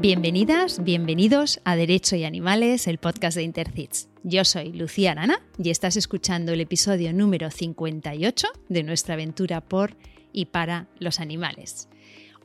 Bienvenidas, 0.00 0.82
bienvenidos 0.82 1.60
a 1.64 1.76
Derecho 1.76 2.16
y 2.16 2.24
Animales, 2.24 2.86
el 2.86 2.96
podcast 2.96 3.36
de 3.36 3.42
Intercits. 3.42 4.08
Yo 4.22 4.46
soy 4.46 4.72
Lucía 4.72 5.12
Arana 5.12 5.42
y 5.62 5.68
estás 5.68 5.98
escuchando 5.98 6.52
el 6.52 6.62
episodio 6.62 7.12
número 7.12 7.50
58 7.50 8.48
de 8.70 8.82
nuestra 8.82 9.12
aventura 9.12 9.60
por 9.60 9.94
y 10.32 10.46
para 10.46 10.88
los 11.00 11.20
animales. 11.20 11.90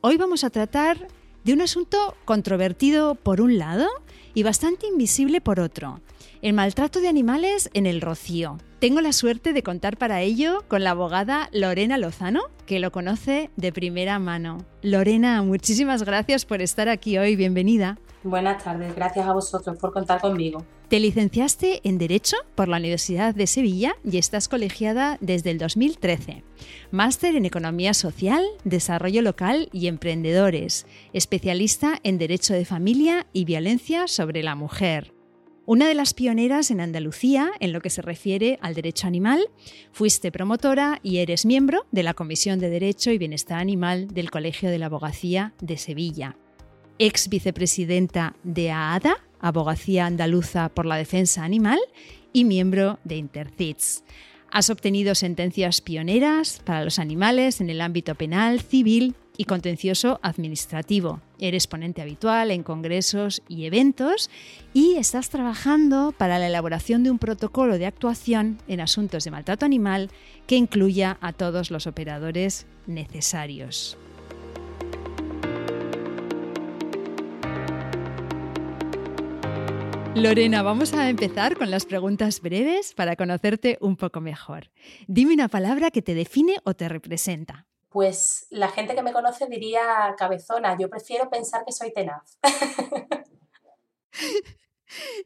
Hoy 0.01 0.17
vamos 0.17 0.43
a 0.43 0.49
tratar 0.49 1.07
de 1.45 1.53
un 1.53 1.61
asunto 1.61 2.17
controvertido 2.25 3.15
por 3.15 3.39
un 3.39 3.57
lado 3.57 3.87
y 4.33 4.43
bastante 4.43 4.87
invisible 4.87 5.39
por 5.39 5.61
otro, 5.61 6.01
el 6.45 6.53
maltrato 6.53 7.01
de 7.01 7.07
animales 7.07 7.71
en 7.73 7.87
el 7.87 8.01
rocío. 8.01 8.59
Tengo 8.77 9.01
la 9.01 9.13
suerte 9.13 9.51
de 9.51 9.63
contar 9.63 9.97
para 9.97 10.21
ello 10.21 10.63
con 10.67 10.83
la 10.83 10.91
abogada 10.91 11.49
Lorena 11.51 11.97
Lozano, 11.97 12.43
que 12.67 12.79
lo 12.79 12.91
conoce 12.91 13.49
de 13.55 13.73
primera 13.73 14.19
mano. 14.19 14.59
Lorena, 14.83 15.41
muchísimas 15.41 16.03
gracias 16.03 16.45
por 16.45 16.61
estar 16.61 16.87
aquí 16.87 17.17
hoy, 17.17 17.35
bienvenida. 17.35 17.97
Buenas 18.21 18.63
tardes, 18.63 18.95
gracias 18.95 19.25
a 19.25 19.33
vosotros 19.33 19.75
por 19.79 19.91
contar 19.91 20.21
conmigo. 20.21 20.63
Te 20.87 20.99
licenciaste 20.99 21.81
en 21.83 21.97
Derecho 21.97 22.37
por 22.53 22.67
la 22.67 22.77
Universidad 22.77 23.33
de 23.33 23.47
Sevilla 23.47 23.95
y 24.03 24.19
estás 24.19 24.47
colegiada 24.47 25.17
desde 25.21 25.49
el 25.49 25.57
2013. 25.57 26.43
Máster 26.91 27.35
en 27.35 27.45
Economía 27.45 27.95
Social, 27.95 28.45
Desarrollo 28.65 29.23
Local 29.23 29.67
y 29.73 29.87
Emprendedores. 29.87 30.85
Especialista 31.11 31.99
en 32.03 32.19
Derecho 32.19 32.53
de 32.53 32.65
Familia 32.65 33.25
y 33.33 33.45
Violencia 33.45 34.07
sobre 34.07 34.43
la 34.43 34.53
Mujer. 34.53 35.14
Una 35.67 35.87
de 35.87 35.95
las 35.95 36.13
pioneras 36.13 36.69
en 36.69 36.79
Andalucía 36.79 37.49
en 37.59 37.73
lo 37.73 37.81
que 37.81 37.89
se 37.89 38.03
refiere 38.03 38.59
al 38.61 38.75
derecho 38.75 39.07
animal, 39.07 39.49
fuiste 39.91 40.31
promotora 40.31 40.99
y 41.01 41.17
eres 41.17 41.43
miembro 41.43 41.87
de 41.91 42.03
la 42.03 42.13
Comisión 42.13 42.59
de 42.59 42.69
Derecho 42.69 43.09
y 43.09 43.17
Bienestar 43.17 43.59
Animal 43.59 44.07
del 44.09 44.29
Colegio 44.29 44.69
de 44.69 44.77
la 44.77 44.85
Abogacía 44.85 45.53
de 45.59 45.77
Sevilla. 45.77 46.37
Ex 46.99 47.29
vicepresidenta 47.29 48.35
de 48.43 48.69
AADA, 48.69 49.17
Abogacía 49.39 50.05
Andaluza 50.05 50.69
por 50.69 50.85
la 50.85 50.97
Defensa 50.97 51.43
Animal, 51.43 51.79
y 52.31 52.45
miembro 52.45 52.99
de 53.03 53.15
Intercits. 53.15 54.03
Has 54.51 54.69
obtenido 54.69 55.15
sentencias 55.15 55.81
pioneras 55.81 56.61
para 56.63 56.83
los 56.83 56.99
animales 56.99 57.59
en 57.59 57.71
el 57.71 57.81
ámbito 57.81 58.13
penal, 58.13 58.61
civil 58.61 59.15
y 59.37 59.45
contencioso 59.45 60.19
administrativo. 60.21 61.21
Eres 61.39 61.67
ponente 61.67 62.01
habitual 62.01 62.51
en 62.51 62.63
congresos 62.63 63.41
y 63.47 63.65
eventos 63.65 64.29
y 64.73 64.95
estás 64.95 65.29
trabajando 65.29 66.13
para 66.17 66.39
la 66.39 66.47
elaboración 66.47 67.03
de 67.03 67.11
un 67.11 67.19
protocolo 67.19 67.77
de 67.77 67.85
actuación 67.85 68.57
en 68.67 68.81
asuntos 68.81 69.23
de 69.23 69.31
maltrato 69.31 69.65
animal 69.65 70.09
que 70.47 70.55
incluya 70.55 71.17
a 71.21 71.33
todos 71.33 71.71
los 71.71 71.87
operadores 71.87 72.65
necesarios. 72.87 73.97
Lorena, 80.15 80.61
vamos 80.63 80.93
a 80.93 81.09
empezar 81.09 81.57
con 81.57 81.69
las 81.69 81.85
preguntas 81.85 82.39
breves 82.39 82.93
para 82.93 83.17
conocerte 83.17 83.77
un 83.81 83.97
poco 83.97 84.21
mejor. 84.21 84.71
Dime 85.07 85.33
una 85.33 85.49
palabra 85.49 85.91
que 85.91 86.01
te 86.01 86.13
define 86.13 86.55
o 86.63 86.73
te 86.73 86.87
representa 86.87 87.65
pues 87.95 88.47
la 88.49 88.67
gente 88.67 88.93
que 88.93 89.01
me 89.01 89.13
conoce 89.13 89.47
diría 89.47 90.13
cabezona. 90.17 90.77
Yo 90.77 90.89
prefiero 90.89 91.29
pensar 91.29 91.63
que 91.63 91.71
soy 91.71 91.93
tenaz. 91.93 92.37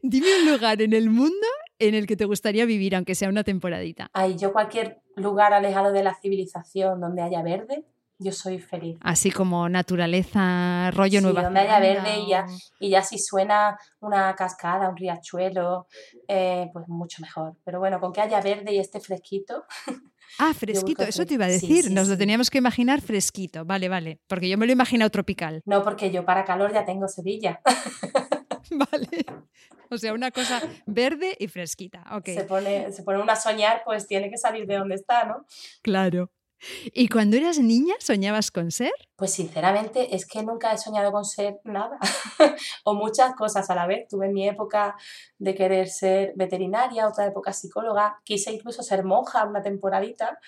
Dime 0.02 0.28
un 0.40 0.52
lugar 0.52 0.80
en 0.80 0.92
el 0.92 1.10
mundo 1.10 1.48
en 1.80 1.96
el 1.96 2.06
que 2.06 2.16
te 2.16 2.26
gustaría 2.26 2.64
vivir, 2.66 2.94
aunque 2.94 3.16
sea 3.16 3.28
una 3.28 3.42
temporadita. 3.42 4.08
Ay, 4.12 4.36
yo 4.36 4.52
cualquier 4.52 5.02
lugar 5.16 5.52
alejado 5.52 5.90
de 5.90 6.04
la 6.04 6.14
civilización 6.14 7.00
donde 7.00 7.22
haya 7.22 7.42
verde, 7.42 7.86
yo 8.20 8.30
soy 8.30 8.60
feliz. 8.60 8.98
Así 9.00 9.32
como 9.32 9.68
naturaleza, 9.68 10.92
rollo 10.92 11.18
sí, 11.18 11.24
Nueva 11.24 11.42
donde 11.42 11.58
haya 11.58 11.80
verde 11.80 12.20
y 12.20 12.28
ya, 12.28 12.46
y 12.78 12.90
ya 12.90 13.02
si 13.02 13.18
suena 13.18 13.80
una 13.98 14.36
cascada, 14.36 14.88
un 14.88 14.96
riachuelo, 14.96 15.88
eh, 16.28 16.70
pues 16.72 16.86
mucho 16.86 17.20
mejor. 17.20 17.56
Pero 17.64 17.80
bueno, 17.80 17.98
con 17.98 18.12
que 18.12 18.20
haya 18.20 18.40
verde 18.40 18.72
y 18.72 18.78
esté 18.78 19.00
fresquito. 19.00 19.64
Ah, 20.38 20.54
fresquito, 20.54 21.02
eso 21.02 21.26
te 21.26 21.34
iba 21.34 21.44
a 21.44 21.48
decir. 21.48 21.90
Nos 21.90 22.08
lo 22.08 22.16
teníamos 22.16 22.50
que 22.50 22.58
imaginar 22.58 23.00
fresquito. 23.00 23.64
Vale, 23.64 23.88
vale. 23.88 24.20
Porque 24.26 24.48
yo 24.48 24.56
me 24.58 24.66
lo 24.66 24.72
he 24.72 24.74
imaginado 24.74 25.10
tropical. 25.10 25.62
No, 25.64 25.82
porque 25.82 26.10
yo 26.10 26.24
para 26.24 26.44
calor 26.44 26.72
ya 26.72 26.84
tengo 26.84 27.08
Sevilla. 27.08 27.60
vale. 28.70 29.26
O 29.90 29.98
sea, 29.98 30.14
una 30.14 30.30
cosa 30.30 30.62
verde 30.86 31.36
y 31.38 31.48
fresquita. 31.48 32.04
Okay. 32.18 32.36
Se 32.36 32.44
pone, 32.44 32.92
se 32.92 33.02
pone 33.02 33.20
una 33.20 33.32
a 33.32 33.36
soñar, 33.36 33.82
pues 33.84 34.06
tiene 34.06 34.30
que 34.30 34.38
salir 34.38 34.66
de 34.66 34.76
donde 34.76 34.94
está, 34.94 35.24
¿no? 35.24 35.44
Claro. 35.82 36.30
¿Y 36.92 37.08
cuando 37.08 37.36
eras 37.36 37.58
niña 37.58 37.94
soñabas 37.98 38.50
con 38.50 38.70
ser? 38.70 38.92
Pues 39.16 39.32
sinceramente 39.32 40.14
es 40.14 40.26
que 40.26 40.42
nunca 40.42 40.72
he 40.72 40.78
soñado 40.78 41.12
con 41.12 41.24
ser 41.24 41.60
nada 41.64 41.98
o 42.84 42.94
muchas 42.94 43.34
cosas 43.34 43.70
a 43.70 43.74
la 43.74 43.86
vez. 43.86 44.08
Tuve 44.08 44.28
mi 44.28 44.48
época 44.48 44.96
de 45.38 45.54
querer 45.54 45.88
ser 45.88 46.32
veterinaria, 46.36 47.08
otra 47.08 47.26
época 47.26 47.52
psicóloga, 47.52 48.20
quise 48.24 48.52
incluso 48.52 48.82
ser 48.82 49.04
monja 49.04 49.44
una 49.44 49.62
temporadita, 49.62 50.38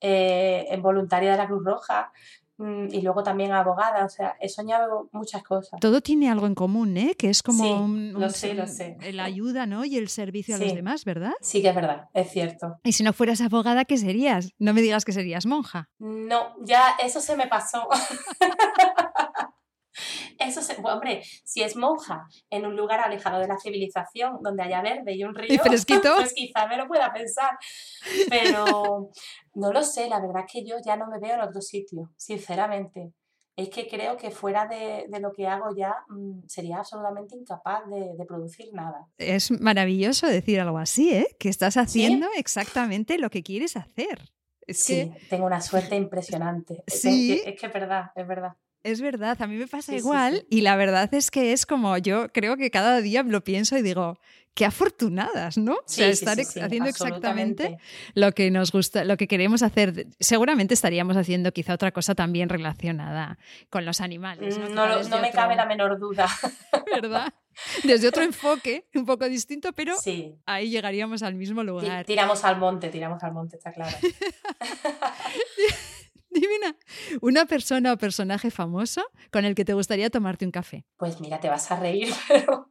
eh, 0.00 0.66
en 0.68 0.82
voluntaria 0.82 1.30
de 1.30 1.38
la 1.38 1.46
Cruz 1.46 1.64
Roja. 1.64 2.12
Mm, 2.56 2.86
y 2.92 3.02
luego 3.02 3.22
también 3.22 3.52
abogada, 3.52 4.04
o 4.04 4.08
sea, 4.08 4.36
he 4.40 4.48
soñado 4.48 5.08
muchas 5.12 5.42
cosas. 5.42 5.80
Todo 5.80 6.00
tiene 6.00 6.30
algo 6.30 6.46
en 6.46 6.54
común, 6.54 6.96
¿eh? 6.96 7.14
Que 7.18 7.28
es 7.28 7.42
como 7.42 7.64
sí, 7.64 8.10
lo 8.12 8.30
sé, 8.30 8.54
lo 8.54 8.66
sé. 8.66 8.96
la 9.12 9.24
ayuda, 9.24 9.66
¿no? 9.66 9.84
Y 9.84 9.96
el 9.96 10.08
servicio 10.08 10.54
a 10.54 10.58
los 10.58 10.72
demás, 10.72 11.04
¿verdad? 11.04 11.32
Sí, 11.40 11.62
que 11.62 11.70
es 11.70 11.74
verdad, 11.74 12.08
es 12.14 12.30
cierto. 12.30 12.78
Y 12.84 12.92
si 12.92 13.02
no 13.02 13.12
fueras 13.12 13.40
abogada, 13.40 13.84
¿qué 13.84 13.96
serías? 13.96 14.52
No 14.58 14.72
me 14.72 14.82
digas 14.82 15.04
que 15.04 15.12
serías 15.12 15.46
monja. 15.46 15.88
No, 15.98 16.54
ya 16.62 16.94
eso 17.02 17.20
se 17.20 17.36
me 17.36 17.48
pasó. 17.48 17.88
Eso 20.38 20.62
se, 20.62 20.76
hombre, 20.82 21.22
si 21.44 21.62
es 21.62 21.76
monja 21.76 22.26
en 22.50 22.66
un 22.66 22.76
lugar 22.76 23.00
alejado 23.00 23.40
de 23.40 23.48
la 23.48 23.58
civilización, 23.58 24.38
donde 24.42 24.62
haya 24.62 24.82
verde 24.82 25.14
y 25.14 25.24
un 25.24 25.34
río, 25.34 25.52
¿Y 25.52 25.58
fresquito? 25.58 26.14
pues 26.16 26.32
quizá 26.32 26.66
me 26.66 26.76
lo 26.76 26.86
pueda 26.86 27.12
pensar. 27.12 27.58
Pero 28.28 29.10
no 29.54 29.72
lo 29.72 29.82
sé, 29.82 30.08
la 30.08 30.20
verdad 30.20 30.44
es 30.46 30.52
que 30.52 30.64
yo 30.64 30.76
ya 30.84 30.96
no 30.96 31.06
me 31.06 31.18
veo 31.18 31.34
en 31.34 31.40
otro 31.40 31.60
sitio, 31.60 32.10
sinceramente. 32.16 33.12
Es 33.56 33.68
que 33.68 33.86
creo 33.86 34.16
que 34.16 34.32
fuera 34.32 34.66
de, 34.66 35.06
lo 35.20 35.32
que 35.32 35.46
hago 35.46 35.66
ya 35.76 35.94
mm, 36.08 36.40
sería 36.48 36.78
absolutamente 36.78 37.36
incapaz 37.36 37.82
de, 37.88 38.24
producir 38.26 38.72
nada. 38.72 39.06
Es 39.16 39.52
maravilloso 39.60 40.26
decir 40.26 40.60
algo 40.60 40.78
así, 40.78 41.14
¿eh? 41.14 41.36
Que 41.38 41.48
estás 41.48 41.76
haciendo 41.76 42.26
exactamente 42.36 43.16
lo 43.16 43.30
que 43.30 43.44
quieres 43.44 43.76
hacer. 43.76 44.32
Es 44.66 44.80
sí, 44.82 45.12
tengo 45.30 45.46
una 45.46 45.60
suerte 45.60 45.94
impresionante. 45.94 46.82
Sí. 46.86 47.42
es 47.44 47.60
que 47.60 47.66
es 47.66 47.72
verdad, 47.72 48.10
es 48.16 48.26
verdad. 48.26 48.54
Es 48.84 49.00
verdad, 49.00 49.40
a 49.40 49.46
mí 49.46 49.56
me 49.56 49.66
pasa 49.66 49.96
igual 49.96 50.46
y 50.50 50.60
la 50.60 50.76
verdad 50.76 51.12
es 51.14 51.30
que 51.30 51.52
es 51.52 51.64
como 51.64 51.96
yo 51.96 52.28
creo 52.32 52.58
que 52.58 52.70
cada 52.70 53.00
día 53.00 53.22
lo 53.22 53.42
pienso 53.42 53.78
y 53.78 53.82
digo, 53.82 54.18
qué 54.52 54.66
afortunadas, 54.66 55.56
¿no? 55.58 55.72
o 55.72 55.82
sea, 55.86 56.08
estar 56.08 56.38
haciendo 56.38 56.88
exactamente 56.88 57.78
lo 58.14 58.32
que 58.32 58.50
nos 58.50 58.72
gusta, 58.72 59.04
lo 59.04 59.16
que 59.16 59.26
queremos 59.26 59.62
hacer. 59.62 60.06
Seguramente 60.20 60.74
estaríamos 60.74 61.16
haciendo 61.16 61.50
quizá 61.52 61.72
otra 61.74 61.92
cosa 61.92 62.14
también 62.14 62.50
relacionada 62.50 63.38
con 63.70 63.86
los 63.86 64.02
animales. 64.02 64.58
No, 64.58 64.68
mm, 64.68 65.08
no, 65.08 65.18
me 65.18 65.30
cabe 65.32 65.56
la 65.56 65.64
menor 65.64 65.98
duda. 65.98 66.28
¿Verdad? 66.94 67.32
Desde 67.84 68.08
otro 68.08 68.22
enfoque, 68.22 68.86
un 68.94 69.06
poco 69.06 69.28
distinto, 69.28 69.72
pero 69.72 69.94
ahí 70.44 70.70
llegaríamos 70.70 71.22
al 71.22 71.34
mismo 71.34 71.62
lugar. 71.62 72.04
Tiramos 72.04 72.44
al 72.44 72.58
monte, 72.58 72.90
tiramos 72.90 73.22
al 73.22 73.32
monte, 73.32 73.56
está 73.56 73.72
claro. 73.72 73.96
Divina. 76.34 76.76
Una 77.22 77.46
persona 77.46 77.92
o 77.92 77.96
personaje 77.96 78.50
famoso 78.50 79.02
con 79.32 79.44
el 79.44 79.54
que 79.54 79.64
te 79.64 79.72
gustaría 79.72 80.10
tomarte 80.10 80.44
un 80.44 80.50
café. 80.50 80.84
Pues 80.96 81.20
mira, 81.20 81.40
te 81.40 81.48
vas 81.48 81.70
a 81.70 81.78
reír, 81.78 82.12
pero 82.28 82.68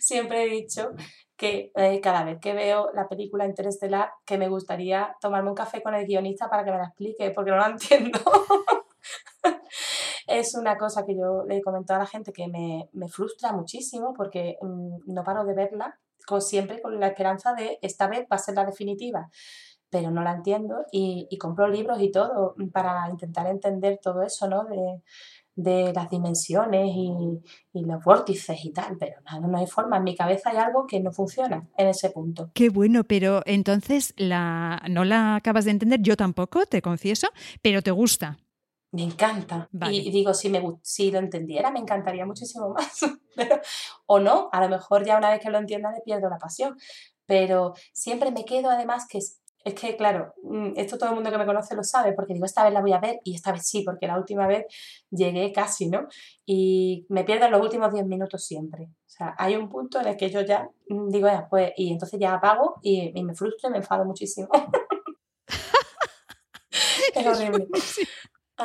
siempre 0.00 0.44
he 0.44 0.48
dicho 0.48 0.90
que 1.36 1.72
eh, 1.74 2.00
cada 2.00 2.24
vez 2.24 2.38
que 2.40 2.52
veo 2.52 2.90
la 2.92 3.08
película 3.08 3.46
Interestelar, 3.46 4.10
que 4.26 4.36
me 4.36 4.48
gustaría 4.48 5.16
tomarme 5.20 5.50
un 5.50 5.54
café 5.54 5.82
con 5.82 5.94
el 5.94 6.06
guionista 6.06 6.50
para 6.50 6.64
que 6.64 6.70
me 6.70 6.78
la 6.78 6.86
explique, 6.86 7.30
porque 7.30 7.50
no 7.50 7.56
la 7.56 7.66
entiendo. 7.70 8.20
es 10.26 10.54
una 10.54 10.76
cosa 10.76 11.06
que 11.06 11.14
yo 11.16 11.44
le 11.48 11.58
he 11.58 11.62
comentado 11.62 12.00
a 12.00 12.04
la 12.04 12.08
gente 12.08 12.32
que 12.32 12.46
me, 12.48 12.88
me 12.92 13.08
frustra 13.08 13.52
muchísimo 13.52 14.12
porque 14.14 14.58
mm, 14.60 15.12
no 15.12 15.24
paro 15.24 15.44
de 15.44 15.54
verla, 15.54 15.98
con, 16.26 16.42
siempre 16.42 16.82
con 16.82 17.00
la 17.00 17.06
esperanza 17.06 17.54
de 17.54 17.78
esta 17.80 18.06
vez 18.06 18.26
va 18.30 18.36
a 18.36 18.38
ser 18.38 18.54
la 18.54 18.66
definitiva 18.66 19.30
pero 19.90 20.10
no 20.10 20.22
la 20.22 20.34
entiendo 20.34 20.86
y, 20.92 21.36
compro 21.38 21.68
libros 21.68 22.00
y 22.00 22.10
todo 22.10 22.54
para 22.72 23.08
intentar 23.10 23.46
entender 23.46 23.98
todo 24.02 24.22
eso, 24.22 24.48
¿no? 24.48 24.64
De, 24.64 25.02
las 25.56 26.08
dimensiones 26.08 26.90
y, 26.94 27.82
los 27.82 28.02
vórtices 28.02 28.64
y 28.64 28.72
tal, 28.72 28.96
pero 28.98 29.20
nada, 29.22 29.46
no 29.46 29.58
hay 29.58 29.66
forma. 29.66 29.98
En 29.98 30.04
mi 30.04 30.16
cabeza 30.16 30.50
hay 30.50 30.56
algo 30.56 30.86
que 30.86 31.00
no 31.00 31.12
funciona 31.12 31.68
en 31.76 31.88
ese 31.88 32.10
punto. 32.10 32.50
Qué 32.54 32.70
bueno, 32.70 33.04
pero 33.04 33.42
entonces 33.44 34.14
la, 34.16 34.82
no 34.88 35.04
la 35.04 35.36
acabas 35.36 35.66
de 35.66 35.72
entender, 35.72 36.00
yo 36.00 36.16
tampoco, 36.16 36.64
te 36.64 36.80
confieso, 36.80 37.28
pero 37.60 37.82
te 37.82 37.90
gusta. 37.90 38.38
Me 38.92 39.04
encanta. 39.04 39.68
Y, 39.88 40.10
digo, 40.10 40.34
si, 40.34 40.48
me, 40.48 40.62
si 40.82 41.10
lo 41.10 41.18
entendiera, 41.20 41.70
me 41.70 41.78
encantaría 41.78 42.26
muchísimo 42.26 42.70
más. 42.70 43.00
o 44.06 44.18
no, 44.18 44.48
a 44.50 44.60
lo 44.62 44.68
mejor 44.68 45.04
ya 45.04 45.16
una 45.16 45.30
vez 45.30 45.40
que 45.40 45.50
lo 45.50 45.58
entienda 45.58 45.92
le 45.92 46.00
pierdo 46.00 46.28
la 46.28 46.38
pasión. 46.38 46.76
Pero 47.24 47.74
siempre 47.92 48.32
me 48.32 48.44
quedo 48.44 48.70
además 48.70 49.06
que 49.08 49.20
Es 49.62 49.74
que, 49.74 49.96
claro, 49.96 50.34
mm, 50.42 50.72
esto 50.76 50.96
todo 50.96 51.10
el 51.10 51.14
mundo 51.14 51.30
que 51.30 51.36
me 51.36 51.44
conoce 51.44 51.76
lo 51.76 51.84
sabe, 51.84 52.12
porque 52.12 52.32
digo, 52.32 52.46
esta 52.46 52.64
vez 52.64 52.72
la 52.72 52.80
voy 52.80 52.92
a 52.92 53.00
ver 53.00 53.20
y 53.24 53.34
esta 53.34 53.52
vez 53.52 53.66
sí, 53.66 53.82
porque 53.82 54.06
la 54.06 54.16
última 54.16 54.46
vez 54.46 54.64
llegué 55.10 55.52
casi, 55.52 55.88
¿no? 55.88 56.08
Y 56.46 57.06
me 57.10 57.24
pierdo 57.24 57.48
los 57.50 57.60
últimos 57.60 57.92
10 57.92 58.06
minutos 58.06 58.44
siempre. 58.44 58.84
O 58.84 59.10
sea, 59.10 59.34
hay 59.38 59.56
un 59.56 59.68
punto 59.68 60.00
en 60.00 60.08
el 60.08 60.16
que 60.16 60.30
yo 60.30 60.40
ya 60.40 60.68
mm, 60.88 61.10
digo, 61.10 61.28
ya, 61.28 61.46
pues, 61.48 61.72
y 61.76 61.92
entonces 61.92 62.18
ya 62.18 62.34
apago 62.34 62.76
y, 62.82 63.12
me 63.22 63.34
frustro 63.34 63.68
y 63.68 63.72
me 63.72 63.78
enfado 63.78 64.04
muchísimo. 64.04 64.48
es 67.14 67.26
horrible. 67.26 67.68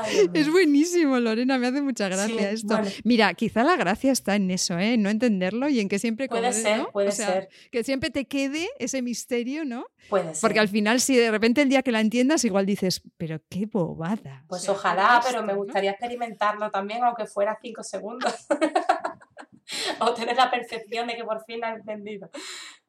es 0.33 0.51
buenísimo, 0.51 1.19
Lorena, 1.19 1.57
me 1.57 1.67
hace 1.67 1.81
mucha 1.81 2.09
gracia 2.09 2.51
esto. 2.51 2.79
Mira, 3.03 3.33
quizá 3.33 3.63
la 3.63 3.75
gracia 3.75 4.11
está 4.11 4.35
en 4.35 4.51
eso, 4.51 4.77
¿eh? 4.77 4.97
No 4.97 5.09
entenderlo 5.09 5.69
y 5.69 5.79
en 5.79 5.89
que 5.89 5.99
siempre... 5.99 6.27
Puede 6.27 6.53
ser, 6.53 6.87
puede 6.91 7.11
ser. 7.11 7.49
Que 7.71 7.83
siempre 7.83 8.09
te 8.09 8.25
quede 8.25 8.69
ese 8.79 9.01
misterio, 9.01 9.65
¿no? 9.65 9.85
Puede 10.09 10.33
ser. 10.33 10.41
Porque 10.41 10.59
al 10.59 10.67
final, 10.67 10.99
si 10.99 11.15
de 11.15 11.31
repente 11.31 11.61
el 11.61 11.69
día 11.69 11.81
que 11.83 11.91
la 11.91 12.01
entiendas, 12.01 12.45
igual 12.45 12.65
dices, 12.65 13.01
pero 13.17 13.39
qué 13.49 13.65
bobada. 13.65 14.45
Pues 14.47 14.67
ojalá, 14.69 15.21
pero 15.25 15.43
me 15.43 15.53
gustaría 15.53 15.91
experimentarlo 15.91 16.69
también, 16.71 17.03
aunque 17.03 17.25
fuera 17.25 17.57
cinco 17.61 17.83
segundos. 17.83 18.33
o 19.99 20.13
tener 20.13 20.35
la 20.35 20.51
percepción 20.51 21.07
de 21.07 21.15
que 21.15 21.23
por 21.23 21.43
fin 21.45 21.59
la 21.59 21.71
he 21.71 21.75
entendido. 21.75 22.29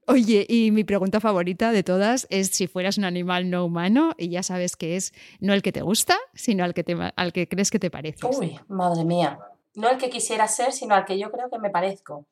Oye, 0.08 0.46
y 0.48 0.70
mi 0.70 0.84
pregunta 0.84 1.18
favorita 1.18 1.72
de 1.72 1.82
todas 1.82 2.28
es 2.30 2.48
si 2.50 2.68
fueras 2.68 2.96
un 2.96 3.04
animal 3.04 3.50
no 3.50 3.64
humano, 3.64 4.14
y 4.16 4.28
ya 4.28 4.44
sabes 4.44 4.76
que 4.76 4.94
es 4.94 5.12
no 5.40 5.52
el 5.52 5.62
que 5.62 5.72
te 5.72 5.82
gusta, 5.82 6.16
sino 6.32 6.62
al 6.62 6.74
que, 6.74 6.84
te, 6.84 6.96
al 7.16 7.32
que 7.32 7.48
crees 7.48 7.72
que 7.72 7.80
te 7.80 7.90
parece. 7.90 8.24
Uy, 8.24 8.58
madre 8.68 9.04
mía. 9.04 9.40
No 9.74 9.90
el 9.90 9.98
que 9.98 10.08
quisiera 10.08 10.46
ser, 10.46 10.72
sino 10.72 10.94
al 10.94 11.04
que 11.04 11.18
yo 11.18 11.32
creo 11.32 11.50
que 11.50 11.58
me 11.58 11.70
parezco. 11.70 12.24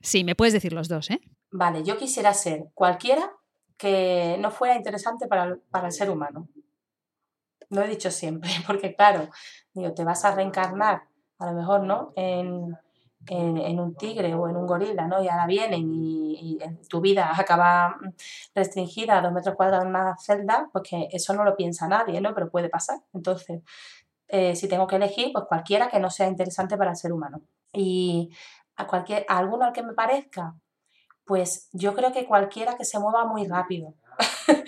Sí, 0.00 0.24
me 0.24 0.34
puedes 0.34 0.54
decir 0.54 0.72
los 0.72 0.88
dos, 0.88 1.10
¿eh? 1.10 1.20
Vale, 1.50 1.84
yo 1.84 1.98
quisiera 1.98 2.32
ser 2.32 2.70
cualquiera 2.72 3.32
que 3.76 4.36
no 4.40 4.50
fuera 4.50 4.74
interesante 4.74 5.26
para, 5.26 5.58
para 5.70 5.88
el 5.88 5.92
ser 5.92 6.08
humano. 6.08 6.48
Lo 7.68 7.82
he 7.82 7.88
dicho 7.88 8.10
siempre, 8.10 8.50
porque 8.66 8.94
claro, 8.94 9.28
digo, 9.74 9.92
te 9.92 10.04
vas 10.04 10.24
a 10.24 10.34
reencarnar, 10.34 11.02
a 11.38 11.46
lo 11.46 11.52
mejor, 11.52 11.82
¿no? 11.82 12.14
En, 12.16 12.78
en, 13.28 13.80
un 13.80 13.94
tigre 13.96 14.34
o 14.34 14.48
en 14.48 14.56
un 14.56 14.66
gorila, 14.66 15.06
¿no? 15.06 15.22
Y 15.22 15.28
ahora 15.28 15.46
vienen 15.46 15.90
y, 15.92 16.58
tu 16.88 17.00
vida 17.00 17.32
acaba 17.36 17.96
restringida 18.54 19.18
a 19.18 19.22
dos 19.22 19.32
metros 19.32 19.56
cuadrados 19.56 19.84
en 19.84 19.90
una 19.90 20.16
celda, 20.18 20.68
pues 20.72 20.88
que 20.88 21.08
eso 21.10 21.34
no 21.34 21.44
lo 21.44 21.56
piensa 21.56 21.88
nadie, 21.88 22.20
¿no? 22.20 22.34
Pero 22.34 22.50
puede 22.50 22.68
pasar. 22.68 23.00
Entonces, 23.12 23.62
eh, 24.28 24.54
si 24.54 24.68
tengo 24.68 24.86
que 24.86 24.96
elegir, 24.96 25.30
pues 25.32 25.44
cualquiera 25.46 25.88
que 25.88 26.00
no 26.00 26.10
sea 26.10 26.28
interesante 26.28 26.76
para 26.76 26.90
el 26.90 26.96
ser 26.96 27.12
humano. 27.12 27.40
Y 27.72 28.30
a, 28.76 28.86
cualquier, 28.86 29.24
a 29.28 29.38
alguno 29.38 29.64
al 29.64 29.72
que 29.72 29.82
me 29.82 29.94
parezca, 29.94 30.54
pues 31.24 31.68
yo 31.72 31.94
creo 31.94 32.12
que 32.12 32.26
cualquiera 32.26 32.76
que 32.76 32.84
se 32.84 32.98
mueva 32.98 33.24
muy 33.24 33.46
rápido. 33.46 33.94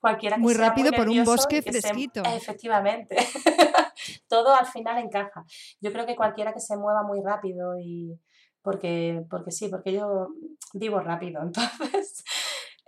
cualquiera 0.00 0.36
que 0.36 0.42
muy 0.42 0.54
sea 0.54 0.68
rápido 0.68 0.92
por 0.92 1.08
un 1.08 1.24
bosque 1.24 1.62
fresquito. 1.62 2.22
Efectivamente. 2.24 3.16
todo 4.28 4.54
al 4.54 4.66
final 4.66 4.98
encaja. 4.98 5.44
Yo 5.80 5.92
creo 5.92 6.06
que 6.06 6.16
cualquiera 6.16 6.52
que 6.52 6.60
se 6.60 6.76
mueva 6.76 7.02
muy 7.02 7.20
rápido 7.22 7.78
y 7.78 8.18
porque, 8.62 9.22
porque 9.28 9.50
sí, 9.50 9.68
porque 9.68 9.92
yo 9.92 10.28
vivo 10.72 10.98
rápido, 11.00 11.42
entonces, 11.42 12.24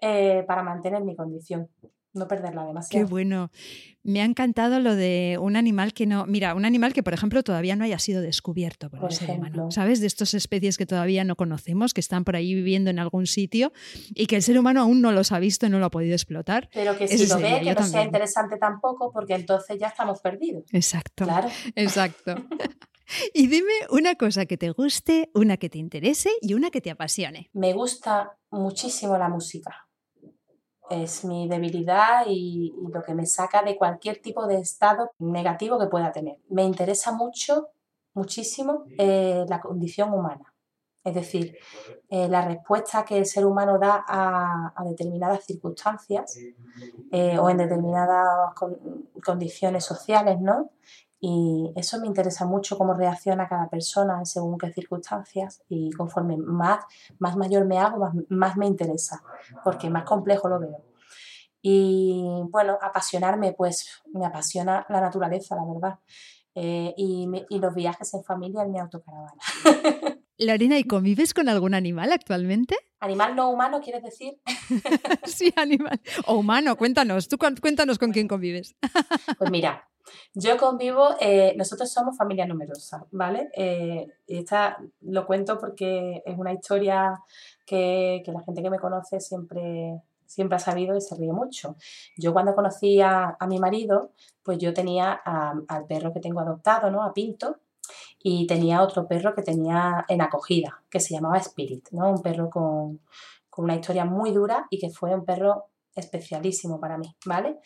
eh, 0.00 0.44
para 0.46 0.62
mantener 0.62 1.04
mi 1.04 1.14
condición 1.14 1.68
no 2.16 2.28
perderla 2.28 2.64
demasiado. 2.64 3.06
Qué 3.06 3.10
bueno. 3.10 3.50
Me 4.02 4.20
ha 4.22 4.24
encantado 4.24 4.78
lo 4.78 4.94
de 4.94 5.36
un 5.40 5.56
animal 5.56 5.92
que 5.92 6.06
no. 6.06 6.26
Mira, 6.26 6.54
un 6.54 6.64
animal 6.64 6.92
que, 6.92 7.02
por 7.02 7.12
ejemplo, 7.12 7.42
todavía 7.42 7.74
no 7.74 7.84
haya 7.84 7.98
sido 7.98 8.22
descubierto 8.22 8.88
por, 8.88 9.10
el 9.10 9.16
ser 9.16 9.30
humano. 9.32 9.70
¿Sabes? 9.72 10.00
De 10.00 10.06
estas 10.06 10.32
especies 10.34 10.76
que 10.76 10.86
todavía 10.86 11.24
no 11.24 11.34
conocemos, 11.34 11.92
que 11.92 12.00
están 12.00 12.24
por 12.24 12.36
ahí 12.36 12.54
viviendo 12.54 12.90
en 12.90 13.00
algún 13.00 13.26
sitio 13.26 13.72
y 14.14 14.26
que 14.26 14.36
el 14.36 14.42
ser 14.42 14.58
humano 14.58 14.80
aún 14.80 15.00
no 15.00 15.10
los 15.10 15.32
ha 15.32 15.40
visto 15.40 15.66
y 15.66 15.70
no 15.70 15.80
lo 15.80 15.86
ha 15.86 15.90
podido 15.90 16.14
explotar. 16.14 16.68
Pero 16.72 16.96
que 16.96 17.08
si 17.08 17.26
lo 17.26 17.38
ve, 17.38 17.60
que 17.64 17.74
no 17.74 17.82
sea 17.82 18.04
interesante 18.04 18.58
tampoco, 18.58 19.10
porque 19.12 19.34
entonces 19.34 19.76
ya 19.80 19.88
estamos 19.88 20.20
perdidos. 20.20 20.64
Exacto. 20.72 21.24
Claro. 21.24 21.48
Exacto. 21.74 22.36
Y 23.32 23.46
dime 23.46 23.72
una 23.90 24.16
cosa 24.16 24.46
que 24.46 24.56
te 24.56 24.70
guste, 24.70 25.30
una 25.32 25.56
que 25.58 25.68
te 25.70 25.78
interese 25.78 26.30
y 26.40 26.54
una 26.54 26.70
que 26.70 26.80
te 26.80 26.90
apasione. 26.90 27.50
Me 27.52 27.72
gusta 27.72 28.36
muchísimo 28.50 29.16
la 29.16 29.28
música 29.28 29.85
es 30.90 31.24
mi 31.24 31.48
debilidad 31.48 32.24
y, 32.26 32.74
lo 32.92 33.02
que 33.02 33.14
me 33.14 33.26
saca 33.26 33.62
de 33.62 33.76
cualquier 33.76 34.20
tipo 34.22 34.46
de 34.46 34.60
estado 34.60 35.10
negativo 35.18 35.78
que 35.78 35.86
pueda 35.86 36.12
tener. 36.12 36.38
Me 36.48 36.64
interesa 36.64 37.12
mucho, 37.12 37.68
muchísimo, 38.14 38.84
eh, 38.98 39.44
la 39.48 39.60
condición 39.60 40.12
humana. 40.12 40.52
Es 41.04 41.14
decir, 41.14 41.56
eh, 42.08 42.28
la 42.28 42.44
respuesta 42.44 43.04
que 43.04 43.16
el 43.18 43.26
ser 43.26 43.46
humano 43.46 43.78
da 43.78 44.04
a, 44.08 44.84
determinadas 44.84 45.44
circunstancias 45.44 46.36
eh, 47.12 47.38
o 47.38 47.48
en 47.48 47.58
determinadas 47.58 48.52
condiciones 49.24 49.84
sociales, 49.84 50.40
¿no? 50.40 50.70
Y 51.20 51.72
eso 51.76 51.98
me 51.98 52.06
interesa 52.06 52.44
mucho 52.44 52.76
cómo 52.76 52.92
reacciona 52.92 53.48
cada 53.48 53.68
persona 53.68 54.24
según 54.24 54.58
qué 54.58 54.70
circunstancias 54.72 55.62
y 55.68 55.90
conforme 55.92 56.36
más, 56.36 56.84
más 57.18 57.36
mayor 57.36 57.64
me 57.64 57.78
hago, 57.78 58.12
más, 58.28 58.56
me 58.56 58.66
interesa, 58.66 59.22
porque 59.64 59.88
más 59.88 60.04
complejo 60.04 60.48
lo 60.48 60.60
veo. 60.60 60.84
Y 61.62 62.42
bueno, 62.50 62.78
apasionarme, 62.80 63.52
pues 63.54 64.02
me 64.12 64.26
apasiona 64.26 64.86
la 64.88 65.00
naturaleza, 65.00 65.56
la 65.56 65.64
verdad. 65.64 65.98
Eh, 66.54 66.94
y, 66.96 67.28
y, 67.50 67.58
los 67.58 67.74
viajes 67.74 68.14
en 68.14 68.24
familia 68.24 68.62
en 68.62 68.72
mi 68.72 68.78
autocaravana. 68.78 69.34
Lorena, 70.38 70.78
¿y 70.78 70.84
convives 70.84 71.32
con 71.32 71.48
algún 71.48 71.74
animal 71.74 72.12
actualmente? 72.12 72.76
¿Animal 73.00 73.36
no 73.36 73.50
humano 73.50 73.80
quieres 73.80 74.02
decir? 74.02 74.38
sí, 75.24 75.52
animal. 75.56 76.00
O 76.26 76.36
humano, 76.36 76.76
cuéntanos. 76.76 77.28
Tú 77.28 77.38
cuéntanos 77.38 77.98
con 77.98 78.12
quién 78.12 78.28
convives. 78.28 78.76
pues 79.38 79.50
mira, 79.50 79.88
yo 80.34 80.56
convivo, 80.56 81.16
eh, 81.20 81.54
nosotros 81.56 81.90
somos 81.90 82.16
familia 82.16 82.46
numerosa, 82.46 83.06
¿vale? 83.10 83.50
Eh, 83.56 84.06
esta 84.26 84.78
lo 85.00 85.26
cuento 85.26 85.58
porque 85.58 86.22
es 86.24 86.36
una 86.36 86.52
historia 86.52 87.18
que, 87.64 88.22
la 88.26 88.42
gente 88.42 88.62
que 88.62 88.70
me 88.70 88.78
conoce 88.78 89.20
siempre, 89.20 90.02
siempre 90.26 90.56
ha 90.56 90.60
sabido 90.60 90.96
y 90.96 91.00
se 91.00 91.16
ríe 91.16 91.32
mucho. 91.32 91.76
Yo 92.16 92.32
cuando 92.32 92.54
conocí 92.54 93.00
a, 93.00 93.36
mi 93.48 93.58
marido, 93.58 94.12
pues 94.42 94.58
yo 94.58 94.74
tenía 94.74 95.12
al 95.12 95.86
perro 95.86 96.12
que 96.12 96.20
tengo 96.20 96.40
adoptado, 96.40 96.90
¿no? 96.90 97.02
A 97.02 97.12
Pinto, 97.12 97.60
y 98.22 98.46
tenía 98.46 98.82
otro 98.82 99.06
perro 99.06 99.34
que 99.34 99.42
tenía 99.42 100.04
en 100.08 100.22
acogida, 100.22 100.82
que 100.90 101.00
se 101.00 101.14
llamaba 101.14 101.38
Spirit, 101.38 101.88
¿no? 101.92 102.10
Un 102.10 102.22
perro 102.22 102.50
con, 102.50 103.00
con 103.50 103.64
una 103.64 103.76
historia 103.76 104.04
muy 104.04 104.32
dura 104.32 104.66
y 104.70 104.78
que 104.78 104.90
fue 104.90 105.14
un 105.14 105.24
perro 105.24 105.66
especialísimo 105.96 106.78
para 106.78 106.98
mí, 106.98 107.16
¿vale? 107.24 107.58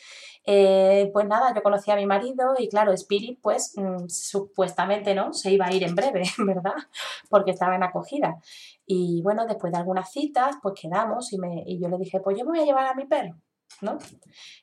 Eh, 0.47 1.11
pues 1.13 1.27
nada, 1.27 1.53
yo 1.55 1.63
conocí 1.63 1.91
a 1.91 1.97
mi 1.97 2.07
marido 2.07 2.55
y 2.57 2.69
claro, 2.69 2.93
Spirit 2.93 3.41
pues 3.43 3.73
mm, 3.77 4.09
supuestamente 4.09 5.15
no, 5.15 5.33
se 5.33 5.51
iba 5.51 5.67
a 5.67 5.73
ir 5.73 5.83
en 5.83 5.97
breve, 5.97 6.23
¿verdad? 6.39 6.75
Porque 7.29 7.51
estaba 7.51 7.75
en 7.75 7.83
acogida. 7.83 8.37
Y 8.87 9.21
bueno, 9.23 9.47
después 9.47 9.73
de 9.73 9.79
algunas 9.79 10.11
citas 10.13 10.57
pues 10.63 10.81
quedamos 10.81 11.33
y, 11.33 11.39
me, 11.39 11.65
y 11.67 11.81
yo 11.81 11.89
le 11.89 11.99
dije, 11.99 12.21
pues 12.21 12.39
yo 12.39 12.45
me 12.45 12.53
voy 12.53 12.61
a 12.61 12.65
llevar 12.65 12.87
a 12.87 12.95
mi 12.95 13.05
perro, 13.07 13.37
¿no? 13.81 13.99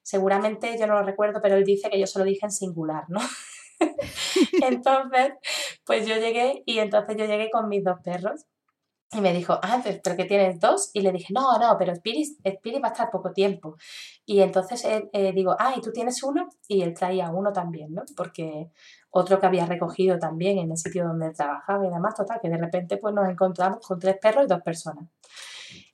Seguramente 0.02 0.78
yo 0.80 0.88
no 0.88 0.94
lo 0.94 1.04
recuerdo, 1.04 1.42
pero 1.42 1.56
él 1.56 1.66
dice 1.66 1.90
que 1.90 2.00
yo 2.00 2.08
se 2.08 2.20
lo 2.20 2.26
dije 2.26 2.46
en 2.46 2.52
singular, 2.52 3.04
¿no? 3.10 3.20
entonces, 4.64 5.34
pues 5.86 6.08
yo 6.08 6.16
llegué 6.16 6.64
y 6.66 6.80
entonces 6.80 7.16
yo 7.18 7.26
llegué 7.26 7.50
con 7.50 7.70
mis 7.70 7.84
dos 7.84 7.98
perros 8.04 8.46
y 9.12 9.22
me 9.22 9.34
dijo, 9.34 9.58
ah, 9.62 9.82
pero 10.04 10.18
que 10.18 10.26
tienes 10.26 10.60
dos. 10.60 10.90
Y 10.94 11.00
le 11.02 11.14
dije, 11.14 11.34
no, 11.34 11.58
no, 11.60 11.78
pero 11.78 11.94
Spirit, 11.94 12.84
va 12.84 12.90
a 12.90 12.92
estar 12.92 13.10
poco 13.10 13.32
tiempo. 13.32 13.78
Y 14.26 14.42
entonces 14.42 14.84
eh, 14.86 15.32
digo, 15.34 15.56
ah, 15.58 15.74
¿y 15.78 15.82
tú 15.82 15.92
tienes 15.94 16.22
uno? 16.24 16.50
Y 16.68 16.82
él 16.82 16.94
traía 16.94 17.30
uno 17.30 17.54
también, 17.54 17.94
¿no? 17.94 18.04
Porque 18.18 18.70
otro 19.10 19.40
que 19.40 19.46
había 19.46 19.66
recogido 19.66 20.20
también 20.20 20.58
en 20.58 20.72
el 20.72 20.78
sitio 20.78 21.06
donde 21.06 21.32
trabajaba 21.32 21.86
y 21.88 21.90
demás, 21.90 22.16
total, 22.16 22.40
que 22.42 22.50
de 22.50 22.58
repente 22.58 22.98
pues 22.98 23.14
nos 23.14 23.30
encontramos 23.30 23.86
con 23.88 23.98
tres 23.98 24.18
perros 24.22 24.44
y 24.44 24.48
dos 24.48 24.62
personas. 24.62 25.06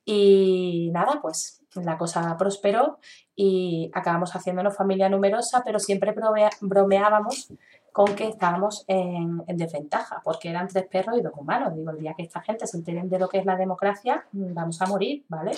Y 0.05 0.89
nada, 0.91 1.19
pues 1.21 1.61
la 1.75 1.97
cosa 1.97 2.35
prosperó 2.37 2.99
y 3.35 3.91
acabamos 3.93 4.35
haciéndonos 4.35 4.75
familia 4.75 5.07
numerosa, 5.07 5.61
pero 5.63 5.79
siempre 5.79 6.13
bromeábamos 6.61 7.53
con 7.93 8.15
que 8.15 8.27
estábamos 8.27 8.83
en, 8.87 9.45
desventaja, 9.45 10.19
porque 10.23 10.49
eran 10.49 10.67
tres 10.67 10.87
perros 10.87 11.17
y 11.17 11.21
dos 11.21 11.33
humanos. 11.37 11.75
Digo, 11.75 11.91
el 11.91 11.99
día 11.99 12.15
que 12.17 12.23
esta 12.23 12.41
gente 12.41 12.65
se 12.65 12.75
enteren 12.75 13.07
de 13.07 13.19
lo 13.19 13.29
que 13.29 13.37
es 13.37 13.45
la 13.45 13.55
democracia, 13.55 14.25
mm, 14.31 14.53
vamos 14.53 14.81
a 14.81 14.87
morir, 14.87 15.23
¿vale? 15.29 15.51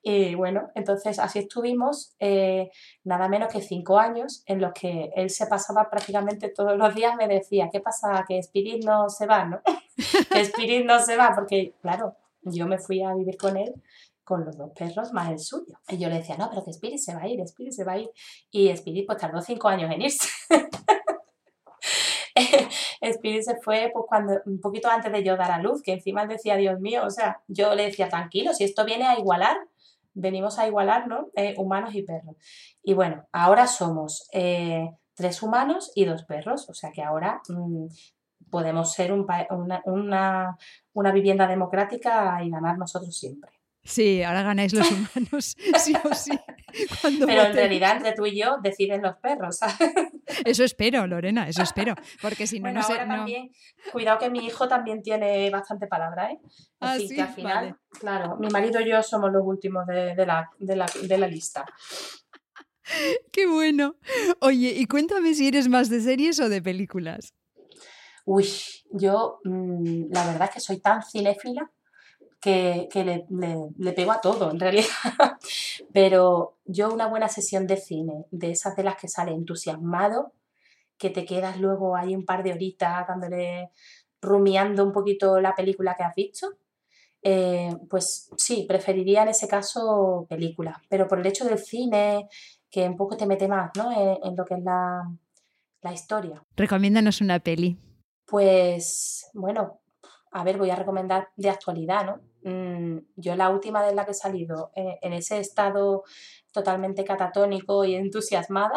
Y 0.00 0.34
bueno, 0.36 0.70
entonces 0.74 1.18
así 1.18 1.40
estuvimos 1.40 2.14
eh, 2.20 2.70
nada 3.04 3.28
menos 3.28 3.52
que 3.52 3.60
cinco 3.60 3.98
años 3.98 4.42
en 4.46 4.60
los 4.60 4.72
que 4.72 5.10
él 5.14 5.30
se 5.30 5.46
pasaba 5.46 5.90
prácticamente 5.90 6.48
todos 6.48 6.76
los 6.76 6.94
días, 6.94 7.16
me 7.16 7.26
decía, 7.26 7.68
¿qué 7.70 7.80
pasa? 7.80 8.24
Que 8.26 8.38
Spirit 8.38 8.84
no 8.84 9.08
se 9.08 9.26
va, 9.26 9.44
¿no? 9.44 9.60
que 10.32 10.40
Spirit 10.40 10.86
no 10.86 11.00
se 11.00 11.16
va, 11.16 11.32
porque 11.34 11.74
claro, 11.82 12.16
yo 12.42 12.66
me 12.66 12.78
fui 12.78 13.02
a 13.02 13.12
vivir 13.14 13.36
con 13.36 13.56
él 13.56 13.74
con 14.24 14.44
los 14.44 14.56
dos 14.56 14.70
perros 14.70 15.12
más 15.12 15.30
el 15.30 15.38
suyo. 15.40 15.78
Y 15.88 15.98
yo 15.98 16.08
le 16.08 16.16
decía, 16.16 16.36
no, 16.36 16.48
pero 16.48 16.64
que 16.64 16.70
Spirit 16.70 16.98
se 16.98 17.14
va 17.14 17.22
a 17.22 17.28
ir, 17.28 17.40
Spirit 17.40 17.72
se 17.72 17.84
va 17.84 17.92
a 17.92 17.98
ir. 17.98 18.10
Y 18.52 18.68
Spirit 18.68 19.04
pues 19.04 19.18
tardó 19.18 19.40
cinco 19.40 19.68
años 19.68 19.90
en 19.90 20.02
irse. 20.02 20.28
Spirit 23.00 23.42
se 23.42 23.56
fue 23.60 23.90
pues 23.92 24.04
cuando 24.08 24.40
un 24.46 24.60
poquito 24.60 24.88
antes 24.88 25.12
de 25.12 25.24
yo 25.24 25.36
dar 25.36 25.50
a 25.50 25.62
luz, 25.62 25.82
que 25.82 25.92
encima 25.92 26.26
decía, 26.26 26.56
Dios 26.56 26.80
mío, 26.80 27.02
o 27.04 27.10
sea, 27.10 27.42
yo 27.48 27.74
le 27.74 27.84
decía, 27.84 28.08
tranquilo, 28.08 28.54
si 28.54 28.64
esto 28.64 28.84
viene 28.84 29.06
a 29.06 29.18
igualar, 29.18 29.56
venimos 30.14 30.58
a 30.58 30.66
igualarnos 30.66 31.26
eh, 31.34 31.54
humanos 31.56 31.94
y 31.94 32.02
perros. 32.02 32.36
Y 32.82 32.94
bueno, 32.94 33.26
ahora 33.32 33.66
somos 33.66 34.28
eh, 34.32 34.90
tres 35.14 35.42
humanos 35.42 35.92
y 35.94 36.04
dos 36.04 36.24
perros, 36.24 36.68
o 36.68 36.74
sea 36.74 36.92
que 36.92 37.02
ahora 37.02 37.42
mm, 37.48 37.86
podemos 38.50 38.92
ser 38.92 39.12
una, 39.12 40.56
una 40.92 41.12
vivienda 41.12 41.46
democrática 41.46 42.42
y 42.44 42.50
ganar 42.50 42.78
nosotros 42.78 43.16
siempre. 43.16 43.61
Sí, 43.84 44.22
ahora 44.22 44.42
ganáis 44.42 44.72
los 44.72 44.88
humanos, 44.90 45.56
sí 45.78 45.94
o 46.04 46.14
sí. 46.14 46.38
Pero 47.02 47.42
en 47.42 47.52
realidad 47.52 47.96
entre 47.96 48.12
tú 48.12 48.24
y 48.26 48.40
yo 48.40 48.58
deciden 48.62 49.02
los 49.02 49.16
perros. 49.16 49.58
Eso 50.44 50.64
espero, 50.64 51.06
Lorena, 51.06 51.48
eso 51.48 51.62
espero. 51.62 51.94
Porque 52.20 52.46
si 52.46 52.60
no, 52.60 52.72
no 52.72 52.82
sé. 52.82 52.94
cuidado 53.90 54.18
que 54.18 54.30
mi 54.30 54.46
hijo 54.46 54.68
también 54.68 55.02
tiene 55.02 55.50
bastante 55.50 55.86
palabra, 55.86 56.30
¿eh? 56.30 56.38
Ah, 56.80 56.96
que 56.96 57.20
al 57.20 57.34
final, 57.34 57.76
claro, 57.90 58.36
mi 58.38 58.48
marido 58.48 58.80
y 58.80 58.88
yo 58.88 59.02
somos 59.02 59.32
los 59.32 59.42
últimos 59.44 59.86
de, 59.86 60.14
la, 60.26 60.48
de 60.58 61.18
la 61.18 61.26
lista. 61.26 61.64
Qué 63.32 63.46
bueno. 63.46 63.96
Oye, 64.40 64.74
y 64.76 64.86
cuéntame 64.86 65.34
si 65.34 65.48
eres 65.48 65.68
más 65.68 65.88
de 65.88 66.00
series 66.00 66.40
o 66.40 66.48
de 66.48 66.62
películas. 66.62 67.34
Uy, 68.24 68.48
yo 68.90 69.40
mm, 69.44 70.12
la 70.12 70.26
verdad 70.26 70.48
es 70.48 70.54
que 70.54 70.60
soy 70.60 70.80
tan 70.80 71.02
cinéfila 71.02 71.70
que, 72.42 72.88
le, 73.78 73.92
pego 73.92 74.12
a 74.12 74.20
todo, 74.20 74.50
en 74.50 74.58
realidad. 74.58 74.88
Pero 75.92 76.58
yo 76.64 76.92
una 76.92 77.06
buena 77.06 77.28
sesión 77.28 77.66
de 77.68 77.76
cine, 77.76 78.26
de 78.32 78.50
esas 78.50 78.74
de 78.76 78.82
las 78.82 78.96
que 78.96 79.08
sale 79.08 79.30
entusiasmado, 79.30 80.32
que 80.98 81.10
te 81.10 81.24
quedas 81.24 81.58
luego 81.58 81.96
ahí 81.96 82.16
un 82.16 82.26
par 82.26 82.42
de 82.42 82.52
horitas 82.52 83.06
dándole, 83.06 83.70
rumiando 84.20 84.84
un 84.84 84.92
poquito 84.92 85.40
la 85.40 85.54
película 85.54 85.94
que 85.96 86.02
has 86.02 86.14
visto, 86.16 86.48
eh, 87.22 87.76
pues 87.88 88.28
sí, 88.36 88.64
preferiría 88.66 89.22
en 89.22 89.28
ese 89.28 89.46
caso 89.46 90.26
película. 90.28 90.82
Pero 90.88 91.06
por 91.06 91.20
el 91.20 91.26
hecho 91.26 91.44
del 91.44 91.58
cine, 91.58 92.28
que 92.68 92.88
un 92.88 92.96
poco 92.96 93.16
te 93.16 93.26
mete 93.26 93.46
más 93.46 93.70
¿no? 93.76 93.92
en, 93.92 94.34
lo 94.34 94.44
que 94.44 94.54
es 94.54 94.64
la, 94.64 95.08
la 95.80 95.92
historia. 95.92 96.42
Recomiéndanos 96.56 97.20
una 97.20 97.38
peli. 97.38 97.78
Pues 98.26 99.30
bueno, 99.32 99.80
a 100.32 100.42
ver, 100.42 100.58
voy 100.58 100.70
a 100.70 100.76
recomendar 100.76 101.28
de 101.36 101.50
actualidad, 101.50 102.04
¿no? 102.04 102.31
Mm, 102.44 102.98
yo 103.16 103.36
la 103.36 103.50
última 103.50 103.84
de 103.84 103.94
la 103.94 104.04
que 104.04 104.10
he 104.10 104.14
salido 104.14 104.72
eh, 104.74 104.98
en 105.02 105.12
ese 105.12 105.38
estado 105.38 106.02
totalmente 106.52 107.04
catatónico 107.04 107.84
y 107.84 107.94
entusiasmada 107.96 108.74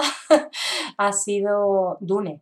ha 0.98 1.14
sido 1.14 1.98
Dune. 2.00 2.42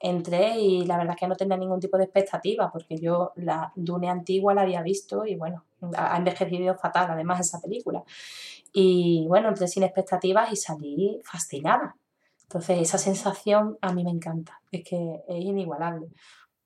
Entré 0.00 0.60
y 0.60 0.86
la 0.86 0.96
verdad 0.96 1.14
es 1.14 1.20
que 1.20 1.26
no 1.26 1.34
tenía 1.34 1.56
ningún 1.56 1.80
tipo 1.80 1.98
de 1.98 2.04
expectativa 2.04 2.70
porque 2.70 2.98
yo 2.98 3.32
la 3.36 3.72
Dune 3.74 4.08
antigua 4.08 4.54
la 4.54 4.62
había 4.62 4.82
visto 4.82 5.26
y 5.26 5.34
bueno, 5.34 5.64
ha 5.96 6.16
envejecido 6.16 6.76
fatal 6.76 7.08
además 7.10 7.40
esa 7.40 7.60
película. 7.60 8.04
Y 8.72 9.26
bueno, 9.26 9.48
entré 9.48 9.66
sin 9.66 9.82
expectativas 9.82 10.52
y 10.52 10.56
salí 10.56 11.20
fascinada. 11.24 11.96
Entonces 12.42 12.78
esa 12.80 12.98
sensación 12.98 13.76
a 13.80 13.92
mí 13.92 14.04
me 14.04 14.10
encanta, 14.10 14.60
es 14.70 14.84
que 14.88 15.24
es 15.26 15.44
inigualable 15.44 16.08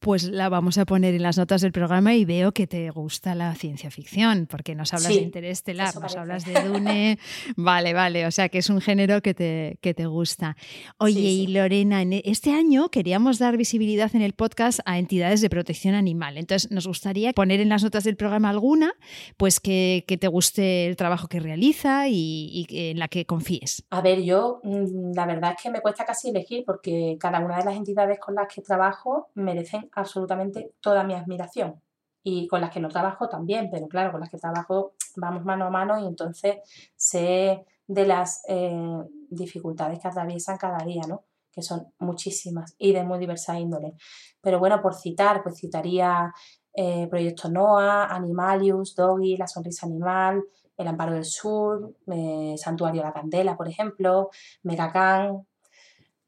pues 0.02 0.24
la 0.24 0.48
vamos 0.48 0.78
a 0.78 0.84
poner 0.84 1.14
en 1.14 1.22
las 1.22 1.38
notas 1.38 1.60
del 1.60 1.70
programa 1.70 2.14
y 2.14 2.24
veo 2.24 2.50
que 2.50 2.66
te 2.66 2.90
gusta 2.90 3.36
la 3.36 3.54
ciencia 3.54 3.88
ficción, 3.88 4.48
porque 4.50 4.74
nos 4.74 4.92
hablas 4.92 5.14
de 5.14 5.22
Interestelar, 5.22 5.94
nos 5.94 6.16
hablas 6.16 6.44
de 6.44 6.60
Dune. 6.60 7.18
vale, 7.56 7.94
vale, 7.94 8.26
o 8.26 8.32
sea 8.32 8.48
que 8.48 8.58
es 8.58 8.68
un 8.68 8.80
género 8.80 9.22
que 9.22 9.32
te, 9.32 9.78
que 9.80 9.94
te 9.94 10.06
gusta. 10.06 10.56
Oye, 10.98 11.20
y 11.20 11.46
Lorena, 11.46 12.02
e, 12.02 12.22
este 12.24 12.52
año 12.52 12.90
queríamos 12.90 13.38
dar 13.38 13.56
visibilidad 13.56 14.10
en 14.14 14.22
el 14.22 14.32
podcast 14.32 14.80
a 14.86 14.98
entidades 14.98 15.40
de 15.40 15.48
protección 15.48 15.94
animal. 15.94 16.36
Entonces, 16.36 16.72
nos 16.72 16.88
gustaría 16.88 17.32
poner 17.32 17.60
en 17.60 17.68
las 17.68 17.84
notas 17.84 18.02
del 18.02 18.16
programa 18.16 18.50
alguna, 18.50 18.92
pues 19.36 19.60
que, 19.60 20.04
te 20.12 20.28
guste 20.28 20.86
el 20.86 20.96
trabajo 20.96 21.28
que 21.28 21.38
realiza 21.38 22.08
y, 22.08 22.66
y, 22.68 22.90
en 22.90 22.98
la 22.98 23.06
que 23.06 23.24
confíes. 23.24 23.84
A 23.90 24.00
ver, 24.00 24.20
yo 24.22 24.60
mm, 24.64 25.14
la 25.14 25.26
verdad 25.26 25.54
es 25.56 25.62
que 25.62 25.70
me 25.70 25.80
cuesta 25.80 26.04
casi 26.04 26.30
elegir 26.30 26.64
porque 26.66 27.16
cada 27.20 27.38
una 27.38 27.58
de 27.58 27.64
las 27.64 27.76
entidades 27.76 28.18
con 28.18 28.34
las 28.34 28.52
que 28.52 28.62
trabajo 28.62 29.28
merecen 29.34 29.88
absolutamente 29.92 30.72
toda 30.80 31.04
mi 31.04 31.14
admiración. 31.14 31.80
Y 32.24 32.46
con 32.46 32.60
las 32.60 32.70
que 32.70 32.80
no 32.80 32.88
trabajo 32.88 33.28
también, 33.28 33.68
pero 33.70 33.88
claro, 33.88 34.12
con 34.12 34.20
las 34.20 34.30
que 34.30 34.38
trabajo 34.38 34.92
vamos 35.16 35.44
mano 35.44 35.66
a 35.66 35.70
mano 35.70 35.98
y 35.98 36.06
entonces 36.06 36.58
sé 36.96 37.64
de 37.86 38.06
las 38.06 38.42
eh, 38.48 39.02
dificultades 39.28 39.98
que 40.00 40.08
atraviesan 40.08 40.56
cada 40.56 40.84
día, 40.84 41.02
¿no? 41.08 41.24
que 41.52 41.62
son 41.62 41.92
muchísimas 41.98 42.74
y 42.78 42.92
de 42.92 43.04
muy 43.04 43.18
diversa 43.18 43.58
índole. 43.58 43.94
Pero 44.40 44.58
bueno, 44.58 44.80
por 44.80 44.94
citar, 44.94 45.42
pues 45.42 45.58
citaría 45.58 46.32
eh, 46.72 47.06
Proyecto 47.08 47.50
NOAA, 47.50 48.06
Animalius, 48.06 48.96
Doggy, 48.96 49.36
La 49.36 49.46
Sonrisa 49.46 49.86
Animal, 49.86 50.42
El 50.76 50.88
Amparo 50.88 51.12
del 51.12 51.24
Sur, 51.24 51.94
eh, 52.06 52.54
Santuario 52.56 53.02
La 53.02 53.12
Candela, 53.12 53.56
por 53.56 53.68
ejemplo, 53.68 54.30
Megacan, 54.62 55.46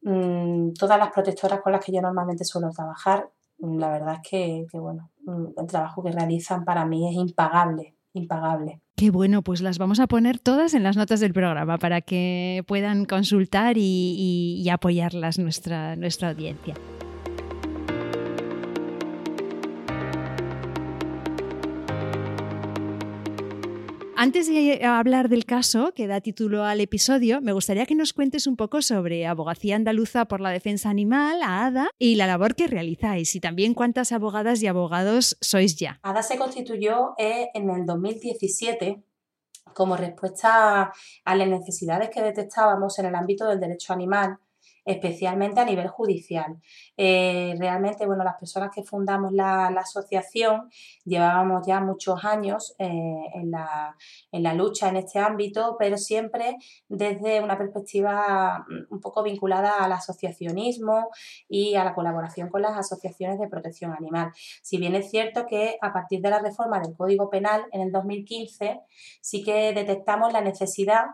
mm, 0.02 0.75
todas 0.75 0.99
las 0.99 1.11
protectoras 1.11 1.62
con 1.62 1.73
las 1.73 1.85
que 1.85 1.92
yo 1.92 2.02
normalmente 2.02 2.44
suelo 2.44 2.71
trabajar 2.71 3.30
la 3.59 3.91
verdad 3.91 4.21
es 4.23 4.31
que, 4.31 4.79
bueno, 4.79 5.11
mm, 5.25 5.61
el 5.61 5.67
trabajo 5.67 6.03
que 6.03 6.13
realizan 6.13 6.65
para 6.65 6.85
mí 6.85 7.09
es 7.09 7.17
impagable, 7.17 7.97
impagable. 8.13 8.81
Qué 8.97 9.11
bueno, 9.11 9.43
pues 9.43 9.61
las 9.61 9.79
vamos 9.79 9.99
a 9.99 10.07
poner 10.07 10.39
todas 10.39 10.75
en 10.75 10.83
las 10.83 10.97
notas 10.97 11.21
del 11.21 11.33
programa 11.33 11.79
para 11.79 12.01
que 12.01 12.63
puedan 12.67 13.07
consultar 13.07 13.77
y, 13.77 14.63
y 14.63 14.69
apoyarlas 14.69 15.39
nuestra, 15.39 15.97
nuestra 15.97 16.31
audiencia. 16.31 16.75
Antes 24.25 24.49
de 24.49 24.83
hablar 24.87 25.28
del 25.28 25.45
caso 25.45 25.93
que 25.95 26.07
da 26.07 26.23
título 26.23 26.64
al 26.64 26.81
episodio, 26.81 27.43
me 27.43 27.52
gustaría 27.52 27.85
que 27.85 27.95
nos 27.95 28.14
cuentes 28.14 28.47
un 28.47 28.57
poco 28.57 28.81
sobre 28.81 29.26
Abogacía 29.26 29.76
Andaluza 29.76 30.25
por 30.25 30.40
la 30.40 30.49
Defensa 30.49 30.88
Animal, 30.88 31.43
ADA, 31.43 31.90
y 31.99 32.14
la 32.14 32.26
labor 32.26 32.54
que 32.54 32.66
realizáis 32.66 33.35
y 33.35 33.40
también 33.40 33.75
cuántas 33.75 34.12
abogadas 34.12 34.62
y 34.62 34.66
abogados 34.66 35.37
sois 35.43 35.76
ya. 35.76 36.00
ADA 36.02 36.23
se 36.23 36.38
constituyó 36.38 37.12
eh, 37.19 37.50
en 37.52 37.69
el 37.69 37.85
2017 37.85 39.04
como 39.75 39.95
respuesta 39.95 40.90
a 41.26 41.37
las 41.37 41.49
necesidades 41.49 42.09
que 42.09 42.23
detectábamos 42.23 42.99
en 42.99 43.04
el 43.04 43.14
ámbito 43.16 43.47
del 43.47 43.61
derecho 43.61 43.93
animal 43.93 44.38
especialmente 44.85 45.61
a 45.61 45.64
nivel 45.64 45.88
judicial. 45.88 46.57
Eh, 46.97 47.55
realmente, 47.59 48.07
bueno, 48.07 48.25
las 48.25 48.37
personas 48.37 48.71
que 48.75 48.83
fundamos 48.83 49.33
la, 49.33 49.67
asociación 49.85 50.71
llevábamos 51.05 51.67
ya 51.67 51.81
muchos 51.81 52.25
años 52.25 52.75
eh, 52.79 53.25
en, 53.35 53.50
la, 53.50 53.97
en, 54.33 54.43
la, 54.43 54.55
lucha 54.55 54.88
en 54.88 54.97
este 54.97 55.19
ámbito, 55.19 55.76
pero 55.79 55.97
siempre 55.99 56.57
desde 56.88 57.41
una 57.41 57.59
perspectiva 57.59 58.64
mm, 58.69 58.95
un 58.95 59.00
poco 59.00 59.23
vinculada 59.23 59.85
al 59.85 59.93
asociacionismo 59.93 61.11
y 61.49 61.75
a 61.75 61.85
la 61.85 61.95
colaboración 61.95 62.49
con 62.49 62.62
las 62.62 62.76
asociaciones 62.76 63.38
de 63.38 63.49
protección 63.49 63.93
animal. 63.93 64.33
Si 64.62 64.79
bien 64.79 64.95
es 64.95 65.11
cierto 65.11 65.47
que 65.47 65.76
a 65.81 65.93
partir 65.93 66.21
de 66.21 66.31
la 66.31 66.38
reforma 66.38 66.81
del 66.81 66.97
Código 66.97 67.31
Penal 67.31 67.64
en 67.73 67.83
el 67.83 67.93
2015 67.93 68.81
sí 69.21 69.43
que 69.43 69.73
detectamos 69.73 70.33
la 70.33 70.41
necesidad 70.41 71.05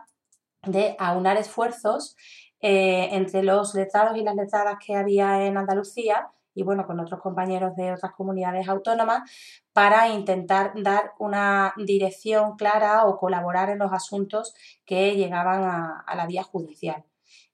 de 0.63 0.95
aunar 0.99 1.37
esfuerzos 1.37 2.15
eh, 2.61 3.09
entre 3.11 3.43
los 3.43 3.73
letrados 3.75 4.17
y 4.17 4.23
las 4.23 4.35
letradas 4.35 4.77
que 4.85 4.95
había 4.95 5.45
en 5.45 5.57
Andalucía 5.57 6.29
y 6.53 6.63
bueno, 6.63 6.85
con 6.85 6.99
otros 6.99 7.21
compañeros 7.21 7.75
de 7.75 7.93
otras 7.93 8.13
comunidades 8.13 8.67
autónomas 8.67 9.29
para 9.73 10.09
intentar 10.09 10.73
dar 10.75 11.13
una 11.19 11.73
dirección 11.77 12.55
clara 12.57 13.05
o 13.05 13.17
colaborar 13.17 13.69
en 13.69 13.79
los 13.79 13.93
asuntos 13.93 14.53
que 14.85 15.15
llegaban 15.15 15.63
a, 15.63 16.15
la 16.15 16.27
vía 16.27 16.43
judicial. 16.43 17.03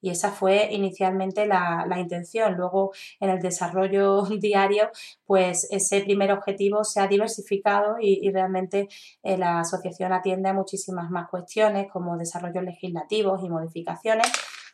Y 0.02 0.12
esa 0.12 0.32
fue 0.32 0.70
inicialmente 0.72 1.46
la, 1.48 1.86
intención. 1.98 2.56
Luego, 2.56 2.92
en 3.20 3.30
el 3.30 3.40
desarrollo 3.40 4.24
diario, 4.40 4.90
pues 5.26 5.68
ese 5.72 6.02
primer 6.02 6.32
objetivo 6.32 6.84
se 6.84 7.00
ha 7.00 7.08
diversificado 7.08 7.98
y, 8.00 8.30
realmente 8.32 8.88
eh, 9.24 9.38
la 9.38 9.60
asociación 9.60 10.14
atiende 10.14 10.50
a 10.50 10.54
muchísimas 10.54 11.10
más 11.10 11.30
cuestiones 11.30 11.92
como 11.92 12.18
desarrollos 12.18 12.64
legislativos 12.64 13.44
y 13.44 13.50
modificaciones 13.50 14.28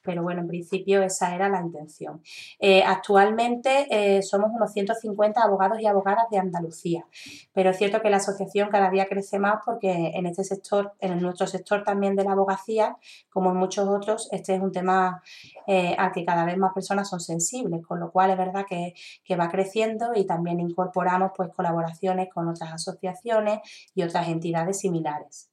pero 0.04 0.24
bueno, 0.24 0.42
en 0.42 0.48
principio 0.48 1.02
esa 1.02 1.34
era 1.36 1.50
la 1.50 1.62
intención. 1.62 2.22
Eh, 2.60 2.84
actualmente 2.86 3.88
eh, 3.90 4.22
somos 4.22 4.52
unos 4.54 4.72
150 4.74 5.42
abogados 5.42 5.80
y 5.80 5.88
abogadas 5.88 6.26
de 6.30 6.38
Andalucía, 6.38 7.06
pero 7.54 7.72
es 7.72 7.78
cierto 7.78 8.02
que 8.02 8.10
la 8.10 8.18
asociación 8.18 8.70
cada 8.70 8.90
día 8.90 9.06
crece 9.08 9.40
más 9.40 9.62
porque 9.66 10.12
en 10.14 10.26
este 10.26 10.44
sector, 10.44 10.94
en 11.00 11.20
nuestro 11.22 11.48
sector 11.48 11.84
también 11.84 12.16
de 12.16 12.24
la 12.24 12.34
abogacía, 12.34 12.98
como 13.30 13.52
en 13.52 13.58
muchos 13.58 13.88
otros, 13.88 14.30
este 14.32 14.56
es 14.56 14.62
un 14.62 14.72
tema 14.72 15.24
eh, 15.68 15.96
al 15.98 16.12
que 16.12 16.26
cada 16.26 16.46
vez 16.46 16.58
más 16.58 16.74
personas 16.74 17.10
son 17.10 17.20
sensibles, 17.20 17.86
con 17.86 18.00
lo 18.00 18.12
cual 18.12 18.32
es 18.32 18.38
verdad 18.38 18.66
que, 18.68 18.94
que 19.24 19.36
va 19.36 19.50
creciendo 19.50 20.12
y 20.16 20.26
también 20.26 20.60
incorporamos 20.60 21.32
pues 21.36 21.50
colaboraciones 21.54 22.30
con 22.34 22.48
otras 22.48 22.74
asociaciones 22.74 23.60
y 23.96 24.04
otras 24.04 24.28
entidades 24.28 24.80
similares. 24.80 25.53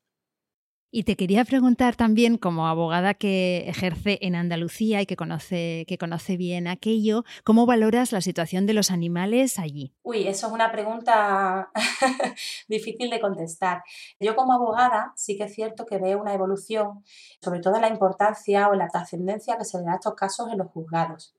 Y 0.92 1.04
te 1.04 1.16
quería 1.16 1.44
preguntar 1.44 1.94
también, 1.94 2.36
como 2.36 2.66
abogada 2.66 3.14
que 3.14 3.68
ejerce 3.68 4.18
en 4.22 4.34
Andalucía 4.34 5.00
y 5.00 5.06
que 5.06 5.14
conoce, 5.14 5.84
que 5.86 5.98
conoce 5.98 6.36
bien 6.36 6.66
aquello, 6.66 7.22
¿cómo 7.44 7.64
valoras 7.64 8.10
la 8.10 8.20
situación 8.20 8.66
de 8.66 8.74
los 8.74 8.90
animales 8.90 9.60
allí? 9.60 9.94
Uy, 10.02 10.26
eso 10.26 10.48
es 10.48 10.52
una 10.52 10.72
pregunta 10.72 11.70
difícil 12.68 13.08
de 13.08 13.20
contestar. 13.20 13.84
Yo 14.18 14.34
como 14.34 14.52
abogada 14.52 15.12
sí 15.14 15.36
que 15.36 15.44
es 15.44 15.54
cierto 15.54 15.86
que 15.86 15.98
veo 15.98 16.20
una 16.20 16.34
evolución, 16.34 17.04
sobre 17.40 17.60
todo 17.60 17.80
la 17.80 17.88
importancia 17.88 18.68
o 18.68 18.74
la 18.74 18.88
trascendencia 18.88 19.56
que 19.56 19.64
se 19.64 19.78
le 19.78 19.84
da 19.84 19.92
a 19.92 19.94
estos 19.96 20.14
casos 20.14 20.50
en 20.50 20.58
los 20.58 20.72
juzgados. 20.72 21.36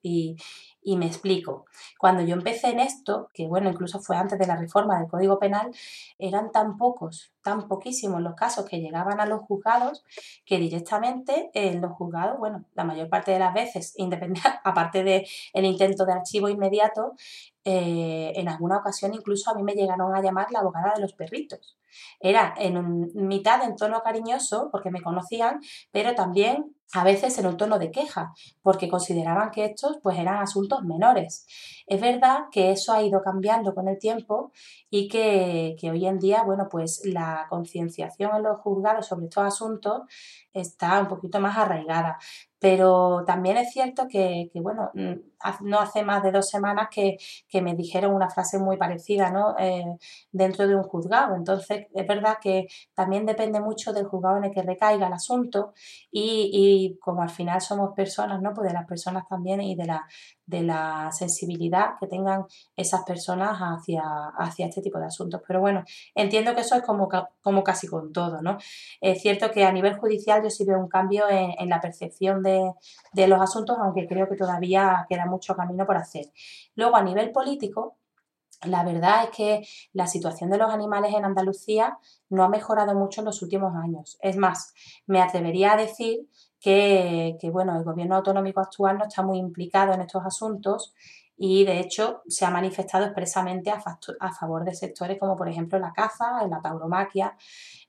Y 0.83 0.97
me 0.97 1.05
explico. 1.05 1.65
Cuando 1.99 2.23
yo 2.23 2.33
empecé 2.33 2.69
en 2.69 2.79
esto, 2.79 3.29
que 3.33 3.47
bueno, 3.47 3.69
incluso 3.69 3.99
fue 3.99 4.17
antes 4.17 4.39
de 4.39 4.47
la 4.47 4.55
reforma 4.55 4.99
del 4.99 5.07
Código 5.07 5.39
Penal, 5.39 5.71
eran 6.17 6.51
tan 6.51 6.77
pocos, 6.77 7.31
tan 7.43 7.67
poquísimos 7.67 8.21
los 8.21 8.35
casos 8.35 8.65
que 8.65 8.79
llegaban 8.79 9.19
a 9.19 9.25
los 9.25 9.41
juzgados 9.41 10.03
que 10.45 10.57
directamente 10.57 11.51
en 11.53 11.81
los 11.81 11.91
juzgados, 11.93 12.39
bueno, 12.39 12.65
la 12.73 12.83
mayor 12.83 13.09
parte 13.09 13.31
de 13.31 13.39
las 13.39 13.53
veces, 13.53 13.95
aparte 14.63 15.03
del 15.03 15.25
el 15.53 15.65
intento 15.65 16.05
de 16.05 16.13
archivo 16.13 16.49
inmediato, 16.49 17.13
eh, 17.63 18.33
en 18.35 18.49
alguna 18.49 18.77
ocasión 18.77 19.13
incluso 19.13 19.51
a 19.51 19.53
mí 19.53 19.61
me 19.61 19.73
llegaron 19.73 20.15
a 20.15 20.21
llamar 20.21 20.51
la 20.51 20.59
abogada 20.59 20.93
de 20.95 21.01
los 21.01 21.13
perritos. 21.13 21.77
Era 22.19 22.53
en 22.57 23.11
mitad 23.13 23.63
en 23.63 23.75
tono 23.75 24.01
cariñoso, 24.01 24.69
porque 24.71 24.91
me 24.91 25.01
conocían, 25.01 25.59
pero 25.91 26.15
también 26.15 26.75
a 26.93 27.03
veces 27.03 27.37
en 27.37 27.47
un 27.47 27.57
tono 27.57 27.79
de 27.79 27.91
queja, 27.91 28.33
porque 28.61 28.89
consideraban 28.89 29.51
que 29.51 29.65
estos 29.65 29.99
pues 30.01 30.17
eran 30.17 30.37
asuntos 30.41 30.83
menores. 30.83 31.45
Es 31.87 32.01
verdad 32.01 32.45
que 32.51 32.71
eso 32.71 32.93
ha 32.93 33.01
ido 33.01 33.21
cambiando 33.21 33.73
con 33.73 33.87
el 33.87 33.97
tiempo 33.97 34.51
y 34.89 35.07
que, 35.07 35.75
que 35.79 35.91
hoy 35.91 36.05
en 36.05 36.19
día, 36.19 36.43
bueno, 36.43 36.67
pues 36.69 37.01
la 37.05 37.47
concienciación 37.49 38.35
en 38.35 38.43
los 38.43 38.59
juzgados 38.59 39.07
sobre 39.07 39.25
estos 39.25 39.43
asuntos 39.43 40.01
está 40.53 40.99
un 40.99 41.07
poquito 41.07 41.39
más 41.39 41.57
arraigada. 41.57 42.17
Pero 42.59 43.23
también 43.25 43.57
es 43.57 43.71
cierto 43.71 44.07
que, 44.07 44.51
bueno, 44.53 44.91
mm, 44.93 45.13
no 45.61 45.79
hace 45.79 46.03
más 46.03 46.21
de 46.21 46.31
dos 46.31 46.47
semanas 46.47 46.89
que, 46.91 47.17
me 47.61 47.73
dijeron 47.73 48.13
una 48.13 48.29
frase 48.29 48.59
muy 48.59 48.77
parecida 48.77 49.31
¿no? 49.31 49.55
Eh, 49.57 49.83
dentro 50.31 50.67
de 50.67 50.75
un 50.75 50.83
juzgado. 50.83 51.35
Entonces, 51.35 51.87
es 51.91 52.07
verdad 52.07 52.37
que 52.39 52.67
también 52.93 53.25
depende 53.25 53.59
mucho 53.59 53.93
del 53.93 54.05
juzgado 54.05 54.37
en 54.37 54.43
el 54.45 54.51
que 54.51 54.61
recaiga 54.61 55.07
el 55.07 55.13
asunto 55.13 55.73
y 56.11 56.80
como 56.99 57.21
al 57.21 57.29
final 57.29 57.61
somos 57.61 57.93
personas, 57.95 58.41
¿no? 58.41 58.53
Pues 58.53 58.67
de 58.67 58.73
las 58.73 58.85
personas 58.85 59.27
también 59.27 59.61
y 59.61 59.75
de 59.75 59.85
la, 59.85 60.05
de 60.45 60.63
la 60.63 61.09
sensibilidad 61.11 61.91
que 61.99 62.07
tengan 62.07 62.45
esas 62.75 63.03
personas 63.03 63.57
hacia, 63.59 64.03
hacia 64.37 64.67
este 64.67 64.81
tipo 64.81 64.99
de 64.99 65.05
asuntos. 65.05 65.41
Pero 65.47 65.59
bueno, 65.59 65.83
entiendo 66.15 66.53
que 66.55 66.61
eso 66.61 66.75
es 66.75 66.83
como, 66.83 67.09
como 67.41 67.63
casi 67.63 67.87
con 67.87 68.11
todo, 68.11 68.41
¿no? 68.41 68.57
Es 68.99 69.21
cierto 69.21 69.51
que 69.51 69.63
a 69.63 69.71
nivel 69.71 69.97
judicial 69.97 70.43
yo 70.43 70.49
sí 70.49 70.65
veo 70.65 70.79
un 70.79 70.89
cambio 70.89 71.25
en, 71.29 71.69
la 71.69 71.79
percepción 71.79 72.43
de, 72.43 72.73
de 73.13 73.27
los 73.27 73.41
asuntos, 73.41 73.77
aunque 73.79 74.07
creo 74.07 74.27
que 74.27 74.35
todavía 74.35 75.05
queda 75.07 75.25
mucho 75.25 75.55
camino 75.55 75.85
por 75.85 75.97
hacer. 75.97 76.25
Luego, 76.75 76.95
a 76.97 77.03
nivel 77.03 77.31
político, 77.31 77.97
la 78.63 78.83
verdad 78.83 79.23
es 79.23 79.29
que 79.31 79.67
la 79.93 80.07
situación 80.07 80.49
de 80.49 80.57
los 80.57 80.71
animales 80.71 81.13
en 81.13 81.25
Andalucía 81.25 81.97
no 82.29 82.43
ha 82.43 82.49
mejorado 82.49 82.93
mucho 82.93 83.21
en 83.21 83.25
los 83.25 83.41
últimos 83.41 83.75
años. 83.75 84.17
Es 84.21 84.37
más, 84.37 84.73
me 85.07 85.21
atrevería 85.21 85.73
a 85.73 85.77
decir 85.77 86.27
que, 86.61 87.37
bueno, 87.51 87.75
el 87.75 87.83
gobierno 87.83 88.15
autonómico 88.15 88.59
actual 88.59 88.97
no 88.97 89.05
está 89.05 89.23
muy 89.23 89.39
implicado 89.39 89.93
en 89.93 90.01
estos 90.01 90.23
asuntos 90.25 90.93
y 91.35 91.65
de 91.65 91.79
hecho 91.79 92.21
se 92.27 92.45
ha 92.45 92.51
manifestado 92.51 93.05
expresamente 93.05 93.71
a, 93.71 93.81
a, 94.19 94.31
favor 94.31 94.63
de 94.63 94.75
sectores 94.75 95.17
como 95.19 95.35
por 95.35 95.49
ejemplo 95.49 95.79
la 95.79 95.91
caza, 95.91 96.45
la 96.47 96.61
tauromaquia, 96.61 97.35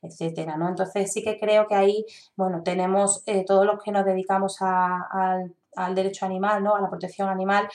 etcétera, 0.01 0.57
¿no? 0.57 0.71
Entonces 0.71 1.13
sí 1.13 1.23
que 1.23 1.39
creo 1.39 1.67
que 1.67 1.75
ahí, 1.75 2.07
bueno, 2.35 2.63
tenemos 2.63 3.23
eh, 3.27 3.45
todos 3.45 3.67
los 3.67 3.83
que 3.83 3.93
nos 3.93 4.07
dedicamos 4.07 4.57
al 4.63 5.55
al 5.77 5.95
derecho 5.95 6.27
animal, 6.27 6.63
¿no? 6.63 6.75
a 6.75 6.81
la 6.81 6.91
protección 6.91 7.29
animal, 7.29 7.69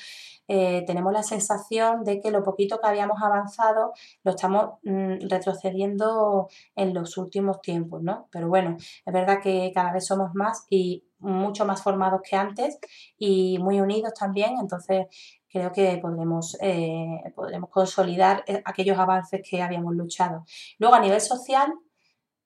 eh, 0.47 0.83
tenemos 0.87 1.11
la 1.11 1.23
sensación 1.23 2.03
de 2.03 2.21
que 2.21 2.31
lo 2.31 2.43
poquito 2.43 2.79
que 2.79 2.87
habíamos 2.87 3.21
avanzado 3.21 3.93
lo 4.23 4.31
estamos 4.31 4.79
mm, 4.83 5.27
retrocediendo 5.29 6.47
en 6.75 6.93
los 6.93 7.17
últimos 7.17 7.61
tiempos, 7.61 8.01
¿no? 8.01 8.27
Pero 8.31 8.47
bueno, 8.47 8.77
es 8.77 9.13
verdad 9.13 9.41
que 9.41 9.71
cada 9.73 9.91
vez 9.91 10.05
somos 10.05 10.33
más 10.35 10.65
y 10.69 11.03
mucho 11.19 11.65
más 11.65 11.81
formados 11.81 12.21
que 12.27 12.35
antes 12.35 12.79
y 13.17 13.57
muy 13.59 13.81
unidos 13.81 14.13
también, 14.13 14.57
entonces 14.59 15.07
creo 15.49 15.71
que 15.71 15.97
podremos, 16.01 16.57
eh, 16.61 17.33
podremos 17.35 17.69
consolidar 17.69 18.43
eh, 18.47 18.61
aquellos 18.65 18.97
avances 18.97 19.41
que 19.47 19.61
habíamos 19.61 19.95
luchado. 19.95 20.45
Luego, 20.77 20.95
a 20.95 20.99
nivel 20.99 21.21
social, 21.21 21.73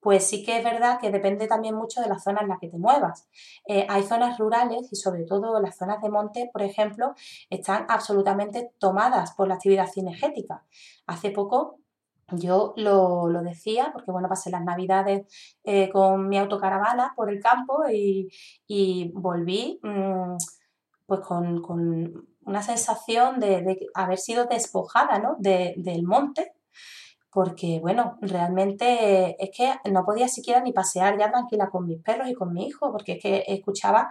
pues 0.02 0.28
sí 0.28 0.44
que 0.44 0.58
es 0.58 0.64
verdad 0.64 1.00
que 1.00 1.12
depende 1.12 1.48
también 1.48 1.76
mucho 1.76 2.02
de 2.02 2.10
la 2.10 2.20
zona 2.20 2.42
en 2.42 2.50
la 2.50 2.58
que 2.60 2.68
te 2.68 2.78
muevas. 2.78 3.30
Eh, 3.68 3.86
hay 3.88 4.04
zonas 4.04 4.40
rurales 4.40 4.92
y 4.92 4.96
sobre 4.96 5.24
todo 5.24 5.60
las 5.62 5.78
zonas 5.78 6.02
de 6.02 6.10
monte, 6.10 6.50
por 6.52 6.64
ejemplo, 6.64 7.14
están 7.50 7.86
absolutamente 7.88 8.72
tomadas 8.80 9.34
por 9.34 9.48
la 9.48 9.56
actividad 9.56 9.88
cinegética. 9.88 10.66
Hace 11.06 11.30
poco 11.30 11.78
yo 12.32 12.74
lo, 12.78 13.30
decía 13.44 13.92
porque, 13.94 14.12
bueno, 14.12 14.28
pasé 14.28 14.50
las 14.50 14.64
navidades 14.64 15.28
eh, 15.64 15.90
con 15.92 16.30
mi 16.30 16.38
autocaravana 16.40 17.14
por 17.16 17.30
el 17.30 17.40
campo 17.40 17.84
y, 17.90 19.12
volví 19.14 19.80
mm, 19.84 20.38
pues 21.06 21.20
con, 21.22 22.28
una 22.44 22.64
sensación 22.64 23.40
de, 23.40 23.88
haber 23.94 24.18
sido 24.18 24.46
despojada 24.46 25.20
¿no? 25.20 25.36
del 25.38 26.04
monte 26.04 26.54
porque 27.32 27.80
bueno, 27.80 28.18
realmente 28.22 29.36
es 29.44 29.50
que 29.56 29.74
no 29.90 30.04
podía 30.06 30.28
siquiera 30.28 30.62
ni 30.62 30.74
pasear 30.74 31.18
ya 31.18 31.32
tranquila 31.32 31.70
con 31.70 31.88
mis 31.88 32.02
perros 32.02 32.28
y 32.30 32.34
con 32.34 32.54
mi 32.54 32.68
hijo, 32.68 32.92
porque 32.92 33.14
es 33.14 33.22
que 33.22 33.44
escuchaba 33.48 34.10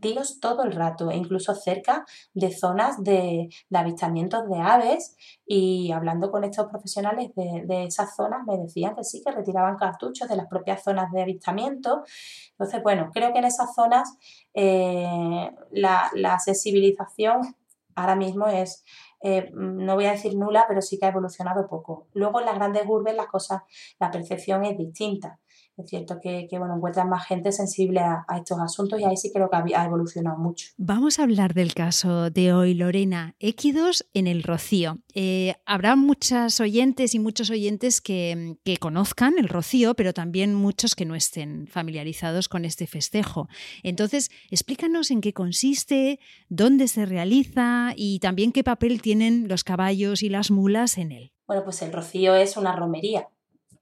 tiros 0.00 0.40
todo 0.40 0.64
el 0.64 0.72
rato, 0.72 1.10
e 1.10 1.16
incluso 1.16 1.54
cerca 1.54 2.04
de 2.34 2.50
zonas 2.50 3.02
de, 3.02 3.48
avistamientos 3.72 4.48
de 4.48 4.58
aves 4.58 5.16
y 5.46 5.92
hablando 5.92 6.30
con 6.30 6.44
estos 6.44 6.66
profesionales 6.66 7.30
de, 7.36 7.84
esas 7.84 8.14
zonas 8.16 8.40
me 8.46 8.58
decían 8.58 8.96
que 8.96 9.04
sí, 9.04 9.22
que 9.24 9.30
retiraban 9.30 9.76
cartuchos 9.76 10.28
de 10.28 10.36
las 10.36 10.48
propias 10.48 10.82
zonas 10.82 11.12
de 11.12 11.22
avistamiento. 11.22 12.02
Entonces, 12.50 12.82
bueno, 12.82 13.10
creo 13.12 13.32
que 13.32 13.38
en 13.38 13.44
esas 13.44 13.74
zonas 13.74 14.16
eh, 14.52 15.50
la, 15.70 16.10
la 16.14 16.38
sensibilización 16.40 17.54
ahora 17.94 18.16
mismo 18.16 18.46
es, 18.46 18.84
eh, 19.22 19.50
no 19.52 19.94
voy 19.94 20.06
a 20.06 20.12
decir 20.12 20.36
nula, 20.36 20.64
pero 20.68 20.82
sí 20.82 20.98
que 20.98 21.06
ha 21.06 21.10
evolucionado 21.10 21.66
poco. 21.68 22.06
Luego 22.14 22.40
en 22.40 22.46
las 22.46 22.54
grandes 22.54 22.84
urbes 22.86 23.14
las 23.14 23.26
cosas, 23.26 23.62
la 23.98 24.10
percepción 24.10 24.64
es 24.64 24.76
distinta. 24.76 25.38
Es 25.78 25.90
cierto 25.90 26.18
que, 26.20 26.48
bueno, 26.58 26.74
encuentran 26.74 27.08
más 27.08 27.24
gente 27.26 27.52
sensible 27.52 28.00
a, 28.00 28.24
estos 28.36 28.58
asuntos 28.58 28.98
y 29.00 29.04
ahí 29.04 29.16
sí 29.16 29.30
creo 29.32 29.48
que 29.48 29.74
ha, 29.76 29.84
evolucionado 29.84 30.36
mucho. 30.36 30.66
Vamos 30.76 31.18
a 31.18 31.22
hablar 31.22 31.54
del 31.54 31.72
caso 31.72 32.30
de 32.30 32.52
hoy, 32.52 32.74
Lorena. 32.74 33.36
Équidos 33.38 34.04
en 34.12 34.26
el 34.26 34.42
Rocío. 34.42 34.98
Eh, 35.14 35.54
habrá 35.66 35.94
muchas 35.94 36.58
oyentes 36.58 37.14
y 37.14 37.20
muchos 37.20 37.50
oyentes 37.50 38.00
que, 38.00 38.56
que, 38.64 38.78
conozcan 38.78 39.34
el 39.38 39.48
Rocío, 39.48 39.94
pero 39.94 40.12
también 40.12 40.52
muchos 40.52 40.96
que 40.96 41.04
no 41.04 41.14
estén 41.14 41.68
familiarizados 41.68 42.48
con 42.48 42.64
este 42.64 42.88
festejo. 42.88 43.48
Entonces, 43.84 44.30
explícanos 44.50 45.12
en 45.12 45.20
qué 45.20 45.32
consiste, 45.32 46.18
dónde 46.48 46.88
se 46.88 47.06
realiza 47.06 47.92
y 47.94 48.18
también 48.18 48.50
qué 48.50 48.64
papel 48.64 49.00
tienen 49.00 49.46
los 49.46 49.62
caballos 49.62 50.24
y 50.24 50.28
las 50.28 50.50
mulas 50.50 50.98
en 50.98 51.12
él. 51.12 51.32
Bueno, 51.46 51.62
pues 51.62 51.80
el 51.82 51.92
Rocío 51.92 52.34
es 52.34 52.56
una 52.56 52.74
romería 52.74 53.28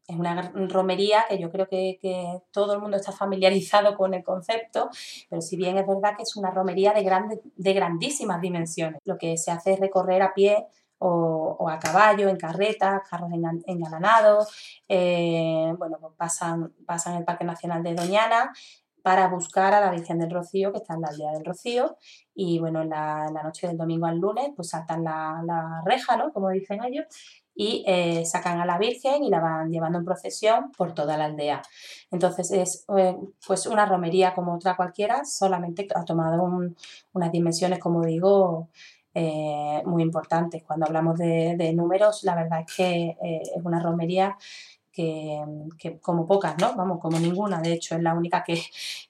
es 0.07 0.16
una 0.16 0.53
romería 0.69 1.25
que 1.29 1.38
yo 1.38 1.51
creo 1.51 1.69
que, 1.69 1.99
todo 2.53 2.75
el 2.75 2.81
mundo 2.81 2.97
está 2.97 3.12
familiarizado 3.12 3.97
con 3.97 4.14
el 4.14 4.23
concepto, 4.23 4.88
pero 5.29 5.42
si 5.42 5.57
bien 5.57 5.77
es 5.79 5.87
verdad 5.87 6.16
que 6.16 6.23
es 6.23 6.37
una 6.37 6.51
romería 6.51 6.92
de, 6.92 7.03
grandes, 7.03 7.40
de 7.57 7.73
grandísimas 7.73 8.40
dimensiones, 8.40 9.01
lo 9.05 9.19
que 9.19 9.37
se 9.37 9.51
hace 9.51 9.75
es 9.75 9.81
recorrer 9.81 10.23
a 10.23 10.35
pie 10.35 10.66
o, 10.99 11.69
a 11.69 11.79
caballo, 11.79 12.29
en 12.29 12.37
carretas, 12.37 13.03
carros 13.09 13.31
engalanados, 13.66 14.83
eh, 14.88 15.75
bueno, 15.79 15.99
pues 16.01 16.14
pasan, 16.16 16.73
pasan 16.87 17.16
el 17.16 17.25
Parque 17.25 17.45
Nacional 17.45 17.83
de 17.83 17.95
Doñana 17.95 18.53
para 19.03 19.29
buscar 19.29 19.73
a 19.75 19.81
la 19.81 19.90
Virgen 19.90 20.19
del 20.19 20.31
Rocío, 20.31 20.73
que 20.73 20.79
está 20.79 20.95
en 20.95 21.03
la 21.03 21.09
aldea 21.09 21.33
del 21.33 21.45
Rocío, 21.45 21.97
y 22.35 22.59
bueno, 22.59 22.83
en 22.83 22.90
la, 22.90 23.31
noche 23.45 23.69
del 23.69 23.77
domingo 23.77 24.07
al 24.07 24.19
lunes, 24.19 24.51
pues 24.57 24.71
saltan 24.71 25.05
la, 25.05 25.42
la 25.45 25.83
reja, 25.85 26.16
¿no? 26.16 26.33
Como 26.33 26.49
dicen 26.51 26.83
ellos, 26.83 27.07
y 27.57 27.83
eh, 27.87 28.25
sacan 28.27 28.61
a 28.61 28.66
la 28.66 28.79
Virgen 28.79 29.25
y 29.25 29.31
la 29.31 29.40
van 29.40 29.73
llevando 29.73 29.99
en 29.99 30.05
procesión 30.05 30.71
por 30.77 30.92
toda 30.92 31.16
la 31.16 31.25
aldea. 31.25 31.62
Entonces 32.11 32.51
es 32.51 32.85
eh, 32.97 33.16
pues 33.47 33.66
una 33.66 33.87
romería 33.87 34.35
como 34.35 34.55
otra 34.55 34.77
cualquiera, 34.77 35.25
solamente 35.25 35.88
ha 35.95 36.05
tomado 36.05 36.45
unas 37.12 37.33
dimensiones, 37.33 37.79
como 37.79 38.05
digo, 38.05 38.69
eh, 39.14 39.83
muy 39.87 40.03
importantes. 40.03 40.62
Cuando 40.64 40.85
hablamos 40.85 41.16
de, 41.19 41.73
números, 41.75 42.23
la 42.25 42.35
verdad 42.35 42.61
es 42.61 42.77
que 42.77 43.16
es 43.21 43.64
una 43.64 43.81
romería 43.81 44.37
que, 44.96 45.98
como 46.00 46.26
pocas, 46.26 46.56
¿no? 46.59 46.74
Vamos, 46.74 46.98
como 47.00 47.18
ninguna, 47.18 47.61
de 47.61 47.74
hecho, 47.74 47.96
es 47.96 48.02
la 48.02 48.14
única 48.14 48.42
que, 48.42 48.62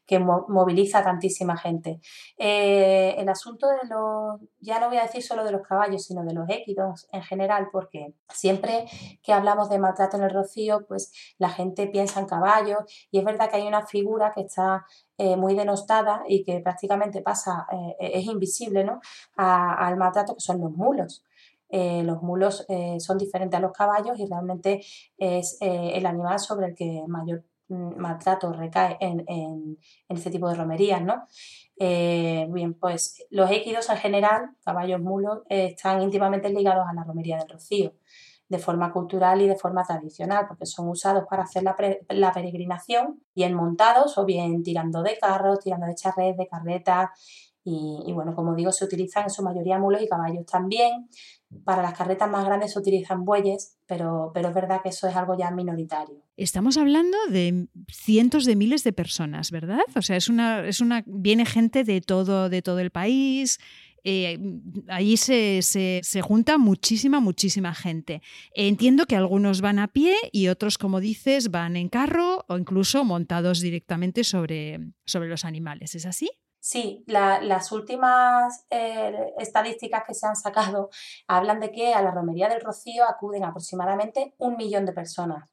que 0.05 0.19
moviliza 0.19 1.05
tantísima 1.05 1.57
gente. 1.57 2.01
Eh, 2.37 3.15
el 3.19 3.29
asunto 3.29 3.69
de 3.69 3.89
los, 3.89 4.41
ya 4.61 4.81
no 4.81 4.89
voy 4.89 4.99
a 4.99 5.03
decir 5.03 5.23
solo 5.23 5.45
de 5.45 5.53
los 5.53 5.63
caballos, 5.63 6.05
sino 6.05 6.25
de 6.25 6.35
los 6.35 6.49
équidos 6.49 7.07
en 7.13 7.23
general, 7.23 7.69
porque 7.71 8.15
siempre 8.29 8.87
que 9.23 9.33
hablamos 9.33 9.69
de 9.69 9.79
maltrato 9.79 10.17
en 10.17 10.25
el 10.25 10.31
rocío, 10.31 10.85
pues 10.89 11.13
la 11.39 11.51
gente 11.51 11.87
piensa 11.87 12.19
en 12.19 12.27
caballos 12.27 12.79
y 13.13 13.19
es 13.19 13.25
verdad 13.25 13.49
que 13.49 13.57
hay 13.57 13.67
una 13.67 13.87
figura 13.87 14.33
que 14.35 14.41
está 14.43 14.87
eh, 15.19 15.37
muy 15.37 15.55
denostada 15.55 16.25
y 16.29 16.43
que 16.43 16.61
prácticamente 16.61 17.23
pasa, 17.23 17.67
eh, 17.73 18.11
es 18.15 18.27
invisible, 18.27 18.85
¿no? 18.85 19.01
al 19.37 19.97
maltrato 19.97 20.35
que 20.35 20.41
son 20.41 20.61
los 20.61 20.73
mulos. 20.73 21.25
Eh, 21.69 22.03
los 22.05 22.23
mulos 22.23 22.65
eh, 22.69 23.01
son 23.01 23.19
diferentes 23.19 23.59
a 23.59 23.61
los 23.61 23.73
caballos 23.73 24.19
y 24.19 24.27
realmente 24.27 24.83
es 25.17 25.59
eh, 25.61 25.93
el 25.95 26.07
animal 26.07 26.39
sobre 26.39 26.67
el 26.67 26.75
que 26.75 27.03
mayor 27.09 27.45
mm, 27.69 27.97
maltrato 27.97 28.53
recae 28.53 28.97
en, 29.01 29.25
en, 29.27 29.79
este 30.09 30.31
tipo 30.31 30.49
de 30.49 30.55
romerías, 30.55 31.03
¿no? 31.03 31.27
bien, 31.79 32.73
pues 32.75 33.27
los 33.29 33.51
équidos 33.51 33.91
en 33.91 33.99
general, 33.99 34.51
caballos, 34.65 35.01
mulos, 35.01 35.41
están 35.49 36.01
íntimamente 36.01 36.49
ligados 36.49 36.87
a 36.89 36.95
la 36.95 37.05
romería 37.05 37.37
del 37.37 37.51
rocío, 37.51 37.93
de 38.49 38.59
forma 38.59 38.93
cultural 38.93 39.43
y 39.43 39.49
de 39.49 39.57
forma 39.57 39.85
tradicional, 39.85 40.47
porque 40.49 40.65
son 40.65 40.89
usados 40.89 41.25
para 41.29 41.43
hacer 41.43 41.65
la, 41.65 41.77
la 42.09 42.33
peregrinación, 42.33 43.21
bien 43.35 43.53
montados 43.53 44.17
o 44.17 44.25
bien 44.25 44.63
tirando 44.63 45.03
de 45.03 45.19
carros, 45.19 45.61
tirando 45.61 45.87
de 45.87 45.97
charretes, 45.97 46.39
de 46.39 46.49
carretas, 46.49 47.11
y, 47.69 48.13
bueno, 48.13 48.33
como 48.37 48.55
digo, 48.55 48.71
se 48.71 48.85
utilizan 48.85 49.25
en 49.25 49.31
su 49.31 49.43
mayoría 49.43 49.77
mulos 49.77 50.01
y 50.01 50.07
caballos 50.07 50.47
también. 50.47 51.09
Para 51.65 51.83
las 51.83 51.99
carretas 51.99 52.31
más 52.31 52.45
grandes 52.45 52.73
se 52.73 52.79
utilizan 52.79 53.25
bueyes, 53.25 53.77
pero, 53.87 54.31
pero 54.33 54.51
es 54.51 54.55
verdad 54.55 54.83
que 54.83 54.91
eso 54.91 55.09
es 55.09 55.17
algo 55.17 55.37
ya 55.37 55.51
minoritario. 55.51 56.23
Estamos 56.37 56.77
hablando 56.77 57.19
de 57.29 57.67
cientos 57.91 58.45
de 58.45 58.55
miles 58.55 58.85
de 58.85 58.93
personas, 58.93 59.51
¿verdad? 59.51 59.81
O 59.97 60.03
sea, 60.03 60.17
es 60.17 60.29
una, 60.29 60.65
es 60.65 60.81
una, 60.81 61.03
viene 61.07 61.45
gente 61.45 61.83
de 61.83 62.01
todo, 62.01 62.49
de 62.49 62.63
todo 62.63 62.79
el 62.79 62.93
país. 62.93 63.59
Eh, 64.05 64.39
allí 64.87 65.17
se, 65.17 65.61
se, 65.63 66.01
se, 66.05 66.23
junta 66.23 66.59
muchísima, 66.59 67.19
muchísima 67.19 67.75
gente. 67.75 68.23
Entiendo 68.55 69.07
que 69.07 69.17
algunos 69.17 69.61
van 69.61 69.81
a 69.81 69.89
pie 69.89 70.15
y 70.31 70.47
otros, 70.47 70.79
como 70.79 71.01
dices, 71.01 71.51
van 71.51 71.75
en 71.75 71.89
carro 71.89 72.45
o 72.47 72.59
incluso 72.59 73.03
montados 73.05 73.61
directamente 73.61 74.23
sobre, 74.23 74.79
sobre 75.05 75.29
los 75.29 75.45
animales. 75.45 75.97
¿Es 75.97 76.07
así? 76.07 76.31
Sí, 76.69 77.05
las 77.07 77.71
últimas 77.71 78.67
eh, 78.71 79.33
estadísticas 79.39 80.03
que 80.05 80.15
se 80.15 80.27
han 80.27 80.35
sacado 80.35 80.91
hablan 81.29 81.61
de 81.61 81.71
que 81.71 81.95
a 81.95 82.03
la 82.03 82.11
romería 82.11 82.49
del 82.49 82.61
Rocío 82.61 83.05
acuden 83.05 83.45
aproximadamente 83.45 84.35
un 84.39 84.57
millón 84.57 84.85
de 84.85 84.93
personas. 84.93 85.49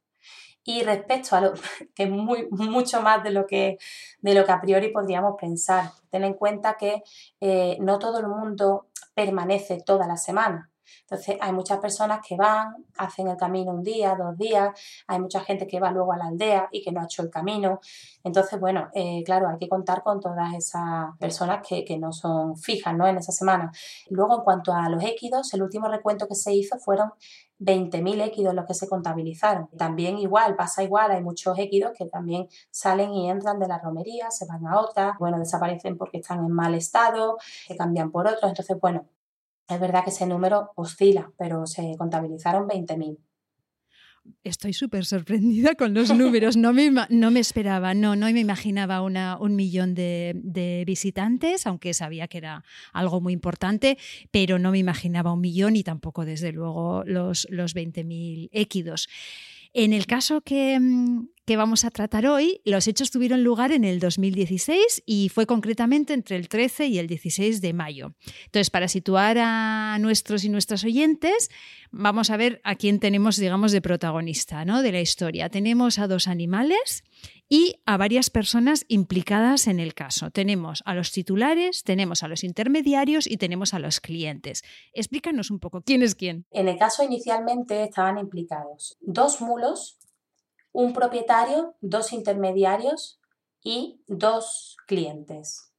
Y 0.64 0.82
respecto 0.82 1.36
a 1.36 1.42
lo 1.42 1.54
que 1.96 2.06
es 2.06 2.10
mucho 2.10 3.04
más 3.04 3.24
de 3.24 3.30
lo 3.30 3.46
que, 3.46 3.78
de 4.22 4.34
lo 4.34 4.44
que 4.44 4.54
a 4.54 4.62
priori 4.62 4.90
podríamos 4.90 5.36
pensar, 5.40 5.92
ten 6.10 6.24
en 6.24 6.34
cuenta 6.34 6.78
que 6.78 7.04
eh, 7.42 7.78
no 7.80 8.00
todo 8.00 8.18
el 8.18 8.28
mundo 8.28 8.88
permanece 9.14 9.84
toda 9.86 10.08
la 10.08 10.18
semana. 10.18 10.73
Entonces 11.04 11.38
hay 11.40 11.52
muchas 11.52 11.80
personas 11.80 12.20
que 12.28 12.36
van, 12.36 12.86
hacen 12.98 13.28
el 13.28 13.38
camino 13.38 13.72
un 13.72 13.84
día, 13.84 14.16
dos 14.16 14.38
días, 14.38 14.72
hay 15.08 15.20
mucha 15.20 15.42
gente 15.42 15.68
que 15.68 15.80
va 15.80 15.92
luego 15.92 16.14
a 16.14 16.18
la 16.18 16.26
aldea 16.26 16.70
y 16.72 16.82
que 16.82 16.92
no 16.92 17.02
ha 17.02 17.06
hecho 17.06 17.22
el 17.22 17.30
camino. 17.30 17.80
Entonces, 18.24 18.60
bueno, 18.60 18.90
eh, 18.94 19.22
claro, 19.26 19.50
hay 19.50 19.58
que 19.58 19.68
contar 19.68 20.02
con 20.02 20.20
todas 20.20 20.54
esas 20.54 21.18
personas 21.20 21.66
que, 21.68 21.84
no 21.98 22.12
son 22.12 22.58
fijas 22.58 22.96
¿no? 22.96 23.06
en 23.06 23.18
esa 23.18 23.32
semana. 23.32 23.72
Luego, 24.10 24.38
en 24.38 24.42
cuanto 24.42 24.74
a 24.74 24.90
los 24.90 25.04
équidos, 25.04 25.54
el 25.54 25.62
último 25.62 25.88
recuento 25.88 26.28
que 26.28 26.36
se 26.36 26.54
hizo 26.54 26.80
fueron 26.80 27.12
20.000 27.60 28.22
équidos 28.22 28.54
los 28.54 28.66
que 28.66 28.74
se 28.74 28.88
contabilizaron. 28.88 29.70
También 29.78 30.18
igual, 30.18 30.56
pasa 30.56 30.84
igual, 30.84 31.12
hay 31.12 31.22
muchos 31.22 31.58
équidos 31.60 31.92
que 31.98 32.06
también 32.06 32.48
salen 32.72 33.14
y 33.14 33.30
entran 33.30 33.60
de 33.60 33.68
la 33.68 33.78
romería, 33.78 34.32
se 34.32 34.46
van 34.46 34.66
a 34.68 34.80
otra, 34.80 35.16
bueno, 35.20 35.40
desaparecen 35.40 35.98
porque 35.98 36.18
están 36.18 36.40
en 36.40 36.52
mal 36.52 36.74
estado, 36.74 37.38
se 37.68 37.76
cambian 37.76 38.12
por 38.12 38.28
otros. 38.28 38.50
Entonces, 38.50 38.78
bueno, 38.80 39.06
es 39.68 39.80
verdad 39.80 40.04
que 40.04 40.10
ese 40.10 40.26
número 40.26 40.72
oscila, 40.76 41.32
pero 41.38 41.66
se 41.66 41.96
contabilizaron 41.98 42.68
20.000. 42.68 43.18
Estoy 44.44 44.72
súper 44.72 45.06
sorprendida 45.06 45.76
con 45.76 45.94
los 45.94 46.14
números. 46.16 46.56
No 46.56 46.72
me, 46.72 46.92
no 47.10 47.32
me 47.32 47.40
esperaba, 47.40 47.94
no, 47.94 48.16
no 48.16 48.32
me 48.32 48.40
imaginaba 48.40 49.02
un 49.02 49.56
millón 49.56 49.96
de, 49.96 50.84
visitantes, 50.86 51.68
aunque 51.68 51.94
sabía 51.94 52.28
que 52.28 52.38
era 52.38 52.64
algo 52.94 53.20
muy 53.20 53.34
importante, 53.34 53.98
pero 54.32 54.60
no 54.60 54.72
me 54.72 54.80
imaginaba 54.80 55.34
un 55.34 55.42
millón 55.42 55.76
y 55.76 55.84
tampoco, 55.84 56.26
desde 56.26 56.54
luego, 56.54 57.04
los, 57.06 57.48
los 57.50 57.76
20.000 57.76 58.50
équidos. 58.52 59.08
En 59.74 59.92
el 59.92 60.06
caso 60.06 60.42
que, 60.42 60.80
mm, 60.80 61.28
que 61.46 61.58
vamos 61.58 61.84
a 61.84 61.92
tratar 61.92 62.26
hoy, 62.26 62.62
los 62.64 62.88
hechos 62.88 63.12
tuvieron 63.12 63.44
lugar 63.44 63.72
en 63.72 63.84
el 63.84 64.00
2016 64.00 65.04
y 65.06 65.30
fue 65.30 65.46
concretamente 65.46 66.14
entre 66.14 66.38
el 66.38 66.48
13 66.48 66.88
y 66.88 67.00
el 67.00 67.08
16 67.08 67.62
de 67.62 67.74
mayo. 67.74 68.14
Entonces, 68.46 68.70
para 68.70 68.88
situar 68.88 69.38
a 69.40 69.98
nuestros 70.00 70.44
y 70.44 70.50
nuestras 70.50 70.84
oyentes, 70.84 71.50
vamos 71.92 72.30
a 72.30 72.38
ver 72.38 72.62
a 72.64 72.76
quién 72.76 73.00
tenemos, 73.00 73.38
digamos, 73.38 73.72
de 73.72 73.82
protagonista 73.82 74.64
¿no? 74.66 74.82
de 74.82 74.92
la 74.92 75.02
historia. 75.02 75.50
Tenemos 75.50 76.00
a 76.00 76.08
dos 76.08 76.28
animales 76.28 77.04
y 77.50 77.76
a 77.86 77.98
varias 77.98 78.30
personas 78.30 78.86
implicadas 78.88 79.68
en 79.68 79.80
el 79.80 79.94
caso. 79.94 80.32
Tenemos 80.32 80.82
a 80.86 80.96
los 80.96 81.12
titulares, 81.12 81.84
tenemos 81.84 82.24
a 82.24 82.28
los 82.28 82.44
intermediarios 82.44 83.28
y 83.28 83.38
tenemos 83.38 83.74
a 83.74 83.80
los 83.80 84.00
clientes. 84.00 84.64
Explícanos 84.94 85.52
un 85.52 85.60
poco 85.60 85.82
quién 85.82 86.04
es 86.04 86.16
quién. 86.16 86.46
En 86.52 86.68
el 86.68 86.78
caso 86.78 87.04
inicialmente 87.04 87.84
estaban 87.84 88.18
implicados 88.18 88.98
dos 89.02 89.42
mulos 89.42 90.00
un 90.74 90.92
propietario, 90.92 91.76
dos 91.80 92.12
intermediarios 92.12 93.22
y 93.64 94.02
dos 94.08 94.76
clientes. 94.86 95.72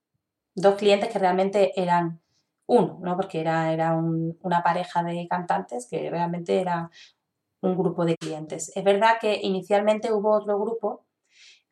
Dos 0.54 0.76
clientes 0.76 1.10
que 1.10 1.18
realmente 1.18 1.78
eran 1.80 2.22
uno, 2.66 2.98
¿no? 3.02 3.16
porque 3.16 3.40
era, 3.40 3.72
era 3.72 3.94
una 3.94 4.62
pareja 4.62 5.02
de 5.02 5.26
cantantes 5.28 5.86
que 5.90 6.08
realmente 6.08 6.60
era 6.60 6.90
un 7.60 7.76
grupo 7.76 8.04
de 8.04 8.16
clientes. 8.16 8.72
Es 8.74 8.84
verdad 8.84 9.16
que 9.20 9.40
inicialmente 9.42 10.12
hubo 10.12 10.30
otro 10.30 10.58
grupo, 10.58 11.04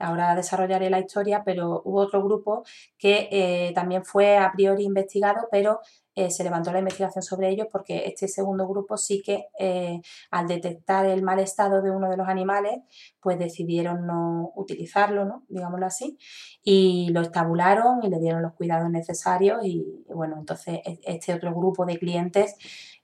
ahora 0.02 0.34
desarrollaré 0.34 0.90
la 0.90 1.00
historia, 1.00 1.42
pero 1.44 1.82
hubo 1.84 2.00
otro 2.00 2.22
grupo 2.22 2.64
que 2.98 3.28
eh, 3.30 3.72
también 3.74 4.04
fue 4.04 4.36
a 4.38 4.52
priori 4.52 4.84
investigado, 4.84 5.48
pero 5.50 5.80
eh, 6.14 6.30
se 6.30 6.44
levantó 6.44 6.70
la 6.72 6.80
investigación 6.80 7.22
sobre 7.22 7.48
ellos 7.48 7.68
porque 7.72 8.04
este 8.06 8.28
segundo 8.28 8.68
grupo 8.68 8.98
sí 8.98 9.22
que 9.22 9.46
eh, 9.58 10.02
al 10.30 10.46
detectar 10.46 11.06
el 11.06 11.22
mal 11.22 11.38
estado 11.38 11.80
de 11.80 11.90
uno 11.90 12.10
de 12.10 12.18
los 12.18 12.28
animales, 12.28 12.80
pues 13.18 13.38
decidieron 13.38 14.06
no 14.06 14.52
utilizarlo, 14.54 15.24
¿no? 15.24 15.44
digámoslo 15.48 15.86
así, 15.86 16.18
y 16.62 17.08
lo 17.12 17.22
estabularon 17.22 18.02
y 18.02 18.10
le 18.10 18.18
dieron 18.18 18.42
los 18.42 18.52
cuidados 18.52 18.90
necesarios 18.90 19.64
y, 19.64 20.04
bueno, 20.14 20.36
entonces 20.38 20.80
e, 20.84 21.00
este 21.04 21.32
otro 21.32 21.54
grupo 21.54 21.86
de 21.86 21.98
clientes, 21.98 22.56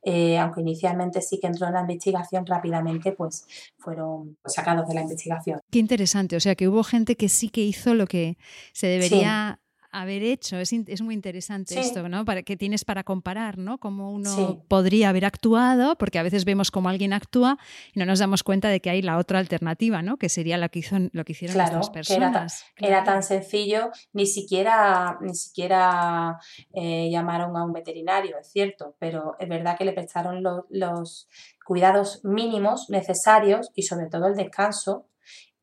eh, 0.03 0.39
aunque 0.39 0.61
inicialmente 0.61 1.21
sí 1.21 1.39
que 1.41 1.49
entró 1.49 1.67
en 1.67 1.75
la 1.75 1.81
investigación 1.81 2.47
rápidamente, 2.47 3.13
pues 3.13 3.47
fueron 3.79 4.37
sacados 4.47 4.89
de 4.89 4.95
la 4.95 5.03
investigación. 5.03 5.61
Qué 5.71 5.79
interesante, 5.79 6.37
o 6.37 6.41
sea 6.41 6.55
que 6.55 6.69
hubo 6.69 6.85
gente 6.85 7.17
que 7.17 7.29
sí 7.29 7.49
que 7.49 7.63
hizo 7.63 7.95
lo 7.95 8.07
que 8.07 8.39
se 8.73 8.87
debería 8.87 9.61
haber 10.01 10.23
hecho. 10.23 10.57
Es, 10.59 10.73
es 10.73 11.03
muy 11.03 11.15
interesante 11.15 11.79
esto, 11.79 12.09
¿no? 12.09 12.25
Para, 12.25 12.43
que 12.43 12.57
tienes 12.57 12.85
para 12.85 13.05
comparar, 13.05 13.59
¿no? 13.59 13.79
Cómo 13.79 14.13
uno 14.13 14.65
podría 14.69 15.11
haber 15.11 15.25
actuado, 15.25 15.97
porque 15.97 16.19
a 16.19 16.23
veces 16.23 16.45
vemos 16.45 16.71
cómo 16.71 16.89
alguien 16.89 17.13
actúa 17.13 17.59
y 17.95 17.99
no 17.99 18.07
nos 18.07 18.19
damos 18.19 18.43
cuenta 18.43 18.69
de 18.69 18.81
que 18.81 18.91
hay 18.91 19.03
la 19.03 19.19
otra 19.19 19.39
alternativa, 19.39 20.03
¿no? 20.03 20.17
Que 20.17 20.29
sería 20.29 20.59
lo 20.59 20.69
que, 20.69 20.81
hizo, 20.81 20.97
lo 21.13 21.25
que 21.25 21.33
hicieron 21.33 21.57
las 21.57 21.91
personas. 21.91 22.65
era, 22.77 23.05
tan, 23.05 23.23
sencillo, 23.23 23.91
ni 24.13 24.27
siquiera, 24.27 25.19
ni 25.21 25.35
siquiera 25.35 26.39
eh, 26.73 27.09
llamaron 27.11 27.57
a 27.57 27.65
un 27.65 27.73
veterinario, 27.73 28.37
es 28.39 28.51
cierto, 28.51 28.97
pero 28.99 29.37
es 29.39 29.49
verdad 29.49 29.77
que 29.77 29.85
le 29.85 29.93
prestaron 29.93 30.43
los 30.71 31.29
cuidados 31.65 32.25
mínimos 32.25 32.89
necesarios 32.89 33.71
y 33.75 33.83
sobre 33.83 34.07
todo 34.07 34.27
el 34.27 34.37
descanso 34.37 35.07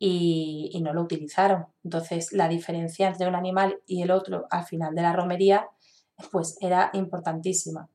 y, 0.08 0.82
no 0.82 0.94
lo 0.94 1.02
utilizaron. 1.02 1.66
Entonces, 1.84 2.32
la 2.32 2.48
diferencia 2.48 3.08
entre 3.08 3.28
un 3.28 3.36
animal 3.36 3.80
y 3.88 4.04
el 4.04 4.12
otro 4.12 4.46
al 4.52 4.64
final 4.64 4.94
de 4.94 5.02
la 5.02 5.14
romería, 5.14 5.68
pues 6.32 6.58
era 6.62 6.92
importantísima. 6.94 7.90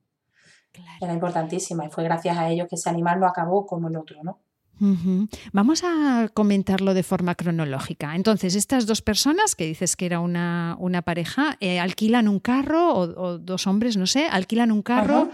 Era 1.01 1.13
importantísima 1.13 1.87
y 1.87 1.91
fue 1.91 2.05
gracias 2.05 2.37
a 2.37 2.49
ellos 2.49 2.67
que 2.69 2.75
ese 2.75 2.91
animal 2.91 3.21
no 3.21 3.27
acabó 3.27 3.65
como 3.65 3.89
el 3.89 3.97
otro, 3.97 4.23
¿no? 4.25 4.41
Vamos 5.53 5.83
a 5.85 6.31
comentarlo 6.33 6.95
de 6.95 7.03
forma 7.03 7.35
cronológica. 7.35 8.17
Entonces, 8.17 8.55
estas 8.55 8.87
dos 8.87 9.03
personas, 9.03 9.55
que 9.55 9.67
dices 9.67 9.95
que 9.95 10.07
era 10.07 10.21
una, 10.21 11.03
pareja, 11.05 11.59
eh, 11.61 11.79
alquilan 11.79 12.29
un 12.29 12.41
carro, 12.41 12.95
o, 12.95 13.39
dos 13.39 13.67
hombres, 13.67 13.99
no 13.99 14.07
sé, 14.07 14.27
alquilan 14.27 14.73
un 14.73 14.81
carro 14.81 15.29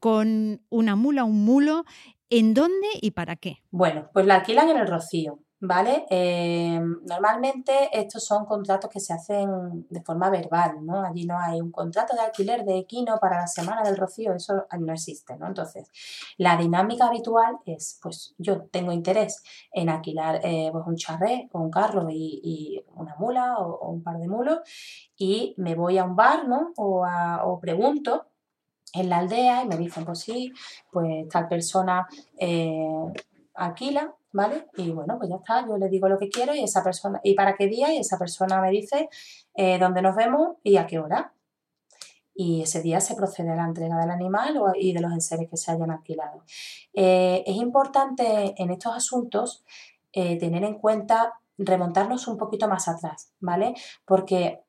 con 0.00 0.60
una 0.68 0.96
mula, 0.96 1.22
un 1.22 1.44
mulo. 1.44 1.84
¿En 2.28 2.54
dónde 2.54 2.88
y 3.00 3.12
para 3.12 3.36
qué? 3.36 3.58
Bueno, 3.70 4.10
pues 4.12 4.26
la 4.26 4.34
alquilan 4.34 4.68
en 4.68 4.78
el 4.78 4.88
Rocío 4.88 5.38
¿vale? 5.60 6.06
Eh, 6.08 6.80
normalmente 7.04 7.90
estos 7.92 8.24
son 8.24 8.46
contratos 8.46 8.90
que 8.90 9.00
se 9.00 9.12
hacen 9.12 9.86
de 9.90 10.02
forma 10.02 10.30
verbal, 10.30 10.84
¿no? 10.84 11.04
Allí 11.04 11.26
no 11.26 11.38
hay 11.38 11.60
un 11.60 11.72
contrato 11.72 12.14
de 12.14 12.20
alquiler 12.22 12.64
de 12.64 12.78
equino 12.78 13.18
para 13.18 13.40
la 13.40 13.46
semana 13.46 13.82
del 13.82 13.96
rocío, 13.96 14.34
eso 14.34 14.66
no 14.78 14.92
existe, 14.92 15.36
¿no? 15.36 15.48
Entonces, 15.48 15.90
la 16.36 16.56
dinámica 16.56 17.06
habitual 17.06 17.58
es, 17.66 17.98
pues 18.02 18.34
yo 18.38 18.62
tengo 18.70 18.92
interés 18.92 19.42
en 19.72 19.88
alquilar 19.88 20.40
eh, 20.44 20.68
pues 20.70 20.84
un 20.86 20.96
charré 20.96 21.48
o 21.52 21.60
un 21.60 21.70
carro 21.70 22.08
y, 22.10 22.84
una 22.94 23.16
mula 23.18 23.58
o, 23.58 23.90
un 23.90 24.02
par 24.02 24.18
de 24.18 24.28
mulos 24.28 24.60
y 25.16 25.54
me 25.58 25.74
voy 25.74 25.98
a 25.98 26.04
un 26.04 26.14
bar, 26.14 26.46
¿no? 26.46 26.72
O, 26.76 27.04
o 27.44 27.60
pregunto 27.60 28.26
en 28.92 29.08
la 29.08 29.18
aldea 29.18 29.64
y 29.64 29.68
me 29.68 29.76
dicen, 29.76 30.04
pues 30.04 30.20
sí, 30.20 30.52
pues 30.90 31.28
tal 31.28 31.48
persona 31.48 32.06
eh, 32.38 33.12
alquila 33.54 34.14
¿vale? 34.32 34.66
Y 34.76 34.90
bueno, 34.90 35.16
pues 35.18 35.30
ya 35.30 35.36
está, 35.36 35.66
yo 35.66 35.76
le 35.76 35.88
digo 35.88 36.08
lo 36.08 36.18
que 36.18 36.28
quiero 36.28 36.54
y 36.54 36.62
esa 36.62 36.82
persona, 36.82 37.20
y 37.22 37.34
para 37.34 37.54
qué 37.54 37.66
día, 37.66 37.92
y 37.92 37.98
esa 37.98 38.18
persona 38.18 38.60
me 38.60 38.70
dice 38.70 39.08
eh, 39.54 39.78
dónde 39.78 40.02
nos 40.02 40.16
vemos 40.16 40.56
y 40.62 40.76
a 40.76 40.86
qué 40.86 40.98
hora. 40.98 41.32
Y 42.34 42.62
ese 42.62 42.82
día 42.82 43.00
se 43.00 43.16
procede 43.16 43.50
a 43.50 43.56
la 43.56 43.64
entrega 43.64 43.98
del 43.98 44.10
animal 44.10 44.60
y 44.76 44.92
de 44.92 45.00
los 45.00 45.12
enseres 45.12 45.50
que 45.50 45.56
se 45.56 45.72
hayan 45.72 45.90
alquilado. 45.90 46.44
Eh, 46.92 47.42
es 47.44 47.56
importante 47.56 48.54
en 48.56 48.70
estos 48.70 48.94
asuntos 48.94 49.64
eh, 50.12 50.38
tener 50.38 50.62
en 50.62 50.78
cuenta 50.78 51.40
remontarnos 51.56 52.28
un 52.28 52.38
poquito 52.38 52.68
más 52.68 52.86
atrás, 52.86 53.32
¿vale? 53.40 53.74
Porque 54.04 54.62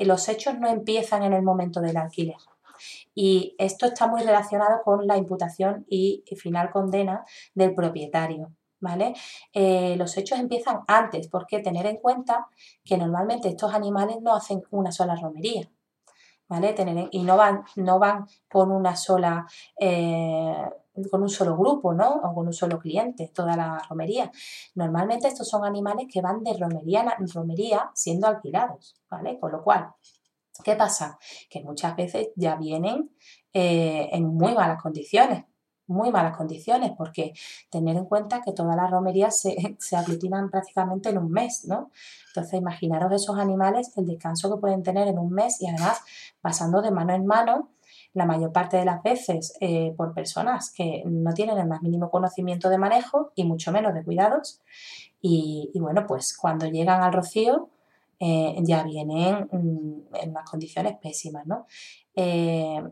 los 0.00 0.28
hechos 0.28 0.56
no 0.60 0.68
empiezan 0.68 1.24
en 1.24 1.32
el 1.32 1.42
momento 1.42 1.80
del 1.80 1.96
alquiler. 1.96 2.36
Y 3.12 3.56
esto 3.58 3.86
está 3.86 4.06
muy 4.06 4.22
relacionado 4.22 4.82
con 4.84 5.06
la 5.06 5.16
imputación 5.16 5.84
y 5.88 6.22
final 6.36 6.70
condena 6.70 7.24
del 7.54 7.74
propietario. 7.74 8.52
¿Vale? 8.84 9.14
Eh, 9.52 9.96
los 9.96 10.16
hechos 10.18 10.38
empiezan 10.38 10.80
antes, 10.86 11.28
porque 11.28 11.60
tener 11.60 11.86
en 11.86 11.96
cuenta 11.96 12.46
que 12.84 12.98
normalmente 12.98 13.48
estos 13.48 13.72
animales 13.72 14.18
no 14.20 14.34
hacen 14.34 14.62
una 14.70 14.92
sola 14.92 15.16
romería, 15.16 15.68
¿vale? 16.48 16.74
Y 17.10 17.22
no 17.22 17.36
van, 17.38 17.64
no 17.76 17.98
van 17.98 18.26
con 18.46 18.70
una 18.70 18.94
sola, 18.94 19.46
eh, 19.80 20.54
con 21.10 21.22
un 21.22 21.30
solo 21.30 21.56
grupo, 21.56 21.94
¿no? 21.94 22.20
O 22.24 22.34
con 22.34 22.46
un 22.46 22.52
solo 22.52 22.78
cliente, 22.78 23.32
toda 23.34 23.56
la 23.56 23.78
romería. 23.88 24.30
Normalmente 24.74 25.28
estos 25.28 25.48
son 25.48 25.64
animales 25.64 26.06
que 26.12 26.20
van 26.20 26.44
de 26.44 26.52
romería 26.52 27.16
en 27.18 27.28
romería 27.28 27.90
siendo 27.94 28.26
alquilados, 28.26 29.00
¿vale? 29.08 29.40
Con 29.40 29.50
lo 29.52 29.62
cual, 29.64 29.94
¿qué 30.62 30.76
pasa? 30.76 31.18
Que 31.48 31.62
muchas 31.62 31.96
veces 31.96 32.28
ya 32.36 32.56
vienen 32.56 33.10
eh, 33.54 34.10
en 34.12 34.26
muy 34.26 34.54
malas 34.54 34.82
condiciones, 34.82 35.44
muy 35.86 36.10
malas 36.10 36.36
condiciones, 36.36 36.92
porque 36.96 37.32
tener 37.70 37.96
en 37.96 38.06
cuenta 38.06 38.42
que 38.42 38.52
todas 38.52 38.76
las 38.76 38.90
romerías 38.90 39.38
se, 39.38 39.56
se 39.78 39.96
aglutinan 39.96 40.50
prácticamente 40.50 41.10
en 41.10 41.18
un 41.18 41.30
mes, 41.30 41.64
¿no? 41.66 41.90
Entonces, 42.28 42.54
imaginaros 42.54 43.12
esos 43.12 43.38
animales, 43.38 43.92
el 43.96 44.06
descanso 44.06 44.52
que 44.52 44.60
pueden 44.60 44.82
tener 44.82 45.08
en 45.08 45.18
un 45.18 45.30
mes 45.30 45.60
y 45.60 45.68
además 45.68 46.00
pasando 46.40 46.82
de 46.82 46.90
mano 46.90 47.14
en 47.14 47.26
mano, 47.26 47.70
la 48.14 48.26
mayor 48.26 48.52
parte 48.52 48.76
de 48.76 48.84
las 48.84 49.02
veces 49.02 49.56
eh, 49.60 49.92
por 49.96 50.14
personas 50.14 50.72
que 50.72 51.02
no 51.04 51.34
tienen 51.34 51.58
el 51.58 51.66
más 51.66 51.82
mínimo 51.82 52.10
conocimiento 52.10 52.70
de 52.70 52.78
manejo 52.78 53.32
y 53.34 53.44
mucho 53.44 53.72
menos 53.72 53.92
de 53.92 54.04
cuidados. 54.04 54.62
Y, 55.20 55.72
bueno, 55.76 56.06
pues 56.06 56.36
cuando 56.36 56.66
llegan 56.66 57.02
al 57.02 57.12
rocío 57.12 57.70
eh, 58.20 58.56
ya 58.62 58.84
vienen 58.84 59.48
mm, 59.50 60.16
en 60.16 60.30
unas 60.30 60.48
condiciones 60.48 60.96
pésimas, 60.98 61.46
¿no? 61.46 61.66
Eh, 62.14 62.82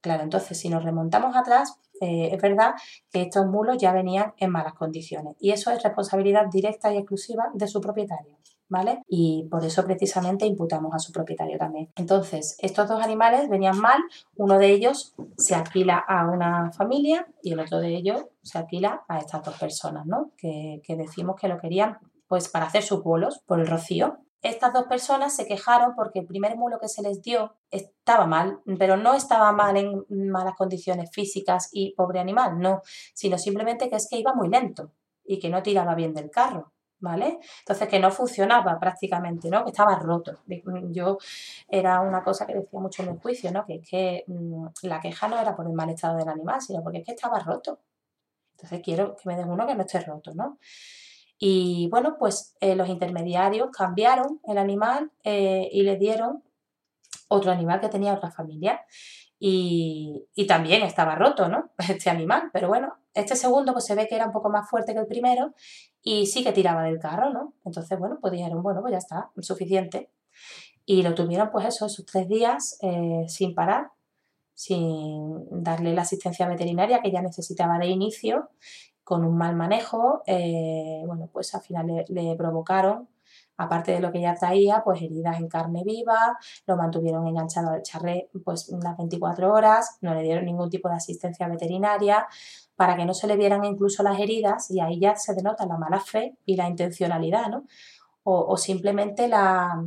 claro, 0.00 0.22
entonces 0.22 0.58
si 0.58 0.68
nos 0.68 0.84
remontamos 0.84 1.36
atrás, 1.36 1.78
eh, 2.00 2.30
es 2.32 2.40
verdad 2.40 2.74
que 3.12 3.22
estos 3.22 3.46
mulos 3.46 3.76
ya 3.78 3.92
venían 3.92 4.32
en 4.38 4.50
malas 4.50 4.74
condiciones 4.74 5.36
y 5.38 5.50
eso 5.50 5.70
es 5.70 5.82
responsabilidad 5.82 6.46
directa 6.50 6.92
y 6.92 6.96
exclusiva 6.96 7.50
de 7.54 7.68
su 7.68 7.80
propietario. 7.80 8.36
¿Vale? 8.72 9.02
Y 9.08 9.48
por 9.50 9.64
eso 9.64 9.84
precisamente 9.84 10.46
imputamos 10.46 10.94
a 10.94 11.00
su 11.00 11.10
propietario 11.10 11.58
también. 11.58 11.88
Entonces, 11.96 12.54
estos 12.60 12.88
dos 12.88 13.02
animales 13.02 13.48
venían 13.48 13.76
mal, 13.76 14.00
uno 14.36 14.58
de 14.58 14.70
ellos 14.70 15.12
se 15.36 15.56
alquila 15.56 15.98
a 15.98 16.30
una 16.30 16.70
familia 16.70 17.26
y 17.42 17.52
el 17.52 17.58
otro 17.58 17.80
de 17.80 17.96
ellos 17.96 18.26
se 18.44 18.58
alquila 18.58 19.02
a 19.08 19.18
estas 19.18 19.42
dos 19.42 19.58
personas, 19.58 20.06
¿no? 20.06 20.30
Que, 20.36 20.80
que 20.84 20.94
decimos 20.94 21.34
que 21.34 21.48
lo 21.48 21.58
querían 21.58 21.98
pues 22.28 22.48
para 22.48 22.66
hacer 22.66 22.84
sus 22.84 23.02
bolos 23.02 23.40
por 23.44 23.58
el 23.58 23.66
rocío 23.66 24.18
estas 24.42 24.72
dos 24.72 24.84
personas 24.84 25.34
se 25.34 25.46
quejaron 25.46 25.94
porque 25.94 26.20
el 26.20 26.26
primer 26.26 26.56
mulo 26.56 26.78
que 26.80 26.88
se 26.88 27.02
les 27.02 27.20
dio 27.20 27.56
estaba 27.70 28.26
mal, 28.26 28.60
pero 28.78 28.96
no 28.96 29.14
estaba 29.14 29.52
mal 29.52 29.76
en 29.76 30.04
malas 30.30 30.54
condiciones 30.56 31.10
físicas 31.12 31.68
y 31.72 31.94
pobre 31.94 32.20
animal, 32.20 32.58
no, 32.58 32.82
sino 33.14 33.36
simplemente 33.38 33.90
que 33.90 33.96
es 33.96 34.08
que 34.08 34.18
iba 34.18 34.34
muy 34.34 34.48
lento 34.48 34.92
y 35.24 35.38
que 35.38 35.50
no 35.50 35.62
tiraba 35.62 35.94
bien 35.94 36.14
del 36.14 36.30
carro. 36.30 36.72
¿Vale? 37.02 37.38
Entonces 37.60 37.88
que 37.88 37.98
no 37.98 38.10
funcionaba 38.10 38.78
prácticamente, 38.78 39.48
¿no? 39.48 39.64
Que 39.64 39.70
estaba 39.70 39.98
roto. 39.98 40.40
Yo 40.90 41.16
era 41.66 42.02
una 42.02 42.22
cosa 42.22 42.46
que 42.46 42.52
decía 42.52 42.78
mucho 42.78 43.02
en 43.02 43.08
el 43.08 43.18
juicio, 43.18 43.50
¿no? 43.50 43.64
Que 43.64 43.76
es 43.76 43.88
que 43.88 44.24
mm, 44.26 44.66
la 44.82 45.00
queja 45.00 45.26
no 45.26 45.40
era 45.40 45.56
por 45.56 45.66
el 45.66 45.72
mal 45.72 45.88
estado 45.88 46.18
del 46.18 46.28
animal, 46.28 46.60
sino 46.60 46.82
porque 46.82 46.98
es 46.98 47.06
que 47.06 47.12
estaba 47.12 47.38
roto. 47.38 47.78
Entonces 48.52 48.82
quiero 48.84 49.16
que 49.16 49.22
me 49.30 49.36
den 49.36 49.48
uno 49.48 49.66
que 49.66 49.74
no 49.74 49.80
esté 49.84 50.00
roto, 50.00 50.34
¿no? 50.34 50.58
Y 51.42 51.88
bueno, 51.88 52.16
pues 52.18 52.54
eh, 52.60 52.76
los 52.76 52.90
intermediarios 52.90 53.70
cambiaron 53.70 54.40
el 54.46 54.58
animal 54.58 55.10
eh, 55.24 55.70
y 55.72 55.82
le 55.82 55.96
dieron 55.96 56.44
otro 57.28 57.50
animal 57.50 57.80
que 57.80 57.88
tenía 57.88 58.12
otra 58.12 58.30
familia. 58.30 58.84
Y, 59.38 60.26
también 60.46 60.82
estaba 60.82 61.14
roto, 61.14 61.48
¿no? 61.48 61.70
Este 61.88 62.10
animal. 62.10 62.50
Pero 62.52 62.68
bueno, 62.68 62.94
este 63.14 63.36
segundo 63.36 63.72
pues 63.72 63.86
se 63.86 63.94
ve 63.94 64.06
que 64.06 64.16
era 64.16 64.26
un 64.26 64.32
poco 64.32 64.50
más 64.50 64.68
fuerte 64.68 64.92
que 64.92 65.00
el 65.00 65.06
primero 65.06 65.54
y 66.02 66.26
sí 66.26 66.44
que 66.44 66.52
tiraba 66.52 66.82
del 66.82 66.98
carro, 66.98 67.32
¿no? 67.32 67.54
Entonces, 67.64 67.98
bueno, 67.98 68.18
pues 68.20 68.34
dijeron, 68.34 68.62
bueno, 68.62 68.82
pues 68.82 68.92
ya 68.92 68.98
está, 68.98 69.30
suficiente. 69.40 70.10
Y 70.84 71.02
lo 71.02 71.14
tuvieron 71.14 71.50
pues 71.50 71.64
eso, 71.64 71.86
esos 71.86 72.04
tres 72.04 72.28
días 72.28 72.76
eh, 72.82 73.24
sin 73.28 73.54
parar, 73.54 73.92
sin 74.52 75.62
darle 75.62 75.94
la 75.94 76.02
asistencia 76.02 76.46
veterinaria 76.46 77.00
que 77.00 77.10
ya 77.10 77.22
necesitaba 77.22 77.78
de 77.78 77.86
inicio 77.86 78.50
con 79.10 79.24
un 79.24 79.36
mal 79.36 79.56
manejo, 79.56 80.22
eh, 80.24 81.02
bueno, 81.04 81.28
pues 81.32 81.52
al 81.56 81.62
final 81.62 82.04
le, 82.06 82.36
provocaron, 82.36 83.08
aparte 83.56 83.90
de 83.90 83.98
lo 83.98 84.12
que 84.12 84.20
ya 84.20 84.36
traía, 84.36 84.82
pues 84.84 85.02
heridas 85.02 85.40
en 85.40 85.48
carne 85.48 85.82
viva, 85.84 86.38
lo 86.64 86.76
mantuvieron 86.76 87.26
enganchado 87.26 87.70
al 87.70 87.82
charré 87.82 88.30
pues 88.44 88.68
unas 88.68 88.96
24 88.96 89.52
horas, 89.52 89.98
no 90.00 90.14
le 90.14 90.22
dieron 90.22 90.44
ningún 90.44 90.70
tipo 90.70 90.88
de 90.88 90.94
asistencia 90.94 91.48
veterinaria 91.48 92.28
para 92.76 92.96
que 92.96 93.04
no 93.04 93.12
se 93.12 93.26
le 93.26 93.36
vieran 93.36 93.64
incluso 93.64 94.04
las 94.04 94.20
heridas 94.20 94.70
y 94.70 94.78
ahí 94.78 95.00
ya 95.00 95.16
se 95.16 95.34
denota 95.34 95.66
la 95.66 95.76
mala 95.76 95.98
fe 95.98 96.36
y 96.46 96.54
la 96.54 96.68
intencionalidad, 96.68 97.48
¿no? 97.48 97.64
O, 98.22 98.56
simplemente 98.56 99.26
la, 99.26 99.84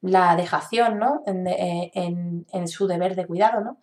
la 0.00 0.34
dejación 0.34 0.98
¿no? 0.98 1.22
en, 1.26 2.44
en, 2.50 2.66
su 2.66 2.88
deber 2.88 3.14
de 3.14 3.26
cuidado. 3.26 3.60
¿no? 3.60 3.78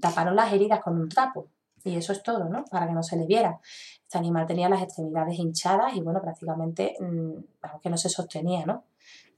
taparon 0.00 0.36
las 0.36 0.52
heridas 0.52 0.80
con 0.80 1.00
un 1.00 1.08
trapo. 1.08 1.48
Y 1.86 1.96
eso 1.96 2.12
es 2.12 2.22
todo, 2.24 2.48
¿no? 2.48 2.64
Para 2.64 2.88
que 2.88 2.92
no 2.92 3.02
se 3.04 3.16
le 3.16 3.26
viera. 3.26 3.60
Este 4.02 4.18
animal 4.18 4.44
tenía 4.44 4.68
las 4.68 4.82
extremidades 4.82 5.38
hinchadas 5.38 5.94
y, 5.94 6.00
bueno, 6.00 6.20
prácticamente, 6.20 6.96
mm, 6.98 7.80
que 7.80 7.90
no 7.90 7.96
se 7.96 8.08
sostenía, 8.08 8.66
¿no? 8.66 8.84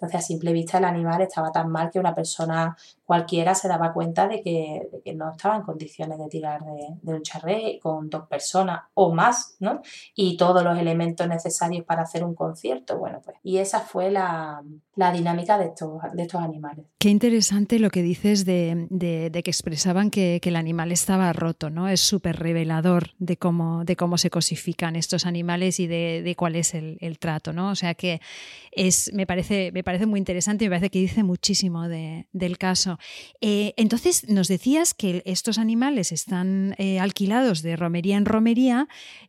Entonces, 0.00 0.20
a 0.20 0.22
simple 0.22 0.52
vista, 0.52 0.78
el 0.78 0.84
animal 0.84 1.20
estaba 1.22 1.50
tan 1.50 1.70
mal 1.70 1.90
que 1.90 1.98
una 1.98 2.14
persona 2.14 2.76
cualquiera 3.04 3.54
se 3.54 3.66
daba 3.66 3.92
cuenta 3.92 4.28
de 4.28 4.42
que, 4.42 5.14
no 5.16 5.30
estaba 5.32 5.56
en 5.56 5.62
condiciones 5.62 6.18
de 6.18 6.28
tirar 6.28 6.60
de, 6.62 7.12
un 7.14 7.22
charré 7.22 7.80
con 7.82 8.08
dos 8.08 8.28
personas 8.28 8.82
o 8.94 9.12
más, 9.12 9.56
¿no? 9.58 9.80
Y 10.14 10.36
todos 10.36 10.62
los 10.62 10.78
elementos 10.78 11.26
necesarios 11.26 11.84
para 11.84 12.02
hacer 12.02 12.22
un 12.22 12.34
concierto. 12.34 12.98
Bueno, 12.98 13.20
pues, 13.24 13.38
y 13.42 13.56
esa 13.56 13.80
fue 13.80 14.10
la, 14.10 14.62
dinámica 14.94 15.56
de 15.56 15.68
estos, 15.68 16.02
de 16.12 16.28
animales. 16.38 16.84
Qué 16.98 17.08
interesante 17.08 17.78
lo 17.78 17.90
que 17.90 18.02
dices 18.02 18.44
de, 18.44 18.88
que 19.42 19.50
expresaban 19.50 20.10
que, 20.10 20.38
el 20.48 20.56
animal 20.56 20.92
estaba 20.92 21.32
roto, 21.32 21.70
¿no? 21.70 21.88
Es 21.88 22.00
súper 22.00 22.36
revelador 22.36 23.10
de 23.18 23.36
cómo, 23.36 23.84
se 24.16 24.30
cosifican 24.30 24.96
estos 24.96 25.26
animales 25.26 25.80
y 25.80 25.86
de, 25.86 26.34
cuál 26.36 26.56
es 26.56 26.74
el, 26.74 27.18
trato, 27.18 27.52
¿no? 27.52 27.70
O 27.70 27.74
sea 27.74 27.94
que 27.94 28.20
me 29.12 29.26
parece, 29.26 29.72
parece 29.88 30.04
muy 30.04 30.18
interesante 30.18 30.66
y 30.66 30.68
me 30.68 30.72
parece 30.72 30.90
que 30.90 30.98
dice 30.98 31.22
muchísimo 31.22 31.88
del 31.88 32.58
caso. 32.58 32.98
Eh, 33.40 33.72
entonces, 33.78 34.28
nos 34.28 34.46
decías 34.46 34.92
que 34.92 35.22
estos 35.24 35.56
animales 35.56 36.12
están 36.12 36.74
eh, 36.76 37.00
alquilados 37.00 37.62
de 37.62 37.74
romería 37.74 38.18
en 38.18 38.26
romería 38.26 38.86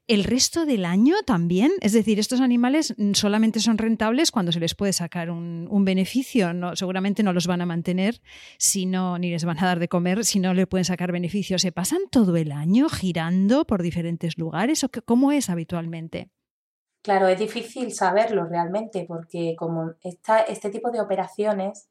el 0.07 0.25
resto 0.25 0.65
del 0.65 0.83
año 0.83 1.15
también. 1.25 1.71
Es 1.79 1.93
decir, 1.93 2.19
estos 2.19 2.41
animales 2.41 2.93
solamente 3.13 3.61
son 3.61 3.77
rentables 3.77 4.31
cuando 4.31 4.51
se 4.51 4.59
les 4.59 4.75
puede 4.75 4.91
sacar 4.91 5.31
un, 5.31 5.85
beneficio. 5.85 6.53
No, 6.53 6.75
seguramente 6.75 7.23
no 7.23 7.31
los 7.31 7.47
van 7.47 7.61
a 7.61 7.65
mantener 7.65 8.19
ni 8.75 9.29
les 9.29 9.45
van 9.45 9.59
a 9.59 9.65
dar 9.65 9.79
de 9.79 9.87
comer 9.87 10.25
si 10.25 10.41
no 10.41 10.53
le 10.53 10.67
pueden 10.67 10.83
sacar 10.83 11.13
beneficio. 11.13 11.57
¿Se 11.57 11.71
pasan 11.71 12.01
todo 12.11 12.35
el 12.35 12.51
año 12.51 12.89
girando 12.89 13.63
por 13.63 13.81
diferentes 13.81 14.37
lugares 14.37 14.83
o 14.83 14.89
cómo 15.05 15.31
es 15.31 15.49
habitualmente? 15.49 16.27
Claro, 17.01 17.27
es 17.27 17.39
difícil 17.39 17.93
saberlo 17.93 18.45
realmente 18.45 19.05
porque 19.07 19.55
como 19.57 19.93
esta, 20.01 20.41
este 20.41 20.69
tipo 20.69 20.91
de 20.91 21.01
operaciones 21.01 21.89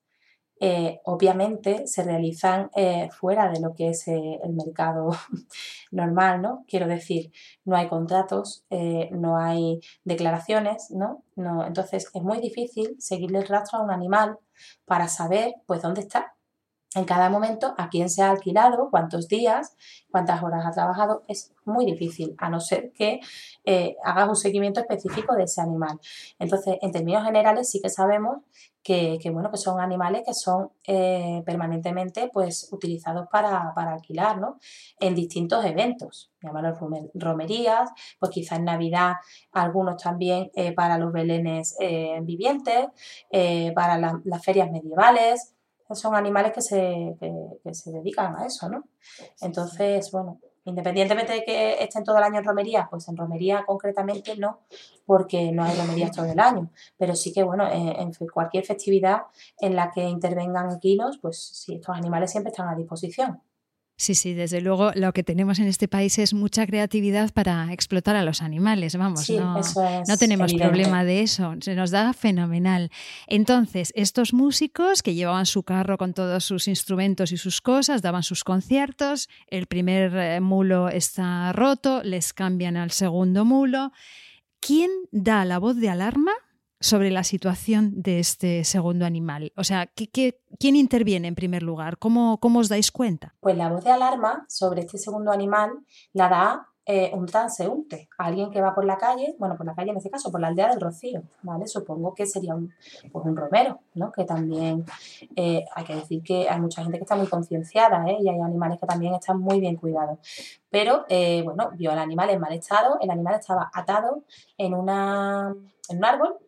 eh, 0.61 1.01
obviamente 1.05 1.87
se 1.87 2.03
realizan 2.03 2.71
eh, 2.75 3.09
fuera 3.12 3.49
de 3.51 3.61
lo 3.61 3.75
que 3.75 3.90
es 3.90 4.09
eh, 4.09 4.40
el 4.42 4.55
mercado 4.55 5.11
normal, 5.92 6.42
¿no? 6.42 6.64
Quiero 6.68 6.87
decir, 6.88 7.33
no 7.64 7.77
hay 7.77 7.88
contratos, 7.88 8.64
no 9.12 9.38
hay 9.38 9.81
declaraciones, 10.05 10.90
¿no? 10.90 11.25
¿no? 11.37 11.64
Entonces 11.66 12.11
es 12.12 12.23
muy 12.23 12.40
difícil 12.40 12.97
seguirle 12.99 13.38
el 13.38 13.49
rastro 13.49 13.79
a 13.79 13.83
un 13.83 13.90
animal 13.90 14.38
para 14.85 15.09
saber 15.09 15.55
pues 15.66 15.83
dónde 15.83 16.01
está 16.03 16.35
en 16.94 17.05
cada 17.05 17.29
momento 17.29 17.74
a 17.77 17.90
quién 17.90 18.09
se 18.09 18.22
ha 18.22 18.31
alquilado, 18.31 18.88
cuántos 18.90 19.29
días, 19.29 19.77
cuántas 20.11 20.42
horas 20.42 20.64
ha 20.64 20.70
trabajado, 20.70 21.22
es 21.29 21.55
muy 21.66 21.85
difícil, 21.85 22.35
a 22.38 22.48
no 22.48 22.61
ser 22.61 22.92
que 22.92 23.20
eh, 23.64 23.96
hagas 24.03 24.29
un 24.29 24.37
seguimiento 24.37 24.81
específico 24.81 25.35
de 25.35 25.42
ese 25.42 25.61
animal. 25.61 26.01
Entonces, 26.38 26.79
en 26.81 26.90
términos 26.90 27.24
generales, 27.24 27.70
sí 27.70 27.81
que 27.83 27.90
sabemos 27.90 28.38
que, 28.83 29.20
bueno, 29.31 29.51
que 29.51 29.59
son 29.59 29.81
animales 29.81 30.22
que 30.24 30.33
son 30.33 30.70
eh, 30.87 31.42
permanentemente 31.44 32.31
pues, 32.33 32.70
utilizados 32.72 33.29
para, 33.31 33.74
alquilar, 33.77 34.38
¿no? 34.40 34.57
En 34.98 35.14
distintos 35.14 35.62
eventos, 35.66 36.33
llamarlos 36.40 36.79
romerías, 37.12 37.90
pues 38.18 38.33
quizá 38.33 38.57
en 38.57 38.64
Navidad 38.64 39.16
algunos 39.53 40.03
también 40.03 40.51
eh, 40.55 40.72
para 40.72 40.96
los 40.96 41.12
belenes 41.12 41.77
vivientes, 42.22 42.87
para 43.74 43.98
las 43.98 44.42
ferias 44.42 44.70
medievales, 44.70 45.58
son 45.94 46.14
animales 46.14 46.53
que 46.53 46.62
se, 46.62 47.16
se 47.72 47.90
dedican 47.92 48.37
a 48.37 48.46
eso, 48.46 48.68
¿no? 48.68 48.85
Entonces, 49.40 50.11
bueno, 50.12 50.40
independientemente 50.68 51.33
de 51.33 51.44
que 51.44 51.83
estén 51.83 52.05
todo 52.05 52.18
el 52.18 52.24
año 52.24 52.38
en 52.38 52.44
romería, 52.44 52.88
pues 52.90 53.09
en 53.09 53.16
romería 53.16 53.64
concretamente 53.66 54.37
no, 54.37 54.61
porque 55.07 55.51
no 55.51 55.64
hay 55.64 55.74
romerías 55.77 56.12
todo 56.12 56.27
el 56.27 56.38
año, 56.38 56.70
pero 56.98 57.14
sí 57.14 57.33
que, 57.33 57.42
bueno, 57.42 57.66
en, 57.70 58.12
cualquier 58.33 58.64
festividad 58.64 59.22
en 59.61 59.74
la 59.77 59.90
que 59.90 60.03
intervengan 60.03 60.70
equinos, 60.70 61.18
pues 61.18 61.38
sí, 61.38 61.77
estos 61.77 61.96
animales 61.96 62.31
siempre 62.31 62.51
están 62.51 62.68
a 62.68 62.77
disposición. 62.77 63.40
Sí, 64.01 64.15
sí, 64.15 64.33
desde 64.33 64.61
luego 64.61 64.93
lo 64.95 65.13
que 65.13 65.25
tenemos 65.25 65.59
en 65.59 65.67
este 65.67 65.89
país 65.89 66.21
es 66.21 66.33
mucha 66.33 66.65
creatividad 66.69 67.33
para 67.33 67.73
explotar 67.73 68.15
a 68.15 68.23
los 68.23 68.43
animales, 68.43 68.95
vamos, 68.95 69.29
no, 69.29 69.61
no, 70.07 70.17
tenemos 70.17 70.55
problema 70.55 71.03
de 71.03 71.23
eso, 71.23 71.57
se 71.59 71.75
nos 71.75 71.91
da 71.91 72.13
fenomenal. 72.13 72.93
Entonces, 73.27 73.93
estos 73.97 74.33
músicos 74.33 75.03
que 75.03 75.15
llevaban 75.15 75.47
su 75.47 75.65
carro 75.65 75.99
con 75.99 76.15
todos 76.15 76.45
sus 76.45 76.69
instrumentos 76.69 77.33
y 77.33 77.39
sus 77.39 77.61
cosas, 77.61 78.01
daban 78.01 78.23
sus 78.23 78.45
conciertos, 78.45 79.29
el 79.49 79.67
primer 79.67 80.17
eh, 80.17 80.41
mulo 80.41 80.89
está 80.91 81.53
roto, 81.53 82.01
les 82.05 82.33
cambian 82.33 82.77
al 82.77 82.93
segundo 82.93 83.45
mulo. 83.45 83.91
¿Quién 84.61 84.91
da 85.11 85.45
la 85.45 85.59
voz 85.59 85.75
de 85.75 85.89
alarma 85.89 86.33
sobre 86.81 87.11
la 87.11 87.25
situación 87.25 87.93
de 88.03 88.21
este 88.21 88.64
segundo 88.64 89.05
animal? 89.05 89.53
O 89.57 89.64
sea, 89.64 89.87
quién 89.87 90.77
interviene 90.77 91.29
en 91.29 91.35
primer 91.35 91.62
lugar? 91.62 91.99
¿Cómo, 91.99 92.38
¿Cómo, 92.38 92.61
os 92.61 92.69
dais 92.69 92.91
cuenta? 92.91 93.35
Pues 93.41 93.57
la 93.57 93.69
voz 93.69 93.85
de 93.85 93.91
alarma 93.91 94.45
sobre 94.49 94.83
este 94.83 94.99
segundo 94.99 95.31
animal 95.33 95.73
la 96.12 96.29
da 96.29 96.69
eh, 96.91 97.11
un 97.12 97.27
transeúnte, 97.27 98.09
alguien 98.17 98.51
que 98.51 98.62
va 98.62 98.75
por 98.75 98.87
la 98.87 98.97
calle, 98.97 99.37
bueno, 99.38 99.59
por 99.59 99.67
la 99.67 99.75
calle 99.75 99.91
en 99.91 99.99
este 99.99 100.09
caso, 100.09 100.33
por 100.33 100.41
la 100.41 100.49
aldea 100.49 100.71
del 100.71 100.81
Rocío, 100.81 101.23
¿vale? 101.43 101.67
Supongo 101.67 102.14
que 102.14 102.25
sería 102.25 102.55
un, 102.55 102.73
pues 103.12 103.27
un 103.27 103.37
romero, 103.37 103.81
¿no? 103.93 104.11
Que 104.11 104.25
también 104.25 104.87
eh, 105.37 105.67
hay 105.75 105.85
que 105.85 105.97
decir 105.97 106.23
que 106.23 106.49
hay 106.49 106.59
mucha 106.59 106.83
gente 106.83 106.97
que 106.97 107.05
está 107.05 107.14
muy 107.14 107.27
concienciada, 107.27 108.07
¿eh? 108.09 108.17
Y 108.23 108.31
hay 108.31 108.41
animales 108.41 108.81
que 108.81 108.87
también 108.87 109.12
están 109.12 109.38
muy 109.38 109.61
bien 109.61 109.77
cuidados. 109.77 110.19
Pero, 110.71 111.05
eh, 111.11 111.43
bueno, 111.45 111.73
vio 111.77 111.93
al 111.93 111.99
animal 111.99 112.31
en 112.31 112.41
mal 112.41 112.55
estado, 112.55 112.97
el 113.03 113.11
animal 113.11 113.35
estaba 113.35 113.71
atado 113.75 114.25
en, 114.57 114.73
una, 114.73 115.55
en 115.91 115.99
un 115.99 116.05
árbol 116.07 116.38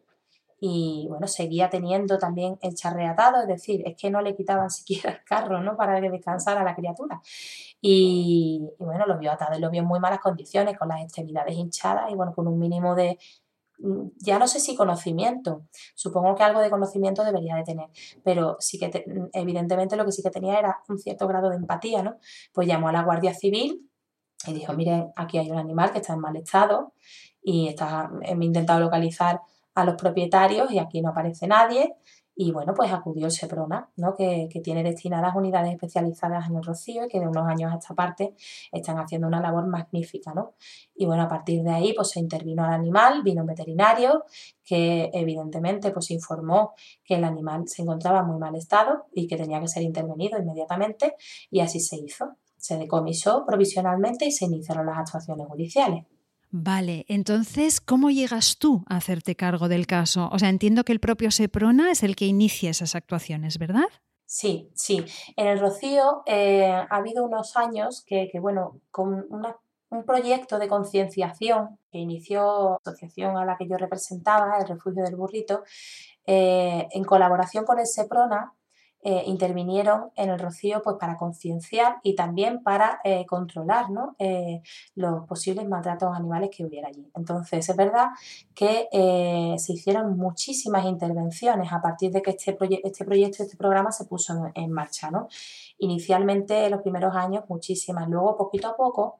y 0.62 1.06
bueno, 1.08 1.26
seguía 1.26 1.70
teniendo 1.70 2.18
también 2.18 2.58
el 2.60 2.74
charreatado, 2.74 3.40
es 3.40 3.48
decir, 3.48 3.82
es 3.86 3.96
que 3.96 4.10
no 4.10 4.20
le 4.20 4.36
quitaban 4.36 4.70
siquiera 4.70 5.10
el 5.10 5.24
carro, 5.24 5.60
¿no? 5.62 5.76
Para 5.76 6.00
que 6.00 6.10
descansara 6.10 6.62
la 6.62 6.74
criatura. 6.76 7.20
Y, 7.80 8.68
bueno, 8.78 9.06
lo 9.06 9.18
vio 9.18 9.32
atado 9.32 9.56
y 9.56 9.60
lo 9.60 9.70
vio 9.70 9.80
en 9.80 9.88
muy 9.88 10.00
malas 10.00 10.20
condiciones, 10.20 10.78
con 10.78 10.88
las 10.88 11.00
extremidades 11.02 11.54
hinchadas 11.56 12.10
y 12.12 12.14
bueno, 12.14 12.34
con 12.34 12.46
un 12.46 12.58
mínimo 12.58 12.94
de, 12.94 13.18
mm, 13.78 14.08
ya 14.18 14.38
no 14.38 14.46
sé 14.46 14.60
si 14.60 14.76
conocimiento, 14.76 15.62
supongo 15.94 16.34
que 16.34 16.42
algo 16.42 16.60
de 16.60 16.68
conocimiento 16.68 17.24
debería 17.24 17.56
de 17.56 17.64
tener, 17.64 17.88
pero 18.22 18.56
sí 18.60 18.78
que 18.78 19.04
evidentemente 19.32 19.96
lo 19.96 20.04
que 20.04 20.12
sí 20.12 20.22
que 20.22 20.30
tenía 20.30 20.58
era 20.58 20.82
un 20.88 20.98
cierto 20.98 21.26
grado 21.26 21.48
de 21.48 21.56
empatía, 21.56 22.02
¿no? 22.02 22.16
Pues 22.52 22.68
llamó 22.68 22.88
a 22.88 22.92
la 22.92 23.02
Guardia 23.02 23.32
Civil 23.32 23.90
y 24.46 24.52
dijo, 24.52 24.74
miren, 24.74 25.12
aquí 25.16 25.38
hay 25.38 25.50
un 25.50 25.58
animal 25.58 25.92
que 25.92 25.98
está 25.98 26.12
en 26.14 26.20
mal 26.20 26.36
estado 26.36 26.92
y 27.42 27.68
está, 27.68 28.10
he 28.22 28.34
intentado 28.34 28.80
localizar 28.80 29.40
a 29.74 29.84
los 29.84 29.94
propietarios 29.94 30.70
y 30.70 30.78
aquí 30.78 31.00
no 31.00 31.10
aparece 31.10 31.46
nadie. 31.46 31.96
Y 32.42 32.52
bueno, 32.52 32.72
pues 32.74 32.90
acudió 32.90 33.28
SEPRONA, 33.28 33.90
¿no? 33.96 34.14
que, 34.16 34.48
tiene 34.64 34.82
destinadas 34.82 35.34
unidades 35.36 35.72
especializadas 35.72 36.48
en 36.48 36.56
el 36.56 36.64
rocío 36.64 37.04
y 37.04 37.08
que 37.08 37.20
de 37.20 37.28
unos 37.28 37.46
años 37.46 37.70
a 37.70 37.76
esta 37.76 37.94
parte 37.94 38.34
están 38.72 38.96
haciendo 38.98 39.26
una 39.26 39.42
labor 39.42 39.66
magnífica. 39.66 40.32
¿no? 40.32 40.54
Y 40.94 41.04
bueno, 41.04 41.24
a 41.24 41.28
partir 41.28 41.62
de 41.62 41.70
ahí 41.70 41.92
pues 41.92 42.08
se 42.08 42.18
intervino 42.18 42.64
al 42.64 42.72
animal, 42.72 43.22
vino 43.22 43.42
un 43.42 43.46
veterinario 43.46 44.24
que 44.64 45.10
evidentemente 45.12 45.90
pues 45.90 46.10
informó 46.12 46.72
que 47.04 47.16
el 47.16 47.24
animal 47.24 47.64
se 47.66 47.82
encontraba 47.82 48.20
en 48.20 48.28
muy 48.28 48.38
mal 48.38 48.54
estado 48.54 49.06
y 49.12 49.26
que 49.26 49.36
tenía 49.36 49.60
que 49.60 49.68
ser 49.68 49.82
intervenido 49.82 50.38
inmediatamente 50.38 51.16
y 51.50 51.60
así 51.60 51.78
se 51.78 51.96
hizo. 51.96 52.36
Se 52.56 52.78
decomisó 52.78 53.44
provisionalmente 53.44 54.24
y 54.24 54.32
se 54.32 54.46
iniciaron 54.46 54.86
las 54.86 54.96
actuaciones 54.96 55.46
judiciales. 55.46 56.06
Vale, 56.52 57.04
entonces, 57.08 57.80
¿cómo 57.80 58.10
llegas 58.10 58.58
tú 58.58 58.84
a 58.88 58.96
hacerte 58.96 59.36
cargo 59.36 59.68
del 59.68 59.86
caso? 59.86 60.28
O 60.32 60.38
sea, 60.38 60.48
entiendo 60.48 60.84
que 60.84 60.92
el 60.92 60.98
propio 60.98 61.30
Seprona 61.30 61.92
es 61.92 62.02
el 62.02 62.16
que 62.16 62.26
inicia 62.26 62.70
esas 62.70 62.96
actuaciones, 62.96 63.56
¿verdad? 63.58 63.88
Sí, 64.26 64.70
sí. 64.74 65.04
En 65.36 65.46
el 65.46 65.60
Rocío 65.60 66.22
eh, 66.26 66.66
ha 66.66 66.96
habido 66.96 67.24
unos 67.24 67.56
años 67.56 68.04
que, 68.04 68.30
bueno, 68.40 68.80
con 68.90 69.26
un 69.90 70.04
proyecto 70.04 70.58
de 70.58 70.68
concienciación 70.68 71.78
que 71.90 71.98
inició 71.98 72.70
la 72.70 72.76
asociación 72.92 73.36
a 73.36 73.44
la 73.44 73.56
que 73.56 73.68
yo 73.68 73.76
representaba, 73.76 74.58
el 74.58 74.68
Refugio 74.68 75.04
del 75.04 75.16
Burrito, 75.16 75.62
eh, 76.26 76.88
en 76.90 77.04
colaboración 77.04 77.64
con 77.64 77.78
el 77.78 77.86
Seprona, 77.86 78.52
eh, 79.02 79.22
intervinieron 79.26 80.10
en 80.14 80.28
el 80.28 80.38
rocío 80.38 80.82
pues, 80.82 80.96
para 81.00 81.16
concienciar 81.16 81.96
y 82.02 82.14
también 82.14 82.62
para 82.62 83.00
eh, 83.02 83.24
controlar 83.24 83.86
eh, 84.18 84.60
los 84.94 85.26
posibles 85.26 85.66
maltratos 85.66 86.14
animales 86.14 86.50
que 86.54 86.66
hubiera 86.66 86.88
allí. 86.88 87.10
Entonces, 87.14 87.66
es 87.66 87.76
verdad 87.76 88.08
que 88.54 88.88
se 89.58 89.72
hicieron 89.72 90.18
muchísimas 90.18 90.84
intervenciones 90.84 91.72
a 91.72 91.80
partir 91.80 92.12
de 92.12 92.20
que 92.20 92.32
este, 92.32 92.56
este 92.84 93.04
proyecto, 93.06 93.42
este 93.42 93.56
programa 93.56 93.90
se 93.90 94.04
puso 94.04 94.34
en, 94.34 94.64
en 94.64 94.72
marcha. 94.72 95.10
¿no? 95.10 95.28
Inicialmente, 95.78 96.66
en 96.66 96.72
los 96.72 96.82
primeros 96.82 97.16
años, 97.16 97.44
muchísimas. 97.48 98.06
Luego, 98.06 98.36
poquito 98.36 98.68
a 98.68 98.76
poco, 98.76 99.19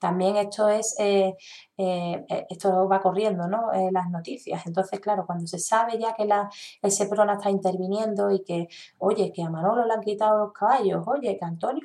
también 0.00 0.36
esto 0.36 0.68
es, 0.68 0.96
eh, 0.98 1.36
eh, 1.76 2.24
eh, 2.28 2.46
esto 2.48 2.88
va 2.88 3.00
corriendo, 3.00 3.46
¿no? 3.46 3.70
las 3.92 4.10
noticias. 4.10 4.66
Entonces, 4.66 4.98
claro, 5.00 5.26
cuando 5.26 5.46
se 5.46 5.58
sabe 5.58 5.98
ya 5.98 6.14
que 6.14 6.24
la, 6.24 6.50
el 6.82 6.90
SEPRONA 6.90 7.34
está 7.34 7.50
interviniendo 7.50 8.30
y 8.30 8.42
que, 8.42 8.68
oye, 8.98 9.32
que 9.32 9.42
a 9.42 9.50
Manolo 9.50 9.84
le 9.86 9.92
han 9.92 10.00
quitado 10.00 10.38
los 10.46 10.52
caballos, 10.52 11.04
oye, 11.06 11.36
que 11.38 11.44
a 11.44 11.48
Antonio 11.48 11.82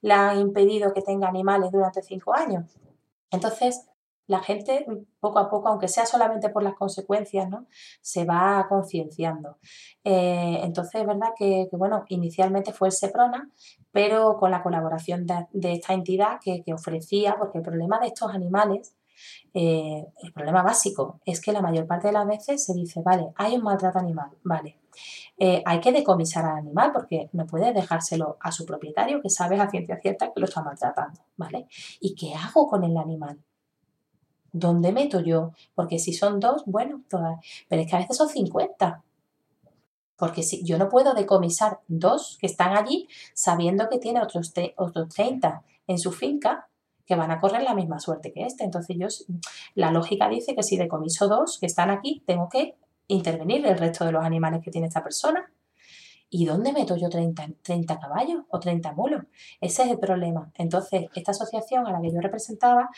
le 0.00 0.12
han 0.14 0.38
impedido 0.38 0.92
que 0.94 1.02
tenga 1.02 1.28
animales 1.28 1.70
durante 1.70 2.02
cinco 2.02 2.34
años. 2.34 2.64
Entonces, 3.30 3.86
la 4.26 4.40
gente 4.40 4.86
poco 5.20 5.38
a 5.38 5.50
poco, 5.50 5.68
aunque 5.68 5.88
sea 5.88 6.06
solamente 6.06 6.48
por 6.48 6.62
las 6.62 6.74
consecuencias, 6.74 7.48
¿no? 7.48 7.66
se 8.00 8.24
va 8.24 8.66
concienciando. 8.68 9.58
Eh, 10.04 10.60
entonces 10.62 11.00
es 11.00 11.06
verdad 11.06 11.30
que, 11.36 11.68
bueno, 11.72 12.04
inicialmente 12.08 12.72
fue 12.72 12.88
el 12.88 12.92
SEPRONA, 12.92 13.50
pero 13.90 14.36
con 14.38 14.50
la 14.50 14.62
colaboración 14.62 15.26
de, 15.26 15.72
esta 15.72 15.94
entidad 15.94 16.38
que, 16.42 16.62
ofrecía, 16.72 17.36
porque 17.38 17.58
el 17.58 17.64
problema 17.64 17.98
de 17.98 18.08
estos 18.08 18.32
animales, 18.32 18.96
eh, 19.54 20.06
el 20.22 20.32
problema 20.32 20.62
básico 20.62 21.20
es 21.24 21.40
que 21.40 21.52
la 21.52 21.60
mayor 21.60 21.86
parte 21.86 22.08
de 22.08 22.14
las 22.14 22.26
veces 22.26 22.64
se 22.64 22.74
dice, 22.74 23.02
vale, 23.04 23.32
hay 23.36 23.56
un 23.56 23.62
maltrato 23.62 23.98
animal, 23.98 24.30
vale, 24.42 24.78
eh, 25.38 25.62
hay 25.64 25.80
que 25.80 25.92
decomisar 25.92 26.44
al 26.44 26.58
animal 26.58 26.92
porque 26.92 27.28
no 27.32 27.46
puede 27.46 27.72
dejárselo 27.72 28.36
a 28.40 28.52
su 28.52 28.64
propietario 28.66 29.20
que 29.20 29.30
sabe 29.30 29.60
a 29.60 29.68
ciencia 29.68 29.98
cierta 30.00 30.32
que 30.32 30.40
lo 30.40 30.46
está 30.46 30.62
maltratando, 30.62 31.20
¿vale? 31.36 31.66
¿Y 32.00 32.14
qué 32.14 32.34
hago 32.34 32.66
con 32.66 32.84
el 32.84 32.96
animal? 32.96 33.38
¿Dónde 34.52 34.92
meto 34.92 35.20
yo? 35.20 35.52
Porque 35.74 35.98
si 35.98 36.12
son 36.12 36.40
dos, 36.40 36.62
bueno, 36.66 37.02
todas. 37.08 37.44
Pero 37.68 37.82
es 37.82 37.90
que 37.90 37.96
a 37.96 38.00
veces 38.00 38.16
son 38.16 38.28
50. 38.28 39.02
Porque 40.16 40.42
si 40.42 40.64
yo 40.64 40.78
no 40.78 40.88
puedo 40.88 41.14
decomisar 41.14 41.80
dos 41.88 42.38
que 42.40 42.46
están 42.46 42.76
allí 42.76 43.08
sabiendo 43.34 43.88
que 43.88 43.98
tiene 43.98 44.22
otros, 44.22 44.52
otros 44.76 45.08
30 45.08 45.64
en 45.88 45.98
su 45.98 46.12
finca 46.12 46.68
que 47.04 47.16
van 47.16 47.30
a 47.30 47.40
correr 47.40 47.62
la 47.62 47.74
misma 47.74 47.98
suerte 47.98 48.32
que 48.32 48.46
este. 48.46 48.64
Entonces 48.64 48.96
yo, 48.98 49.08
la 49.74 49.90
lógica 49.90 50.28
dice 50.28 50.54
que 50.54 50.62
si 50.62 50.76
decomiso 50.76 51.28
dos 51.28 51.58
que 51.58 51.66
están 51.66 51.90
aquí, 51.90 52.22
tengo 52.26 52.48
que 52.48 52.76
intervenir 53.08 53.66
el 53.66 53.78
resto 53.78 54.04
de 54.04 54.12
los 54.12 54.24
animales 54.24 54.62
que 54.62 54.70
tiene 54.70 54.86
esta 54.86 55.02
persona. 55.02 55.50
¿Y 56.34 56.46
dónde 56.46 56.72
meto 56.72 56.96
yo 56.96 57.10
30, 57.10 57.46
30 57.60 58.00
caballos 58.00 58.44
o 58.48 58.58
30 58.58 58.92
mulos? 58.94 59.22
Ese 59.60 59.82
es 59.82 59.90
el 59.90 59.98
problema. 59.98 60.50
Entonces, 60.54 61.08
esta 61.14 61.32
asociación 61.32 61.86
a 61.86 61.92
la 61.92 62.00
que 62.00 62.10
yo 62.10 62.20
representaba, 62.22 62.88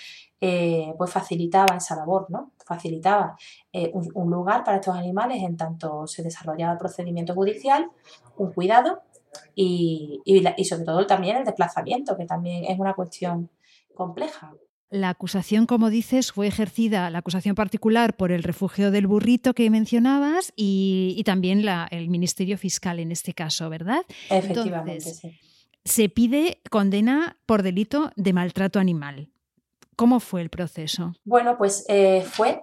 eh, 0.41 0.95
pues 0.97 1.11
facilitaba 1.11 1.77
esa 1.77 1.97
labor, 1.97 2.31
¿no? 2.31 2.53
Facilitaba 2.65 3.37
eh, 3.73 3.91
un, 3.93 4.31
lugar 4.31 4.63
para 4.63 4.77
estos 4.77 4.95
animales 4.95 5.43
en 5.43 5.57
tanto 5.57 6.07
se 6.07 6.23
desarrollaba 6.23 6.75
el 6.75 6.79
procedimiento 6.79 7.35
judicial, 7.35 7.91
un 8.37 8.53
cuidado 8.53 9.03
y, 9.57 10.23
y 10.25 10.65
sobre 10.65 10.85
todo 10.85 11.05
también 11.05 11.37
el 11.37 11.45
desplazamiento, 11.45 12.17
que 12.17 12.27
también 12.27 12.65
es 12.67 12.79
una 12.79 12.95
cuestión 12.95 13.51
compleja. 13.97 14.55
La 14.95 15.09
acusación, 15.09 15.67
como 15.67 15.91
dices, 15.91 16.31
fue 16.31 16.47
ejercida, 16.47 17.11
la 17.11 17.19
acusación 17.19 17.57
particular 17.57 18.15
por 18.15 18.31
el 18.31 18.45
refugio 18.45 18.93
del 18.93 19.09
burrito 19.09 19.53
que 19.53 19.69
mencionabas 19.69 20.53
y, 20.55 21.21
también 21.27 21.67
el 21.91 22.09
Ministerio 22.09 22.57
Fiscal 22.57 23.01
en 23.01 23.11
este 23.11 23.35
caso, 23.35 23.69
¿verdad? 23.69 24.03
Efectivamente, 24.31 25.01
sí. 25.01 25.37
Se 25.85 26.09
pide 26.09 26.61
condena 26.71 27.37
por 27.45 27.65
delito 27.65 28.13
de 28.15 28.33
maltrato 28.33 28.79
animal. 28.79 29.31
¿Cómo 29.97 30.21
fue 30.21 30.43
el 30.43 30.49
proceso? 30.49 31.17
Bueno, 31.25 31.59
pues 31.59 31.85
eh, 31.89 32.25
fue, 32.25 32.61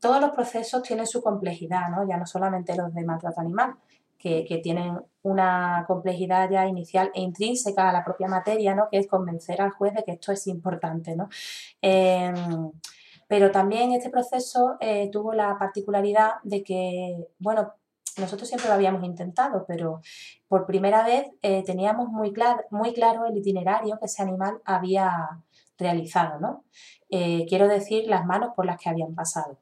todos 0.00 0.20
los 0.20 0.30
procesos 0.30 0.82
tienen 0.82 1.06
su 1.06 1.22
complejidad, 1.22 1.90
¿no? 1.90 2.08
Ya 2.08 2.16
no 2.16 2.26
solamente 2.26 2.74
los 2.74 2.92
de 2.92 3.04
maltrato 3.04 3.40
animal, 3.40 3.76
que, 4.18 4.60
tienen 4.62 4.98
una 5.22 5.84
complejidad 5.86 6.50
ya 6.50 6.66
inicial 6.66 7.10
e 7.14 7.20
intrínseca 7.20 7.88
a 7.88 7.92
la 7.92 8.04
propia 8.04 8.28
materia, 8.28 8.74
¿no? 8.74 8.88
que 8.90 8.98
es 8.98 9.06
convencer 9.06 9.60
al 9.60 9.70
juez 9.70 9.94
de 9.94 10.04
que 10.04 10.12
esto 10.12 10.32
es 10.32 10.46
importante. 10.46 11.16
¿no? 11.16 11.28
Em, 11.80 12.70
pero 13.28 13.50
también 13.50 13.92
este 13.92 14.10
proceso 14.10 14.76
eh, 14.80 15.10
tuvo 15.10 15.32
la 15.32 15.58
particularidad 15.58 16.34
de 16.44 16.62
que, 16.62 17.28
bueno, 17.38 17.72
nosotros 18.18 18.48
siempre 18.48 18.68
lo 18.68 18.74
habíamos 18.74 19.04
intentado, 19.04 19.64
pero 19.66 20.00
por 20.48 20.66
primera 20.66 21.04
vez 21.04 21.26
eh, 21.42 21.62
teníamos 21.64 22.08
muy, 22.08 22.32
muy 22.70 22.92
claro 22.94 23.26
el 23.26 23.36
itinerario 23.36 23.98
que 23.98 24.06
ese 24.06 24.22
animal 24.22 24.60
había 24.64 25.42
realizado, 25.78 26.40
¿no? 26.40 26.64
Eh, 27.10 27.44
quiero 27.48 27.68
decir, 27.68 28.08
las 28.08 28.24
manos 28.24 28.50
por 28.56 28.64
las 28.66 28.78
que 28.78 28.88
habían 28.88 29.14
pasado. 29.14 29.58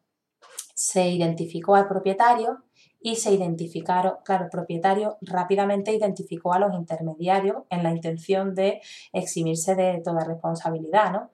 Se 0.74 1.08
identificó 1.08 1.74
al 1.74 1.88
propietario, 1.88 2.63
y 3.06 3.16
se 3.16 3.34
identificaron, 3.34 4.14
claro, 4.24 4.44
el 4.46 4.50
propietario 4.50 5.18
rápidamente 5.20 5.92
identificó 5.92 6.54
a 6.54 6.58
los 6.58 6.72
intermediarios 6.72 7.64
en 7.68 7.82
la 7.82 7.90
intención 7.90 8.54
de 8.54 8.80
eximirse 9.12 9.74
de 9.74 10.00
toda 10.02 10.24
responsabilidad, 10.24 11.12
¿no? 11.12 11.30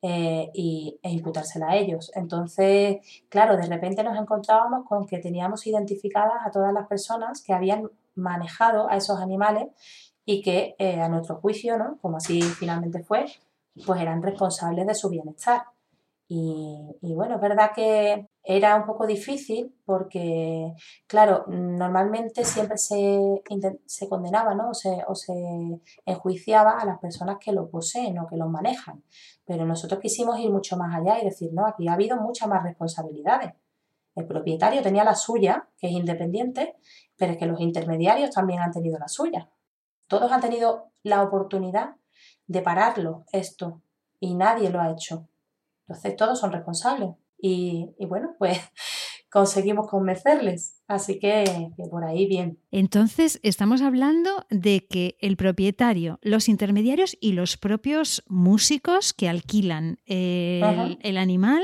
Eh, 0.00 0.48
y, 0.54 1.00
e 1.02 1.10
imputársela 1.10 1.70
a 1.70 1.76
ellos. 1.76 2.12
Entonces, 2.14 2.98
claro, 3.28 3.56
de 3.56 3.66
repente 3.66 4.04
nos 4.04 4.16
encontrábamos 4.16 4.86
con 4.86 5.06
que 5.08 5.18
teníamos 5.18 5.66
identificadas 5.66 6.46
a 6.46 6.52
todas 6.52 6.72
las 6.72 6.86
personas 6.86 7.42
que 7.42 7.52
habían 7.52 7.90
manejado 8.14 8.88
a 8.88 8.96
esos 8.96 9.18
animales 9.20 9.66
y 10.24 10.40
que 10.40 10.76
eh, 10.78 11.00
a 11.00 11.08
nuestro 11.08 11.40
juicio, 11.40 11.78
¿no? 11.78 11.98
como 12.00 12.18
así 12.18 12.40
finalmente 12.42 13.02
fue, 13.02 13.26
pues 13.84 14.00
eran 14.00 14.22
responsables 14.22 14.86
de 14.86 14.94
su 14.94 15.08
bienestar. 15.08 15.64
Y, 16.28 17.14
bueno, 17.14 17.36
es 17.36 17.40
verdad 17.40 17.70
que 17.74 18.28
era 18.50 18.76
un 18.76 18.86
poco 18.86 19.06
difícil 19.06 19.74
porque, 19.84 20.72
claro, 21.06 21.44
normalmente 21.48 22.46
siempre 22.46 22.78
se, 22.78 23.42
se 23.84 24.08
condenaba 24.08 24.54
¿no? 24.54 24.70
o, 24.70 24.74
se, 24.74 25.04
o 25.06 25.14
se 25.14 25.34
enjuiciaba 26.06 26.78
a 26.78 26.86
las 26.86 26.98
personas 26.98 27.36
que 27.38 27.52
lo 27.52 27.68
poseen 27.68 28.18
o 28.18 28.26
que 28.26 28.38
lo 28.38 28.48
manejan. 28.48 29.04
Pero 29.44 29.66
nosotros 29.66 30.00
quisimos 30.00 30.40
ir 30.40 30.50
mucho 30.50 30.78
más 30.78 30.98
allá 30.98 31.20
y 31.20 31.26
decir, 31.26 31.50
no, 31.52 31.66
aquí 31.66 31.88
ha 31.88 31.92
habido 31.92 32.16
muchas 32.16 32.48
más 32.48 32.62
responsabilidades. 32.62 33.52
El 34.14 34.26
propietario 34.26 34.80
tenía 34.80 35.04
la 35.04 35.14
suya, 35.14 35.68
que 35.76 35.88
es 35.88 35.92
independiente, 35.92 36.76
pero 37.18 37.32
es 37.32 37.38
que 37.38 37.44
los 37.44 37.60
intermediarios 37.60 38.30
también 38.30 38.60
han 38.60 38.72
tenido 38.72 38.98
la 38.98 39.08
suya. 39.08 39.50
Todos 40.06 40.32
han 40.32 40.40
tenido 40.40 40.90
la 41.02 41.22
oportunidad 41.22 41.96
de 42.46 42.62
pararlo 42.62 43.26
esto 43.30 43.82
y 44.18 44.34
nadie 44.36 44.70
lo 44.70 44.80
ha 44.80 44.90
hecho. 44.90 45.28
Entonces 45.86 46.16
todos 46.16 46.40
son 46.40 46.50
responsables. 46.50 47.10
Y, 47.40 47.90
bueno, 48.06 48.34
pues 48.38 48.58
conseguimos 49.30 49.88
convencerles. 49.88 50.80
Así 50.86 51.18
que, 51.18 51.70
por 51.90 52.04
ahí 52.04 52.26
bien. 52.26 52.58
Entonces, 52.70 53.40
estamos 53.42 53.82
hablando 53.82 54.46
de 54.50 54.86
que 54.86 55.16
el 55.20 55.36
propietario, 55.36 56.18
los 56.22 56.48
intermediarios 56.48 57.16
y 57.20 57.32
los 57.32 57.56
propios 57.56 58.24
músicos 58.26 59.12
que 59.12 59.28
alquilan 59.28 59.98
el, 60.06 60.98
el 61.02 61.16
animal 61.18 61.62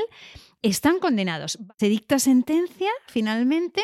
están 0.62 0.98
condenados. 0.98 1.58
Se 1.78 1.88
dicta 1.88 2.18
sentencia 2.18 2.90
finalmente. 3.08 3.82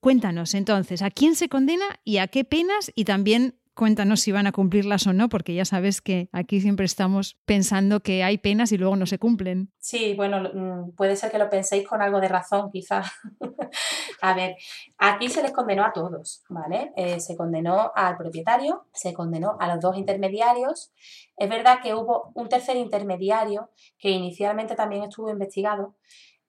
Cuéntanos 0.00 0.54
entonces, 0.54 1.02
¿a 1.02 1.10
quién 1.10 1.34
se 1.36 1.50
condena 1.50 1.84
y 2.04 2.18
a 2.18 2.28
qué 2.28 2.44
penas? 2.44 2.90
Y 2.94 3.04
también 3.04 3.59
cuéntanos 3.80 4.20
si 4.20 4.30
van 4.30 4.46
a 4.46 4.52
cumplirlas 4.52 5.06
o 5.06 5.14
no, 5.14 5.30
porque 5.30 5.54
ya 5.54 5.64
sabes 5.64 6.02
que 6.02 6.28
aquí 6.32 6.60
siempre 6.60 6.84
estamos 6.84 7.38
pensando 7.46 8.00
que 8.00 8.22
hay 8.22 8.36
penas 8.36 8.72
y 8.72 8.76
luego 8.76 8.94
no 8.94 9.06
se 9.06 9.18
cumplen. 9.18 9.72
Sí, 9.78 10.12
bueno, 10.12 10.50
mm, 10.52 10.94
puede 10.94 11.16
ser 11.16 11.30
que 11.30 11.38
lo 11.38 11.48
penséis 11.48 11.88
con 11.88 12.02
algo 12.02 12.20
de 12.20 12.28
razón, 12.28 12.70
quizás. 12.70 13.10
a 14.20 14.34
ver, 14.34 14.56
aquí 14.98 15.30
se 15.30 15.42
les 15.42 15.52
condenó 15.52 15.82
a 15.82 15.94
todos, 15.94 16.44
¿vale? 16.50 16.92
Eh, 16.94 17.20
se 17.20 17.38
condenó 17.38 17.90
al 17.94 18.18
propietario, 18.18 18.84
se 18.92 19.14
condenó 19.14 19.56
a 19.58 19.68
los 19.68 19.80
dos 19.80 19.96
intermediarios. 19.96 20.92
Es 21.38 21.48
verdad 21.48 21.78
que 21.82 21.94
hubo 21.94 22.32
un 22.34 22.50
tercer 22.50 22.76
intermediario 22.76 23.70
que 23.98 24.10
inicialmente 24.10 24.74
también 24.74 25.04
estuvo 25.04 25.30
investigado, 25.30 25.94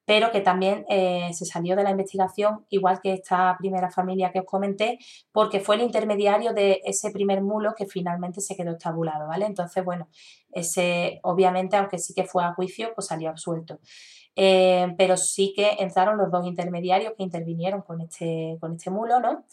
pero 0.06 0.32
que 0.32 0.41
también 0.41 0.86
eh, 0.89 1.30
se 1.34 1.45
salió 1.45 1.76
de 1.76 1.84
la 1.84 1.91
investigación, 1.91 2.66
igual 2.70 2.99
que 3.02 3.14
esta 3.14 3.56
primera 3.58 3.89
familia 3.91 4.32
que 4.32 4.39
os 4.39 4.45
comenté, 4.45 4.97
porque 5.32 5.60
fue 5.60 5.76
el 5.76 5.82
intermediario 5.82 6.54
de 6.54 6.82
ese 6.86 7.12
primer 7.12 7.41
mulo 7.41 7.74
que 7.78 7.86
finalmente 7.86 8.41
se 8.41 8.56
quedó 8.56 8.72
estabulado, 8.72 9.28
¿vale? 9.28 9.45
Entonces, 9.45 9.86
bueno, 9.86 10.08
ese, 10.52 11.20
obviamente, 11.24 11.78
aunque 11.78 11.97
sí 11.97 12.14
que 12.14 12.26
fue 12.26 12.43
a 12.43 12.54
juicio, 12.54 12.91
pues 12.95 13.08
salió 13.08 13.30
absuelto. 13.30 13.80
Eh, 14.36 14.93
pero 14.97 15.18
sí 15.18 15.54
que 15.56 15.76
entraron 15.80 16.18
los 16.18 16.32
dos 16.32 16.45
intermediarios 16.47 17.14
que 17.18 17.24
intervinieron 17.24 17.82
con 17.82 18.02
este, 18.02 18.58
con 18.62 18.74
este 18.74 18.89
mulo, 18.89 19.20
¿no? 19.20 19.45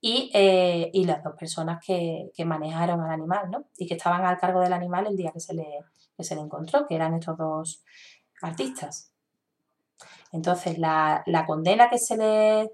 Y, 0.00 0.30
eh, 0.34 0.90
y 0.92 1.04
las 1.04 1.22
dos 1.22 1.34
personas 1.38 1.82
que, 1.84 2.30
que, 2.34 2.44
manejaron 2.44 3.00
al 3.00 3.10
animal, 3.10 3.50
¿no? 3.50 3.66
Y 3.78 3.86
que 3.86 3.94
estaban 3.94 4.24
al 4.24 4.38
cargo 4.38 4.60
del 4.60 4.72
animal 4.72 5.06
el 5.06 5.16
día 5.16 5.30
que 5.32 5.40
se 5.40 5.54
le, 5.54 5.66
que 6.16 6.24
se 6.24 6.34
le 6.34 6.42
encontró, 6.42 6.86
que 6.86 6.96
eran 6.96 7.14
estos 7.14 7.38
dos 7.38 7.84
artistas. 8.42 9.13
Entonces, 10.34 10.78
la, 10.78 11.22
condena 11.46 11.88
que 11.88 11.98
se, 11.98 12.16
les, 12.16 12.68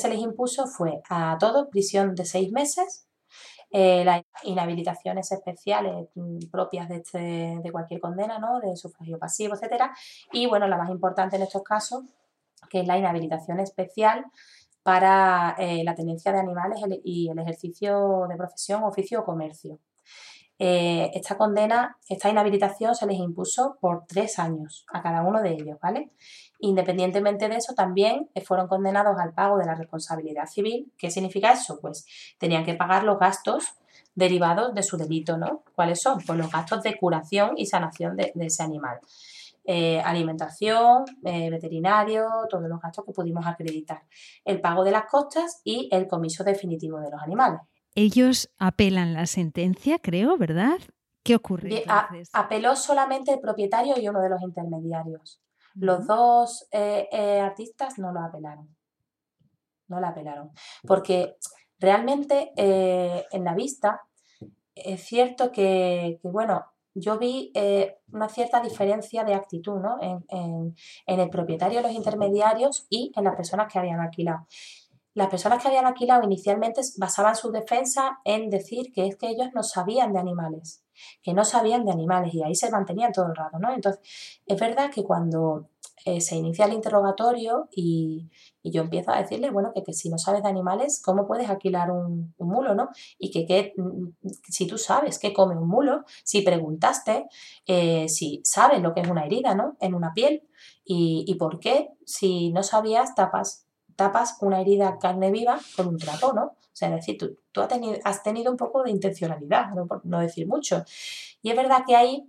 se 0.00 0.08
les 0.08 0.18
impuso 0.18 0.66
fue 0.66 1.00
a 1.08 1.38
todos 1.40 1.68
prisión 1.68 2.14
de 2.14 2.26
seis 2.26 2.52
meses, 2.52 3.06
eh, 3.70 4.04
las 4.04 4.22
inhabilitaciones 4.44 5.32
especiales 5.32 6.08
mm, 6.14 6.50
propias 6.52 6.90
de, 6.90 6.96
este, 6.96 7.58
de 7.62 7.72
cualquier 7.72 8.00
condena, 8.00 8.38
¿no? 8.38 8.60
de 8.60 8.76
sufragio 8.76 9.18
pasivo, 9.18 9.54
etcétera, 9.54 9.94
y 10.30 10.46
bueno, 10.46 10.68
la 10.68 10.76
más 10.76 10.90
importante 10.90 11.36
en 11.36 11.42
estos 11.42 11.62
casos, 11.62 12.04
que 12.68 12.80
es 12.80 12.86
la 12.86 12.98
inhabilitación 12.98 13.60
especial 13.60 14.26
para 14.82 15.56
eh, 15.58 15.82
la 15.84 15.94
tenencia 15.94 16.32
de 16.32 16.40
animales 16.40 16.80
y 17.02 17.30
el 17.30 17.38
ejercicio 17.38 18.26
de 18.28 18.36
profesión, 18.36 18.84
oficio 18.84 19.20
o 19.20 19.24
comercio. 19.24 19.80
Eh, 20.58 21.10
esta 21.12 21.36
condena, 21.36 21.98
esta 22.08 22.30
inhabilitación 22.30 22.94
se 22.94 23.06
les 23.06 23.18
impuso 23.18 23.76
por 23.80 24.06
tres 24.06 24.38
años 24.38 24.86
a 24.92 25.02
cada 25.02 25.22
uno 25.22 25.42
de 25.42 25.52
ellos, 25.52 25.78
¿vale? 25.82 26.10
Independientemente 26.60 27.48
de 27.48 27.56
eso, 27.56 27.74
también 27.74 28.30
fueron 28.44 28.66
condenados 28.66 29.18
al 29.18 29.34
pago 29.34 29.58
de 29.58 29.66
la 29.66 29.74
responsabilidad 29.74 30.46
civil. 30.46 30.90
¿Qué 30.96 31.10
significa 31.10 31.52
eso? 31.52 31.78
Pues 31.80 32.06
tenían 32.38 32.64
que 32.64 32.74
pagar 32.74 33.04
los 33.04 33.18
gastos 33.18 33.74
derivados 34.14 34.74
de 34.74 34.82
su 34.82 34.96
delito, 34.96 35.36
¿no? 35.36 35.62
¿Cuáles 35.74 36.00
son? 36.00 36.20
Pues 36.26 36.38
los 36.38 36.50
gastos 36.50 36.82
de 36.82 36.98
curación 36.98 37.52
y 37.56 37.66
sanación 37.66 38.16
de, 38.16 38.32
ese 38.40 38.62
animal. 38.62 38.98
Eh, 39.64 40.00
alimentación, 40.00 41.04
eh, 41.24 41.50
veterinario, 41.50 42.26
todos 42.48 42.68
los 42.68 42.80
gastos 42.80 43.04
que 43.04 43.12
pudimos 43.12 43.46
acreditar. 43.46 44.02
El 44.44 44.60
pago 44.60 44.84
de 44.84 44.92
las 44.92 45.04
costas 45.06 45.60
y 45.64 45.88
el 45.92 46.06
comiso 46.06 46.44
definitivo 46.44 46.98
de 47.00 47.10
los 47.10 47.20
animales. 47.20 47.60
Ellos 47.96 48.50
apelan 48.58 49.14
la 49.14 49.24
sentencia, 49.24 49.98
creo, 49.98 50.36
¿verdad? 50.36 50.78
¿Qué 51.24 51.34
ocurre? 51.34 51.78
Entonces? 51.78 52.28
apeló 52.34 52.76
solamente 52.76 53.32
el 53.32 53.40
propietario 53.40 53.98
y 53.98 54.06
uno 54.06 54.20
de 54.20 54.28
los 54.28 54.42
intermediarios. 54.42 55.40
Los 55.74 56.06
dos 56.06 56.68
eh, 56.70 57.08
eh, 57.10 57.40
artistas 57.40 57.98
no 57.98 58.12
lo 58.12 58.20
apelaron. 58.20 58.68
No 59.88 59.98
lo 59.98 60.06
apelaron. 60.06 60.50
Porque 60.86 61.36
realmente 61.78 62.52
eh, 62.56 63.24
en 63.32 63.44
la 63.44 63.54
vista 63.54 64.02
es 64.74 65.02
cierto 65.02 65.50
que, 65.50 66.20
bueno, 66.22 66.66
yo 66.94 67.18
vi 67.18 67.50
una 68.12 68.28
cierta 68.28 68.60
diferencia 68.60 69.24
de 69.24 69.34
actitud 69.34 69.80
en, 70.00 70.74
el 71.06 71.30
propietario, 71.30 71.80
los 71.80 71.92
intermediarios 71.92 72.86
y 72.90 73.10
en 73.16 73.24
las 73.24 73.36
personas 73.36 73.72
que 73.72 73.78
habían 73.78 74.00
alquilado. 74.00 74.46
Las 75.16 75.28
personas 75.28 75.62
que 75.62 75.68
habían 75.68 75.86
alquilado 75.86 76.24
inicialmente 76.24 76.82
basaban 76.98 77.34
su 77.34 77.50
defensa 77.50 78.18
en 78.22 78.50
decir 78.50 78.92
que 78.92 79.06
es 79.06 79.16
que 79.16 79.30
ellos 79.30 79.48
no 79.54 79.62
sabían 79.62 80.12
de 80.12 80.18
animales, 80.18 80.84
que 81.22 81.32
no 81.32 81.42
sabían 81.46 81.86
de 81.86 81.92
animales 81.92 82.34
y 82.34 82.42
ahí 82.42 82.54
se 82.54 82.70
mantenían 82.70 83.12
todo 83.12 83.28
el 83.28 83.34
rato, 83.34 83.58
¿no? 83.58 83.72
Entonces, 83.72 84.02
es 84.44 84.60
verdad 84.60 84.90
que 84.94 85.04
cuando 85.04 85.70
eh, 86.04 86.20
se 86.20 86.36
inicia 86.36 86.66
el 86.66 86.74
interrogatorio 86.74 87.66
y, 87.74 88.28
yo 88.62 88.82
empiezo 88.82 89.12
a 89.12 89.22
decirle, 89.22 89.50
bueno, 89.50 89.72
que, 89.72 89.92
si 89.94 90.10
no 90.10 90.18
sabes 90.18 90.42
de 90.42 90.48
animales, 90.50 91.00
¿cómo 91.02 91.26
puedes 91.26 91.48
alquilar 91.48 91.90
un, 91.90 92.34
mulo, 92.38 92.74
no? 92.74 92.90
Y 93.18 93.30
que, 93.30 93.72
mm, 93.76 94.08
si 94.50 94.66
tú 94.66 94.76
sabes 94.76 95.18
qué 95.18 95.32
come 95.32 95.56
un 95.56 95.68
mulo, 95.68 96.04
si 96.24 96.42
preguntaste, 96.42 97.26
eh, 97.66 98.08
si 98.10 98.42
sabes 98.44 98.82
lo 98.82 98.92
que 98.92 99.00
es 99.00 99.08
una 99.08 99.24
herida, 99.24 99.54
¿no? 99.54 99.76
En 99.80 99.94
una 99.94 100.12
piel 100.12 100.42
y, 100.84 101.24
y 101.26 101.36
por 101.36 101.58
qué, 101.58 101.88
si 102.04 102.52
no 102.52 102.62
sabías, 102.62 103.14
tapas 103.14 103.65
tapas 103.96 104.36
una 104.40 104.60
herida 104.60 104.98
carne 104.98 105.30
viva 105.30 105.58
con 105.74 105.88
un 105.88 105.98
trapo, 105.98 106.32
¿no? 106.32 106.44
O 106.44 106.78
sea, 106.78 106.88
es 106.90 106.96
decir, 106.96 107.18
tú, 107.18 107.38
tú 107.52 107.62
has, 107.62 107.68
tenido, 107.68 107.98
has, 108.04 108.22
tenido, 108.22 108.50
un 108.50 108.58
poco 108.58 108.82
de 108.82 108.90
intencionalidad, 108.90 109.70
no, 109.70 109.86
por 109.86 110.04
no 110.04 110.20
decir 110.20 110.46
mucho. 110.46 110.84
Y 111.42 111.50
es 111.50 111.56
verdad 111.56 111.84
que 111.86 111.96
ahí 111.96 112.28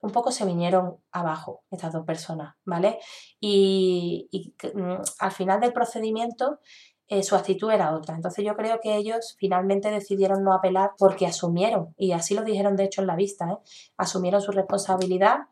un 0.00 0.12
poco 0.12 0.30
se 0.30 0.44
vinieron 0.44 0.96
abajo 1.12 1.64
estas 1.70 1.92
dos 1.92 2.04
personas, 2.04 2.54
¿vale? 2.64 2.98
Y, 3.40 4.28
mm, 4.74 5.02
al 5.18 5.32
final 5.32 5.60
del 5.60 5.72
procedimiento 5.72 6.60
eh, 7.08 7.22
su 7.22 7.36
actitud 7.36 7.70
era 7.70 7.94
otra. 7.94 8.16
Entonces 8.16 8.44
yo 8.44 8.56
creo 8.56 8.80
que 8.80 8.96
ellos 8.96 9.36
finalmente 9.38 9.90
decidieron 9.90 10.42
no 10.42 10.52
apelar 10.52 10.90
porque 10.98 11.26
asumieron, 11.26 11.94
y 11.96 12.12
así 12.12 12.34
lo 12.34 12.42
dijeron 12.42 12.74
de 12.76 12.84
hecho 12.84 13.00
en 13.00 13.06
la 13.06 13.14
vista, 13.14 13.46
¿eh? 13.52 13.58
asumieron 13.96 14.42
su 14.42 14.50
responsabilidad, 14.50 15.42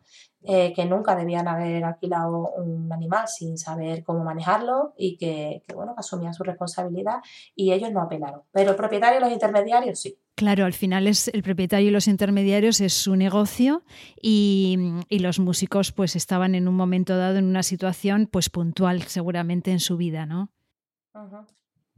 eh, 0.47 0.75
que 0.75 0.85
nunca 0.85 1.17
debían 1.17 1.49
haber 1.49 1.85
alquilado 1.85 2.51
un 2.57 2.93
animal 2.93 3.27
sin 3.29 3.57
saber 3.57 4.05
cómo 4.05 4.25
manejarlo 4.25 4.93
y 4.97 5.17
que, 5.17 5.63
bueno, 5.75 5.95
asumían 5.97 6.35
su 6.35 6.43
responsabilidad 6.43 7.21
y 7.55 7.73
ellos 7.73 7.91
no 7.93 8.03
apelaron. 8.03 8.43
Pero 8.53 8.73
el 8.73 8.77
propietario 8.77 9.19
y 9.19 9.23
los 9.23 9.33
intermediarios 9.33 9.99
sí. 9.99 10.19
Claro, 10.35 10.67
al 10.67 10.75
final 10.75 11.07
es 11.07 11.29
el 11.29 11.43
propietario 11.43 11.89
y 11.89 11.93
los 11.93 12.09
intermediarios 12.09 12.81
es 12.81 12.93
su 12.93 13.17
negocio 13.17 13.85
y, 14.21 14.77
los 15.11 15.39
músicos 15.39 15.93
pues 15.93 16.17
estaban 16.17 16.55
en 16.55 16.69
un 16.69 16.75
momento 16.75 17.17
dado 17.17 17.39
en 17.39 17.47
una 17.47 17.63
situación 17.63 18.29
pues 18.31 18.51
puntual 18.51 19.05
seguramente 19.05 19.71
en 19.71 19.81
su 19.81 19.97
vida, 19.97 20.27
¿no? 20.27 20.51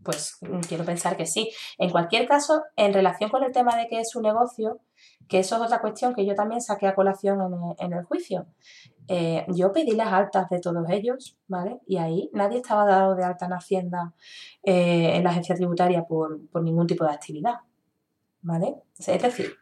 Pues 0.07 0.38
mm, 0.40 0.61
quiero 0.61 0.84
pensar 0.84 1.16
que 1.16 1.26
sí. 1.26 1.50
En 1.78 1.90
cualquier 1.90 2.28
caso, 2.28 2.62
en 2.76 2.94
relación 2.94 3.28
con 3.28 3.42
el 3.42 3.50
tema 3.50 3.76
de 3.76 3.88
que 3.88 3.98
es 3.98 4.09
su 4.09 4.22
negocio, 4.22 4.78
que 5.28 5.40
eso 5.40 5.57
es 5.57 5.62
otra 5.62 5.80
cuestión 5.80 6.14
que 6.14 6.24
yo 6.24 6.36
también 6.36 6.61
saqué 6.62 6.86
a 6.86 6.94
colación 6.94 7.40
en 7.80 7.92
el, 7.92 8.04
juicio. 8.04 8.46
Eh, 9.09 9.44
yo 9.48 9.72
pedí 9.72 9.96
las 9.96 10.12
altas 10.12 10.48
de 10.48 10.61
todos 10.61 10.88
ellos, 10.90 11.36
¿vale? 11.48 11.80
Y 11.88 11.96
ahí 11.96 12.30
nadie 12.32 12.59
estaba 12.59 12.86
dado 12.86 13.16
de 13.16 13.24
alta 13.24 13.46
en 13.46 13.52
Hacienda, 13.52 14.14
eh, 14.62 15.16
en 15.16 15.24
la 15.24 15.30
agencia 15.30 15.57
tributaria, 15.57 16.04
por, 16.04 16.38
ningún 16.62 16.86
tipo 16.86 17.04
de 17.04 17.11
actividad, 17.11 17.57
¿vale? 18.42 18.76
Es 18.96 19.22
decir, 19.22 19.54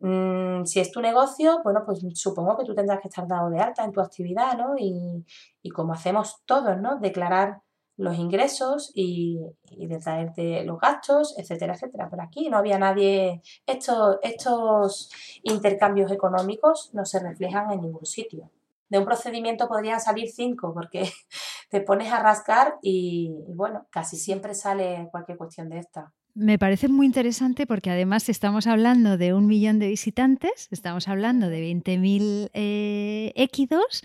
mm, 0.00 0.64
si 0.66 0.78
es 0.80 0.92
tu 0.92 1.00
negocio, 1.00 1.62
bueno, 1.64 1.82
pues 1.86 2.04
supongo 2.14 2.58
que 2.58 2.64
tú 2.64 2.74
tendrás 2.74 3.00
que 3.00 3.08
estar 3.08 3.26
dado 3.26 3.48
de 3.48 3.60
alta 3.60 3.82
en 3.82 3.92
tu 3.92 4.02
actividad, 4.02 4.58
¿no? 4.58 4.74
Y, 4.78 5.24
y 5.62 5.70
como 5.70 5.94
hacemos 5.94 6.42
todos, 6.44 6.78
¿no? 6.78 6.98
Declarar 6.98 7.62
los 7.96 8.18
ingresos 8.18 8.90
y, 8.94 9.38
y 9.70 9.86
de 9.86 9.98
traerte 9.98 10.64
los 10.64 10.80
gastos, 10.80 11.34
etcétera, 11.38 11.74
etcétera. 11.74 12.08
Pero 12.10 12.22
aquí 12.22 12.48
no 12.48 12.56
había 12.58 12.78
nadie, 12.78 13.42
estos, 13.66 14.18
estos 14.22 15.10
intercambios 15.42 16.10
económicos 16.10 16.90
no 16.92 17.04
se 17.04 17.20
reflejan 17.20 17.70
en 17.72 17.82
ningún 17.82 18.06
sitio. 18.06 18.50
De 18.88 18.98
un 18.98 19.04
procedimiento 19.06 19.68
podrían 19.68 20.00
salir 20.00 20.30
cinco 20.30 20.74
porque 20.74 21.10
te 21.70 21.80
pones 21.80 22.12
a 22.12 22.22
rascar 22.22 22.74
y, 22.82 23.34
bueno, 23.48 23.86
casi 23.90 24.16
siempre 24.16 24.54
sale 24.54 25.08
cualquier 25.10 25.38
cuestión 25.38 25.70
de 25.70 25.78
esta. 25.78 26.12
Me 26.34 26.58
parece 26.58 26.88
muy 26.88 27.06
interesante 27.06 27.66
porque 27.66 27.90
además 27.90 28.28
estamos 28.30 28.66
hablando 28.66 29.18
de 29.18 29.34
un 29.34 29.46
millón 29.46 29.78
de 29.78 29.88
visitantes, 29.88 30.68
estamos 30.70 31.08
hablando 31.08 31.48
de 31.48 31.62
20.000 31.62 32.50
eh, 32.54 33.32
équidos 33.34 34.02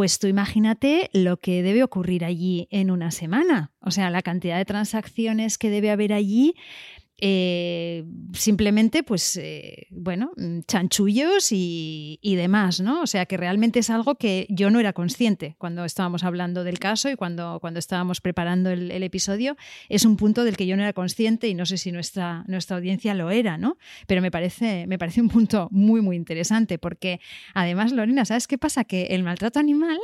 pues 0.00 0.18
tú 0.18 0.28
imagínate 0.28 1.10
lo 1.12 1.36
que 1.36 1.62
debe 1.62 1.84
ocurrir 1.84 2.24
allí 2.24 2.68
en 2.70 2.90
una 2.90 3.10
semana. 3.10 3.70
O 3.82 3.90
sea, 3.90 4.08
la 4.08 4.22
cantidad 4.22 4.56
de 4.56 4.64
transacciones 4.64 5.58
que 5.58 5.68
debe 5.68 5.90
haber 5.90 6.14
allí 6.14 6.54
eh, 7.22 8.04
simplemente, 8.32 9.02
pues, 9.02 9.36
eh, 9.36 9.86
bueno, 9.90 10.32
mm, 10.36 10.60
chanchullos 10.66 11.48
y, 11.52 12.18
demás, 12.22 12.80
¿no? 12.80 13.02
O 13.02 13.06
sea, 13.06 13.26
que 13.26 13.36
realmente 13.36 13.80
es 13.80 13.90
algo 13.90 14.14
que 14.14 14.46
yo 14.48 14.70
no 14.70 14.80
era 14.80 14.94
consciente 14.94 15.56
cuando 15.58 15.84
estábamos 15.84 16.24
hablando 16.24 16.64
del 16.64 16.78
caso 16.78 17.10
y 17.10 17.16
cuando, 17.16 17.58
cuando 17.60 17.78
estábamos 17.78 18.22
preparando 18.22 18.70
el, 18.70 19.02
episodio. 19.02 19.56
Es 19.88 20.04
un 20.04 20.16
punto 20.16 20.44
del 20.44 20.56
que 20.56 20.66
yo 20.66 20.76
no 20.76 20.82
era 20.82 20.92
consciente 20.92 21.48
y 21.48 21.54
no 21.54 21.66
sé 21.66 21.76
si 21.76 21.92
nuestra, 21.92 22.44
nuestra 22.46 22.76
audiencia 22.76 23.14
lo 23.14 23.30
era, 23.30 23.58
¿no? 23.58 23.76
Pero 24.06 24.22
me 24.22 24.30
parece, 24.30 24.86
me 24.86 24.98
parece 24.98 25.20
un 25.20 25.28
punto 25.28 25.68
muy, 25.70 26.00
muy 26.00 26.16
interesante 26.16 26.78
porque, 26.78 27.20
además, 27.54 27.92
Lorena, 27.92 28.24
¿sabes 28.24 28.46
qué 28.46 28.56
pasa? 28.56 28.84
Que 28.84 29.06
el 29.06 29.22
maltrato 29.22 29.58
animal 29.58 29.98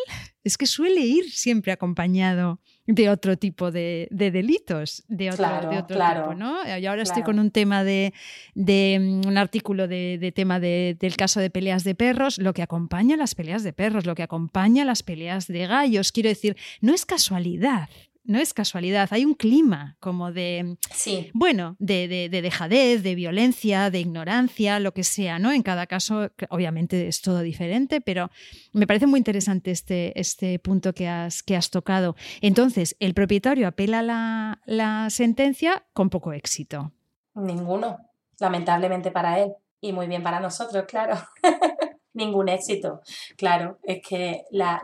es 0.44 0.58
que 0.58 0.66
suele 0.66 1.00
ir 1.00 1.30
siempre 1.30 1.72
acompañado 1.72 2.60
de 2.86 3.10
otro 3.10 3.36
tipo 3.36 3.70
de, 3.70 4.08
delitos, 4.10 5.04
de 5.08 5.30
otro, 5.30 5.46
tipo, 5.70 6.34
¿no? 6.34 6.58
Y 6.78 6.86
ahora 6.86 7.02
estoy 7.02 7.22
con 7.22 7.38
un 7.38 7.50
tema 7.50 7.84
de, 7.84 8.12
mm, 8.54 9.26
un 9.26 9.38
artículo 9.38 9.88
de, 9.88 10.32
tema 10.34 10.60
del 10.60 11.16
caso 11.16 11.40
de 11.40 11.50
peleas 11.50 11.84
de 11.84 11.94
perros, 11.94 12.38
lo 12.38 12.54
que 12.54 12.62
acompaña 12.62 13.16
las 13.16 13.34
peleas 13.34 13.62
de 13.64 13.72
perros, 13.72 14.06
lo 14.06 14.14
que 14.14 14.22
acompaña 14.22 14.84
las 14.84 15.02
peleas 15.02 15.46
de 15.46 15.66
gallos. 15.66 16.12
Quiero 16.12 16.28
decir, 16.28 16.56
no 16.80 16.94
es 16.94 17.04
casualidad 17.06 17.88
no 18.26 18.38
es 18.38 18.54
casualidad, 18.54 19.08
hay 19.12 19.24
un 19.24 19.34
clima 19.34 19.96
como 20.00 20.32
de, 20.32 20.76
sí. 20.92 21.30
bueno, 21.32 21.76
de, 21.78 22.08
de, 22.08 22.28
de, 22.28 22.42
dejadez, 22.42 23.02
de 23.02 23.14
violencia, 23.14 23.90
de 23.90 24.00
ignorancia, 24.00 24.80
lo 24.80 24.92
que 24.92 25.04
sea, 25.04 25.38
¿no? 25.38 25.52
En 25.52 25.62
cada 25.62 25.86
caso, 25.86 26.30
obviamente 26.50 27.08
es 27.08 27.22
todo 27.22 27.40
diferente, 27.40 28.00
pero 28.00 28.30
me 28.72 28.86
parece 28.86 29.06
muy 29.06 29.18
interesante 29.18 29.70
este, 29.70 30.18
este 30.18 30.58
punto 30.58 30.92
que 30.92 31.08
has, 31.08 31.42
que 31.42 31.56
has 31.56 31.70
tocado. 31.70 32.16
Entonces, 32.40 32.96
el 33.00 33.14
propietario 33.14 33.68
apela 33.68 34.02
la, 34.02 34.60
la 34.66 35.08
sentencia 35.10 35.84
con 35.92 36.10
poco 36.10 36.32
éxito. 36.32 36.92
Ninguno, 37.34 37.98
lamentablemente 38.38 39.10
para 39.10 39.38
él. 39.40 39.52
Y 39.80 39.92
muy 39.92 40.06
bien 40.06 40.22
para 40.22 40.40
nosotros, 40.40 40.84
claro. 40.88 41.16
ningún 42.16 42.48
éxito. 42.48 43.02
Claro, 43.36 43.78
es 43.82 44.00
que 44.06 44.44
la, 44.50 44.82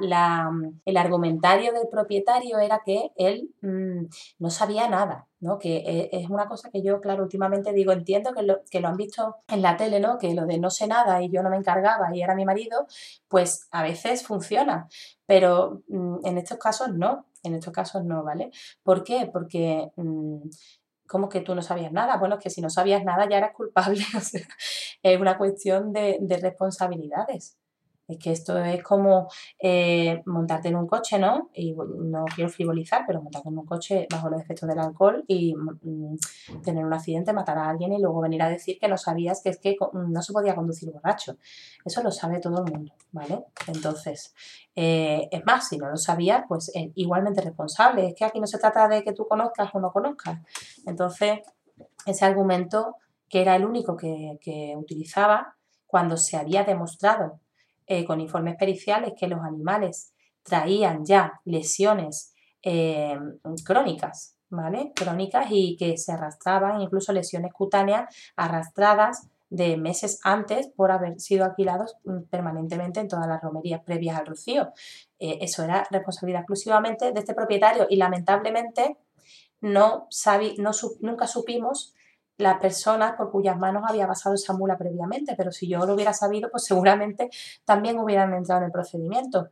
el 0.84 0.96
argumentario 0.96 1.72
del 1.72 1.88
propietario 1.88 2.58
era 2.58 2.82
que 2.84 3.10
él 3.16 3.50
mm, 3.62 4.06
no 4.38 4.50
sabía 4.50 4.88
nada, 4.88 5.26
¿no? 5.40 5.58
Que 5.58 5.76
e, 5.78 6.10
es 6.12 6.30
una 6.30 6.46
cosa 6.46 6.70
que 6.70 6.82
yo, 6.82 7.00
claro, 7.00 7.22
últimamente 7.24 7.72
digo, 7.72 7.92
entiendo 7.92 8.32
que 8.34 8.42
lo, 8.42 8.62
que 8.70 8.80
lo 8.80 8.88
han 8.88 8.96
visto 8.96 9.36
en 9.48 9.62
la 9.62 9.76
tele, 9.76 10.00
¿no? 10.00 10.18
Que 10.18 10.34
lo 10.34 10.46
de 10.46 10.58
no 10.58 10.70
sé 10.70 10.86
nada 10.86 11.22
y 11.22 11.30
yo 11.30 11.42
no 11.42 11.50
me 11.50 11.56
encargaba 11.56 12.14
y 12.14 12.22
era 12.22 12.34
mi 12.34 12.44
marido, 12.44 12.86
pues 13.28 13.68
a 13.72 13.82
veces 13.82 14.24
funciona, 14.26 14.88
pero 15.26 15.82
mm, 15.88 16.26
en 16.26 16.38
estos 16.38 16.58
casos 16.58 16.92
no, 16.94 17.26
en 17.42 17.54
estos 17.54 17.72
casos 17.72 18.04
no, 18.04 18.22
¿vale? 18.22 18.50
¿Por 18.82 19.02
qué? 19.04 19.28
Porque... 19.32 19.90
Mm, 19.96 20.48
¿Cómo 21.12 21.28
que 21.28 21.42
tú 21.42 21.54
no 21.54 21.60
sabías 21.60 21.92
nada? 21.92 22.16
Bueno, 22.16 22.36
es 22.36 22.42
que 22.42 22.48
si 22.48 22.62
no 22.62 22.70
sabías 22.70 23.04
nada 23.04 23.28
ya 23.28 23.36
eras 23.36 23.52
culpable. 23.54 24.02
es 25.02 25.20
una 25.20 25.36
cuestión 25.36 25.92
de 25.92 26.38
responsabilidades. 26.40 27.58
Es 28.12 28.18
que 28.18 28.32
esto 28.32 28.58
es 28.58 28.82
como 28.82 29.28
eh, 29.58 30.22
montarte 30.26 30.68
en 30.68 30.76
un 30.76 30.86
coche, 30.86 31.18
¿no? 31.18 31.50
Y 31.54 31.72
no 31.74 32.24
quiero 32.34 32.50
frivolizar, 32.50 33.04
pero 33.06 33.22
montarte 33.22 33.48
en 33.48 33.58
un 33.58 33.66
coche 33.66 34.06
bajo 34.10 34.28
los 34.28 34.40
efectos 34.40 34.68
del 34.68 34.78
alcohol 34.78 35.24
y 35.26 35.54
mm, 35.54 36.16
tener 36.62 36.84
un 36.84 36.92
accidente, 36.92 37.32
matar 37.32 37.58
a 37.58 37.70
alguien 37.70 37.92
y 37.92 38.00
luego 38.00 38.20
venir 38.20 38.42
a 38.42 38.48
decir 38.48 38.78
que 38.78 38.88
no 38.88 38.98
sabías 38.98 39.42
que 39.42 39.48
es 39.48 39.58
que 39.58 39.76
no 39.92 40.22
se 40.22 40.32
podía 40.32 40.54
conducir 40.54 40.90
borracho. 40.90 41.36
Eso 41.84 42.02
lo 42.02 42.10
sabe 42.10 42.38
todo 42.38 42.64
el 42.64 42.72
mundo, 42.72 42.92
¿vale? 43.12 43.44
Entonces, 43.66 44.34
eh, 44.76 45.28
es 45.30 45.44
más, 45.46 45.68
si 45.68 45.78
no 45.78 45.88
lo 45.88 45.96
sabías, 45.96 46.44
pues 46.46 46.70
eh, 46.74 46.92
igualmente 46.94 47.40
responsable. 47.40 48.08
Es 48.08 48.14
que 48.14 48.24
aquí 48.24 48.40
no 48.40 48.46
se 48.46 48.58
trata 48.58 48.88
de 48.88 49.02
que 49.02 49.12
tú 49.12 49.26
conozcas 49.26 49.70
o 49.74 49.80
no 49.80 49.90
conozcas. 49.90 50.38
Entonces, 50.86 51.40
ese 52.04 52.24
argumento, 52.24 52.96
que 53.28 53.40
era 53.40 53.56
el 53.56 53.64
único 53.64 53.96
que, 53.96 54.38
que 54.42 54.74
utilizaba 54.76 55.56
cuando 55.86 56.16
se 56.16 56.36
había 56.38 56.64
demostrado 56.64 57.41
eh, 57.86 58.04
con 58.04 58.20
informes 58.20 58.56
periciales 58.56 59.12
que 59.18 59.28
los 59.28 59.40
animales 59.40 60.12
traían 60.42 61.04
ya 61.04 61.40
lesiones 61.44 62.34
eh, 62.62 63.18
crónicas, 63.64 64.36
¿vale? 64.50 64.92
Crónicas 64.94 65.46
y 65.50 65.76
que 65.76 65.96
se 65.96 66.12
arrastraban, 66.12 66.80
incluso 66.80 67.12
lesiones 67.12 67.52
cutáneas 67.52 68.14
arrastradas 68.36 69.28
de 69.52 69.76
meses 69.76 70.18
antes 70.24 70.68
por 70.68 70.90
haber 70.90 71.20
sido 71.20 71.44
alquilados 71.44 71.96
mm, 72.04 72.22
permanentemente 72.30 73.00
en 73.00 73.08
todas 73.08 73.26
las 73.26 73.42
romerías 73.42 73.82
previas 73.84 74.18
al 74.18 74.26
rocío. 74.26 74.72
Eh, 75.18 75.38
eso 75.42 75.62
era 75.62 75.86
responsabilidad 75.90 76.40
exclusivamente 76.40 77.12
de 77.12 77.20
este 77.20 77.34
propietario 77.34 77.86
y 77.90 77.96
lamentablemente 77.96 78.96
no, 79.60 80.08
no 80.58 80.70
nunca 81.00 81.26
supimos 81.26 81.94
las 82.42 82.58
personas 82.58 83.14
por 83.16 83.30
cuyas 83.30 83.58
manos 83.58 83.84
había 83.88 84.06
pasado 84.06 84.34
esa 84.34 84.52
mula 84.52 84.76
previamente, 84.76 85.34
pero 85.36 85.52
si 85.52 85.68
yo 85.68 85.86
lo 85.86 85.94
hubiera 85.94 86.12
sabido, 86.12 86.50
pues 86.50 86.64
seguramente 86.64 87.30
también 87.64 87.98
hubieran 87.98 88.34
entrado 88.34 88.60
en 88.60 88.66
el 88.66 88.72
procedimiento. 88.72 89.48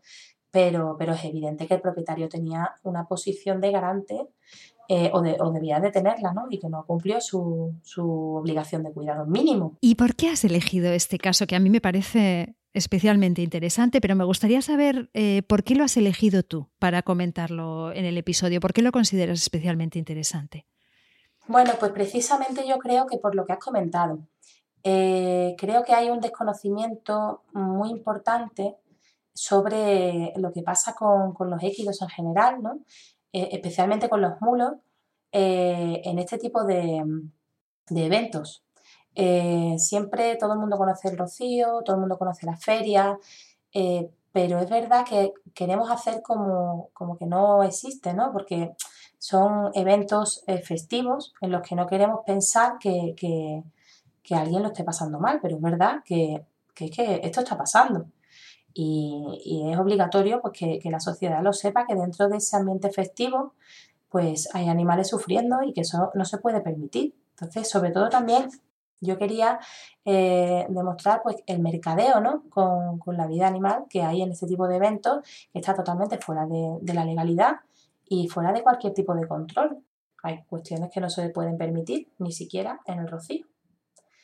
Pero, 0.51 0.97
pero 0.99 1.13
es 1.13 1.25
evidente 1.25 1.69
que 1.69 1.75
el 1.75 1.81
propietario 1.81 2.29
tenía 2.29 2.75
una 2.83 3.07
posición 3.07 3.61
de 3.61 3.71
garante 3.71 4.27
eh, 4.89 5.09
o, 5.13 5.23
debía 5.53 5.79
de 5.79 5.93
tenerla, 5.93 6.33
¿no? 6.33 6.47
Y 6.51 6.59
que 6.59 6.69
no 6.69 6.85
cumplió 6.85 7.21
su, 7.21 7.77
su 7.83 8.35
obligación 8.35 8.83
de 8.83 8.93
cuidado 8.93 9.27
mínimo. 9.27 9.77
¿Y 9.81 9.95
por 9.95 10.17
qué 10.17 10.31
has 10.31 10.45
elegido 10.45 10.91
este 10.91 11.19
caso 11.19 11.47
que 11.47 11.55
a 11.55 11.61
mí 11.61 11.71
me 11.71 11.81
parece 11.81 12.57
especialmente 12.73 13.43
interesante, 13.43 14.01
pero 14.01 14.17
me 14.17 14.25
gustaría 14.25 14.63
saber 14.63 15.11
eh, 15.15 15.43
por 15.47 15.65
qué 15.65 15.75
lo 15.75 15.85
has 15.85 15.97
elegido 15.97 16.43
tú 16.43 16.69
para 16.79 17.03
comentarlo 17.03 17.93
en 17.93 18.05
el 18.05 18.17
episodio, 18.17 18.61
por 18.61 18.73
qué 18.73 18.83
lo 18.83 18.93
consideras 18.93 19.41
especialmente 19.41 19.99
interesante. 19.99 20.67
Bueno, 21.51 21.73
pues 21.81 21.91
precisamente 21.91 22.65
yo 22.65 22.79
creo 22.79 23.07
que 23.07 23.19
por 23.19 23.35
lo 23.35 23.45
que 23.45 23.53
has 23.53 23.59
comentado. 23.59 24.21
Eh, 24.85 25.57
creo 25.59 25.83
que 25.83 25.93
hay 25.93 26.09
un 26.09 26.21
desconocimiento 26.21 27.43
muy 27.53 27.91
importante 27.91 28.77
sobre 29.35 30.33
lo 30.37 30.53
que 30.53 30.63
pasa 30.63 30.95
con, 30.95 31.35
los 31.51 31.63
équidos 31.65 32.01
en 32.03 32.09
general, 32.09 32.63
¿no? 32.63 32.79
Eh, 33.33 33.49
especialmente 33.51 34.09
con 34.09 34.21
los 34.21 34.41
mulos, 34.41 34.75
en 35.33 36.19
este 36.21 36.39
tipo 36.39 36.63
de, 36.65 37.03
de 37.89 38.07
eventos. 38.07 38.65
Eh, 39.17 39.75
siempre 39.79 40.37
todo 40.37 40.53
el 40.53 40.61
mundo 40.61 40.79
conoce 40.79 41.09
el 41.09 41.19
rocío, 41.19 41.83
todo 41.85 41.97
el 41.97 42.01
mundo 42.01 42.17
conoce 42.17 42.47
la 42.47 42.57
feria, 42.57 43.19
eh, 43.73 44.09
pero 44.33 44.61
es 44.61 44.71
verdad 44.71 45.05
que 45.05 45.33
queremos 45.53 45.91
hacer 45.91 46.23
como, 46.23 46.91
como 46.93 47.19
que 47.19 47.27
no 47.27 47.65
existe, 47.65 48.15
¿no? 48.15 48.33
Porque 48.33 48.73
son 49.21 49.71
eventos 49.75 50.43
eh, 50.47 50.63
festivos 50.63 51.35
en 51.43 51.53
los 51.53 51.61
que 51.61 51.75
no 51.75 51.87
queremos 51.87 52.21
pensar 52.25 52.79
que, 52.81 53.15
que, 53.15 53.63
alguien 54.35 54.63
lo 54.63 54.69
esté 54.69 54.83
pasando 54.85 55.19
mal, 55.19 55.41
pero 55.43 55.57
es 55.57 55.63
verdad 55.63 56.03
que, 56.05 56.43
que, 56.75 57.21
esto 57.23 57.41
está 57.41 57.59
pasando. 57.59 58.07
Y, 58.73 59.69
es 59.71 59.79
obligatorio 59.79 60.41
pues, 60.41 60.55
que, 60.59 60.81
la 60.91 61.01
sociedad 61.01 61.43
lo 61.43 61.53
sepa, 61.53 61.85
que 61.87 61.95
dentro 61.95 62.29
de 62.29 62.39
ese 62.39 62.57
ambiente 62.57 62.91
festivo 62.91 63.55
pues 64.09 64.49
hay 64.55 64.69
animales 64.69 65.09
sufriendo 65.09 65.63
y 65.63 65.73
que 65.73 65.83
eso 65.83 66.11
no 66.15 66.25
se 66.25 66.39
puede 66.39 66.61
permitir. 66.61 67.15
Entonces, 67.33 67.69
sobre 67.69 67.91
todo 67.91 68.09
también 68.09 68.49
yo 69.01 69.19
quería 69.19 69.61
eh, 70.05 70.67
demostrar 70.71 71.23
pues, 71.23 71.37
el 71.47 71.61
mercadeo 71.61 72.21
¿no? 72.21 72.45
con, 72.49 73.17
la 73.17 73.27
vida 73.27 73.47
animal 73.47 73.85
que 73.91 74.03
hay 74.03 74.23
en 74.23 74.33
este 74.33 74.47
tipo 74.47 74.67
de 74.67 74.77
eventos, 74.77 75.25
que 75.53 75.59
está 75.59 75.75
totalmente 75.75 76.19
fuera 76.19 76.47
de, 76.47 76.95
la 76.95 77.05
legalidad 77.05 77.61
y 78.11 78.29
fuera 78.29 78.53
de 78.53 78.63
cualquier 78.63 78.93
tipo 78.93 79.15
de 79.15 79.27
control. 79.27 79.79
Hay 80.23 80.43
cuestiones 80.45 80.91
que 80.93 81.01
no 81.01 81.09
se 81.09 81.31
pueden 81.31 81.57
permitir, 81.57 82.09
ni 82.19 82.33
siquiera 82.33 82.81
en 82.85 82.99
el 82.99 83.09
rocío. 83.09 83.47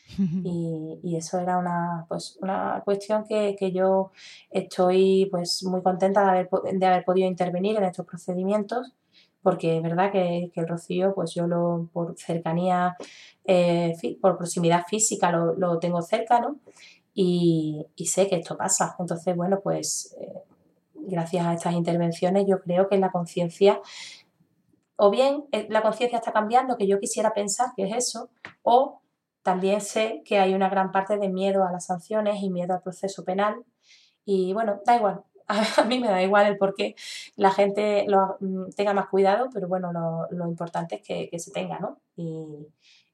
Y, 0.45 1.16
eso 1.16 1.39
era 1.39 1.57
una, 1.57 2.05
pues, 2.09 2.39
una 2.43 2.82
cuestión 2.84 3.24
que, 3.24 3.72
yo 3.72 4.11
estoy 4.51 5.28
pues, 5.30 5.62
muy 5.64 5.82
contenta 5.82 6.22
de 6.24 6.30
haber, 6.30 6.51
de 6.51 6.87
haber 6.87 7.05
podido 7.05 7.28
intervenir 7.28 7.76
en 7.76 7.84
estos 7.84 8.05
procedimientos 8.05 8.93
porque 9.47 9.76
es 9.76 9.82
verdad 9.84 10.11
que, 10.11 10.51
el 10.53 10.66
rocío, 10.66 11.14
pues 11.14 11.32
yo 11.32 11.47
lo, 11.47 11.89
por 11.93 12.16
cercanía, 12.18 12.97
eh, 13.45 13.95
por 14.20 14.37
proximidad 14.37 14.82
física 14.89 15.30
lo, 15.30 15.78
tengo 15.78 16.03
cerca, 16.03 16.41
¿no? 16.41 16.59
Y, 17.14 17.87
sé 18.07 18.26
que 18.26 18.34
esto 18.34 18.57
pasa. 18.57 18.97
Entonces, 18.99 19.37
bueno, 19.37 19.61
pues 19.62 20.16
eh, 20.20 20.43
gracias 21.07 21.47
a 21.47 21.55
estas 21.55 21.75
intervenciones 21.75 22.47
yo 22.47 22.61
creo 22.61 22.89
que 22.89 22.99
la 22.99 23.11
conciencia, 23.11 23.81
o 24.97 25.11
bien 25.11 25.45
eh, 25.53 25.67
la 25.71 25.83
conciencia 25.83 26.19
está 26.19 26.33
cambiando, 26.33 26.77
que 26.77 26.87
yo 26.87 27.01
quisiera 27.01 27.33
pensar 27.33 27.71
que 27.77 27.85
es 27.85 27.97
eso, 27.97 28.31
o 28.63 29.01
también 29.43 29.81
sé 29.81 30.23
que 30.25 30.39
hay 30.39 30.55
una 30.55 30.69
gran 30.69 30.91
parte 30.91 31.19
de 31.19 31.29
miedo 31.29 31.65
a 31.65 31.73
las 31.73 31.87
sanciones 31.87 32.43
y 32.43 32.51
miedo 32.51 32.75
al 32.75 32.83
proceso 32.83 33.25
penal. 33.25 33.65
Y 34.25 34.53
bueno, 34.53 34.81
da 34.85 34.97
igual, 34.97 35.23
a, 35.47 35.85
mí 35.85 36.01
me 36.01 36.09
da 36.09 36.23
igual 36.23 36.47
el 36.47 36.59
por 36.59 36.75
qué 36.75 36.97
la 37.37 37.53
gente 37.53 38.05
lo, 38.09 38.37
mm, 38.41 38.71
tenga 38.77 38.93
más 38.93 39.09
cuidado, 39.09 39.49
pero 39.55 39.69
bueno, 39.69 39.93
lo, 39.93 40.49
importante 40.49 40.97
es 40.97 41.03
que, 41.03 41.29
que, 41.31 41.39
se 41.39 41.53
tenga, 41.53 41.79
¿no? 41.79 42.01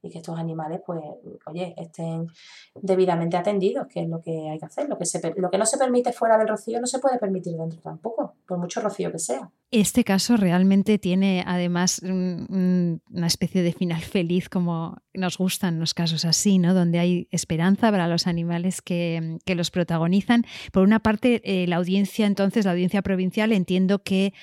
Y 0.03 0.11
que 0.11 0.18
estos 0.18 0.38
animales, 0.38 0.80
pues, 0.84 1.00
oye, 1.46 1.74
estén 1.76 2.26
debidamente 2.74 3.36
atendidos, 3.36 3.86
que 3.86 4.03
es 4.03 4.09
lo 4.09 4.20
que 4.20 4.50
hay 4.50 4.59
que 4.59 4.66
hacer. 4.66 4.88
Lo 4.88 4.98
que, 4.98 5.07
se, 5.07 5.20
lo 5.36 5.50
que 5.50 5.59
no 5.59 5.66
se 5.66 5.78
permite 5.78 6.12
fuera 6.12 6.36
del 6.36 6.48
rocío 6.48 6.80
no 6.80 6.86
se 6.86 6.98
puede 6.98 7.18
permitir 7.18 7.57
dentro 7.57 7.80
tampoco, 7.80 8.34
por 8.46 8.59
mucho 8.59 8.80
rocío 8.80 9.12
que 9.12 9.18
sea. 9.18 9.50
Este 9.70 10.05
caso 10.05 10.36
realmente 10.36 10.98
tiene 10.98 11.44
además 11.46 12.03
una 12.03 13.26
especie 13.26 13.62
de 13.62 13.72
final 13.72 14.03
feliz, 14.03 14.48
como 14.50 14.98
nos 15.14 15.38
gustan 15.38 15.78
los 15.78 15.94
casos 15.94 16.24
así, 16.24 16.59
¿no? 16.59 16.74
Donde 16.74 16.98
hay 16.98 17.28
esperanza 17.30 17.90
para 17.90 18.07
los 18.07 18.26
animales 18.26 18.82
que, 18.82 19.38
que 19.46 19.55
los 19.55 19.70
protagonizan. 19.70 20.44
Por 20.72 20.82
una 20.82 21.00
parte, 21.00 21.40
eh, 21.44 21.66
la 21.66 21.76
audiencia, 21.76 22.26
entonces, 22.26 22.66
la 22.66 22.72
audiencia 22.72 23.00
provincial, 23.00 23.53
entiendo 23.53 24.03
que 24.03 24.34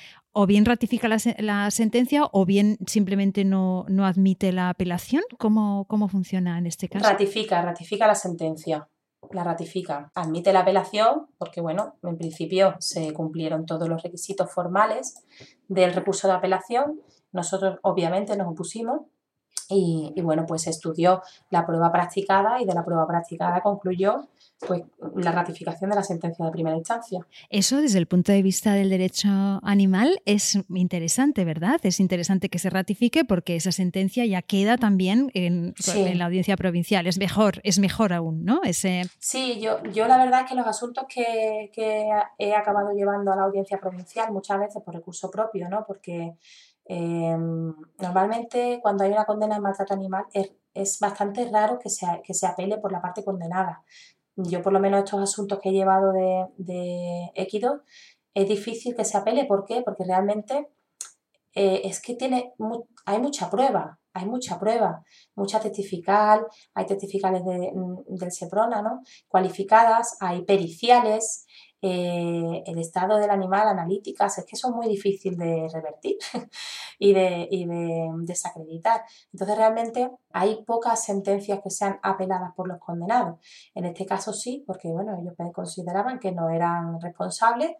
o 0.41 0.47
bien 0.47 0.63
ratifica 0.63 1.09
la, 1.09 1.69
sentencia 1.69 2.21
o 2.31 2.45
bien 2.45 2.77
simplemente 2.87 3.43
no, 3.43 3.85
admite 4.05 4.53
la 4.53 4.69
apelación? 4.69 5.21
¿Cómo, 5.37 5.83
¿Cómo, 5.89 6.07
funciona 6.07 6.57
en 6.57 6.65
este 6.65 6.87
caso? 6.87 7.05
Ratifica, 7.05 7.61
ratifica 7.61 8.07
la 8.07 8.15
sentencia. 8.15 8.87
La 9.31 9.43
ratifica. 9.43 10.09
Admite 10.15 10.53
la 10.53 10.61
apelación 10.61 11.27
porque, 11.37 11.59
bueno, 11.59 11.97
en 12.03 12.17
principio 12.17 12.77
se 12.79 13.11
cumplieron 13.11 13.65
todos 13.65 13.89
los 13.89 14.01
requisitos 14.01 14.49
formales 14.49 15.25
del 15.67 15.93
recurso 15.93 16.29
de 16.29 16.35
apelación. 16.35 17.01
Nosotros, 17.33 17.77
obviamente, 17.81 18.37
nos 18.37 18.47
opusimos 18.47 19.01
y, 19.67 20.13
y, 20.15 20.21
bueno, 20.21 20.45
pues 20.47 20.67
estudió 20.67 21.21
la 21.49 21.65
prueba 21.65 21.91
practicada 21.91 22.61
y 22.61 22.65
de 22.65 22.73
la 22.73 22.85
prueba 22.85 23.05
practicada 23.05 23.59
concluyó 23.59 24.29
pues, 24.59 24.83
la 25.15 25.31
ratificación 25.31 25.89
de 25.89 25.95
la 25.95 26.03
sentencia 26.03 26.45
de 26.45 26.51
primera 26.51 26.75
instancia. 26.75 27.25
Eso 27.49 27.81
desde 27.81 27.97
el 27.97 28.07
punto 28.07 28.31
de 28.31 28.41
vista 28.41 28.73
del 28.73 28.89
derecho 28.89 29.29
animal 29.63 30.21
es 30.25 30.59
interesante, 30.69 31.45
¿verdad? 31.45 31.79
Es 31.83 31.99
interesante 31.99 32.49
que 32.49 32.59
se 32.59 32.69
ratifique 32.69 33.23
porque 33.23 33.55
esa 33.55 33.71
sentencia 33.71 34.25
ya 34.25 34.41
queda 34.41 34.77
también 34.77 35.31
en, 35.33 35.73
la 36.15 36.25
audiencia 36.25 36.57
provincial. 36.57 37.07
Es 37.07 37.17
mejor, 37.17 37.61
es 37.63 37.79
mejor 37.79 38.11
aún, 38.11 38.43
¿no? 38.43 38.61
Ese... 38.63 39.03
Sí, 39.19 39.59
yo, 39.61 39.81
yo 39.93 40.07
la 40.07 40.17
verdad 40.17 40.41
es 40.41 40.49
que 40.49 40.55
los 40.55 40.67
asuntos 40.67 41.05
que, 41.07 41.71
he 42.37 42.55
acabado 42.55 42.91
llevando 42.91 43.31
a 43.31 43.37
la 43.37 43.43
audiencia 43.43 43.79
provincial 43.79 44.31
muchas 44.31 44.59
veces 44.59 44.81
por 44.83 44.93
recurso 44.93 45.31
propio, 45.31 45.69
¿no? 45.69 45.85
Porque 45.87 46.35
em, 46.85 47.73
normalmente 47.97 48.79
cuando 48.81 49.05
hay 49.05 49.11
una 49.11 49.25
condena 49.25 49.55
de 49.55 49.61
maltrato 49.61 49.93
animal 49.93 50.25
es, 50.33 50.51
es 50.73 50.99
bastante 50.99 51.49
raro 51.49 51.79
que 51.79 51.89
se, 51.89 52.05
que 52.23 52.33
se 52.33 52.45
apele 52.45 52.77
por 52.77 52.91
la 52.91 53.01
parte 53.01 53.23
condenada 53.23 53.83
yo 54.43 54.61
por 54.61 54.73
lo 54.73 54.79
menos 54.79 55.03
estos 55.03 55.21
asuntos 55.21 55.59
que 55.59 55.69
he 55.69 55.73
llevado 55.73 56.11
de, 56.11 56.45
de 56.57 57.31
Equido, 57.35 57.83
es 58.33 58.47
difícil 58.47 58.95
que 58.95 59.05
se 59.05 59.17
apele. 59.17 59.45
¿Por 59.45 59.65
qué? 59.65 59.81
Porque 59.81 60.03
realmente 60.05 60.69
eh, 61.55 61.81
es 61.83 62.01
que 62.01 62.15
tiene 62.15 62.53
hay 63.05 63.19
mucha 63.19 63.49
prueba, 63.49 63.99
hay 64.13 64.25
mucha 64.25 64.59
prueba, 64.59 65.03
mucha 65.35 65.59
testifical, 65.59 66.45
hay 66.73 66.85
testificales 66.85 67.43
de, 67.43 67.71
mm, 67.73 68.15
del 68.15 68.31
SEPRONA, 68.31 68.81
¿no? 68.81 69.03
Cualificadas, 69.27 70.17
hay 70.19 70.43
periciales, 70.43 71.45
eh, 71.81 72.63
el 72.65 72.77
estado 72.77 73.17
del 73.17 73.29
animal, 73.29 73.67
analíticas, 73.67 74.37
es 74.37 74.45
que 74.45 74.55
son 74.55 74.75
muy 74.75 74.87
difícil 74.87 75.37
de 75.37 75.67
revertir 75.73 76.17
y, 76.99 77.13
de, 77.13 77.47
y 77.49 77.65
de 77.65 78.09
desacreditar. 78.23 79.03
Entonces 79.31 79.57
realmente 79.57 80.11
hay 80.31 80.63
pocas 80.65 81.03
sentencias 81.03 81.61
que 81.63 81.69
sean 81.69 81.99
apeladas 82.03 82.53
por 82.55 82.67
los 82.67 82.79
condenados. 82.79 83.39
En 83.73 83.85
este 83.85 84.05
caso 84.05 84.33
sí, 84.33 84.63
porque 84.67 84.89
bueno, 84.89 85.17
ellos 85.19 85.33
consideraban 85.53 86.19
que 86.19 86.31
no 86.31 86.49
eran 86.49 86.99
responsables, 86.99 87.71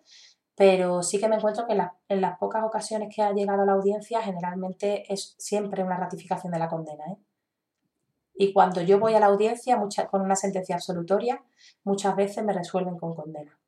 pero 0.56 1.04
sí 1.04 1.20
que 1.20 1.30
me 1.30 1.38
encuentro 1.38 1.66
que 1.66 1.78
en, 2.10 2.22
las 2.22 2.38
pocas 2.38 2.64
ocasiones 2.64 3.14
que 3.16 3.22
ha 3.22 3.32
llegado 3.32 3.64
a 3.64 3.66
la 3.66 3.74
audiencia 3.74 4.22
generalmente 4.22 5.12
es 5.12 5.36
siempre 5.38 5.84
una 5.84 5.98
ratificación 5.98 6.52
de 6.52 6.60
la 6.60 6.68
condena. 6.68 7.06
¿eh? 7.12 7.18
Y 8.36 8.54
cuando 8.54 8.82
yo 8.82 9.00
voy 9.00 9.14
a 9.14 9.20
la 9.20 9.26
audiencia 9.26 9.78
con 10.10 10.22
una 10.22 10.36
sentencia 10.36 10.76
absolutoria, 10.76 11.44
muchas 11.84 12.16
veces 12.16 12.44
me 12.44 12.54
resuelven 12.54 12.98
con 12.98 13.14
condena. 13.14 13.59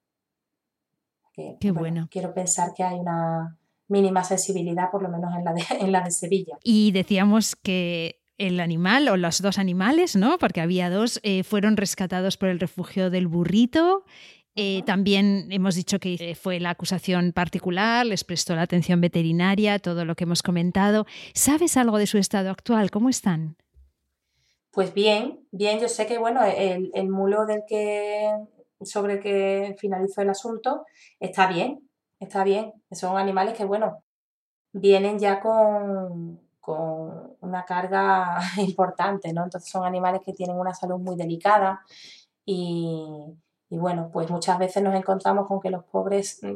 Qué 1.59 1.71
bueno. 1.71 2.07
Quiero 2.11 2.33
pensar 2.33 2.73
que 2.75 2.83
hay 2.83 2.99
una 2.99 3.57
mínima 3.87 4.23
sensibilidad, 4.23 4.89
por 4.89 5.03
lo 5.03 5.09
menos 5.09 5.35
en 5.37 5.43
la 5.43 5.53
de, 5.53 5.63
en 5.79 5.91
la 5.91 6.01
de 6.01 6.11
Sevilla. 6.11 6.57
Y 6.63 6.91
decíamos 6.91 7.55
que 7.55 8.21
el 8.37 8.59
animal 8.59 9.07
o 9.09 9.17
los 9.17 9.41
dos 9.41 9.59
animales, 9.59 10.15
¿no? 10.15 10.37
Porque 10.39 10.61
había 10.61 10.89
dos, 10.89 11.19
eh, 11.23 11.43
fueron 11.43 11.77
rescatados 11.77 12.37
por 12.37 12.49
el 12.49 12.59
refugio 12.59 13.09
del 13.09 13.27
burrito. 13.27 14.03
Eh, 14.55 14.81
también 14.85 15.47
hemos 15.51 15.75
dicho 15.75 15.99
que 15.99 16.15
eh, 16.19 16.35
fue 16.35 16.59
la 16.59 16.71
acusación 16.71 17.31
particular, 17.33 18.05
les 18.05 18.23
prestó 18.23 18.55
la 18.55 18.63
atención 18.63 18.99
veterinaria, 18.99 19.79
todo 19.79 20.05
lo 20.05 20.15
que 20.15 20.23
hemos 20.23 20.41
comentado. 20.41 21.05
¿Sabes 21.33 21.77
algo 21.77 21.97
de 21.97 22.07
su 22.07 22.17
estado 22.17 22.49
actual? 22.49 22.91
¿Cómo 22.91 23.09
están? 23.09 23.55
Pues 24.71 24.93
bien, 24.93 25.41
bien, 25.51 25.79
yo 25.79 25.87
sé 25.87 26.05
que 26.05 26.17
bueno, 26.17 26.43
el, 26.43 26.91
el 26.93 27.09
mulo 27.09 27.45
del 27.45 27.61
que 27.67 28.29
sobre 28.83 29.19
que 29.19 29.75
finalizó 29.79 30.21
el 30.21 30.29
asunto, 30.29 30.85
está 31.19 31.47
bien, 31.47 31.89
está 32.19 32.43
bien. 32.43 32.73
Son 32.91 33.17
animales 33.17 33.55
que, 33.55 33.65
bueno, 33.65 34.03
vienen 34.73 35.19
ya 35.19 35.39
con, 35.39 36.39
con 36.59 37.37
una 37.41 37.65
carga 37.65 38.39
importante, 38.57 39.33
¿no? 39.33 39.43
Entonces 39.43 39.69
son 39.69 39.85
animales 39.85 40.21
que 40.25 40.33
tienen 40.33 40.57
una 40.57 40.73
salud 40.73 40.99
muy 40.99 41.15
delicada 41.15 41.81
y, 42.45 43.37
y 43.69 43.77
bueno, 43.77 44.09
pues 44.11 44.29
muchas 44.29 44.57
veces 44.59 44.83
nos 44.83 44.95
encontramos 44.95 45.47
con 45.47 45.59
que 45.61 45.69
los 45.69 45.83
pobres 45.85 46.39
mm, 46.43 46.55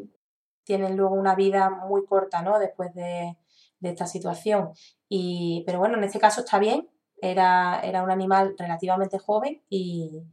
tienen 0.64 0.98
luego 0.98 1.16
una 1.16 1.36
vida 1.36 1.70
muy 1.70 2.06
corta, 2.06 2.42
¿no? 2.42 2.60
Después 2.60 2.94
de, 2.94 3.38
de 3.80 3.90
esta 3.90 4.08
situación. 4.08 4.72
Y, 5.10 5.64
pero 5.66 5.80
bueno, 5.80 5.98
en 5.98 6.04
este 6.04 6.20
caso 6.20 6.42
está 6.42 6.60
bien, 6.60 6.90
era, 7.22 7.80
era 7.82 8.04
un 8.04 8.12
animal 8.12 8.56
relativamente 8.58 9.20
joven 9.20 9.62
y, 9.70 10.24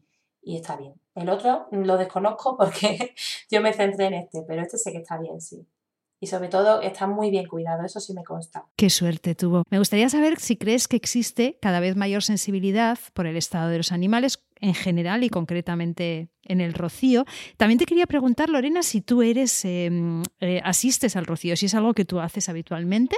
y 0.43 0.57
está 0.57 0.77
bien. 0.77 0.95
El 1.15 1.29
otro 1.29 1.69
lo 1.71 1.97
desconozco 1.97 2.57
porque 2.59 3.15
yo 3.51 3.61
me 3.61 3.73
centré 3.73 4.07
en 4.07 4.15
este, 4.15 4.43
pero 4.47 4.63
este 4.63 4.79
sé 4.79 4.93
que 4.93 4.99
está 4.99 5.19
bien, 5.19 5.41
sí 5.41 5.67
y 6.23 6.29
sobre 6.29 6.49
todo 6.49 6.81
está 6.83 7.09
muy 7.09 7.31
bien 7.31 7.47
cuidado, 7.47 7.85
eso 7.85 7.99
sí 7.99 8.15
me 8.15 8.23
consta. 8.23 8.65
Qué 8.77 8.91
suerte 8.91 9.35
tuvo. 9.35 9.65
Me 9.71 9.79
gustaría 9.79 10.09
saber 10.09 10.39
si 10.39 10.57
crees 10.57 10.87
que 10.87 10.95
existe 10.95 11.59
cada 11.61 11.81
vez 11.81 11.97
mayor 11.97 12.23
sensibilidad 12.23 12.97
por 13.13 13.27
el 13.27 13.37
estado 13.37 13.71
de 13.71 13.79
los 13.79 13.91
animales 13.91 14.41
en 14.61 14.75
general 14.75 15.25
y 15.25 15.31
concretamente 15.31 16.29
en 16.45 16.61
el 16.61 16.75
rocío. 16.75 17.25
También 17.57 17.81
te 17.81 17.87
quería 17.87 18.07
preguntar, 18.07 18.51
Lorena, 18.51 18.85
si 18.85 19.01
tú 19.01 19.23
eres, 19.23 19.65
em, 19.65 20.23
eh, 20.39 20.61
asistes 20.63 21.17
al 21.17 21.27
rocío, 21.27 21.57
si 21.57 21.67
es 21.67 21.75
algo 21.75 21.93
que 21.93 22.05
tú 22.05 22.21
haces 22.21 22.49
habitualmente 22.49 23.17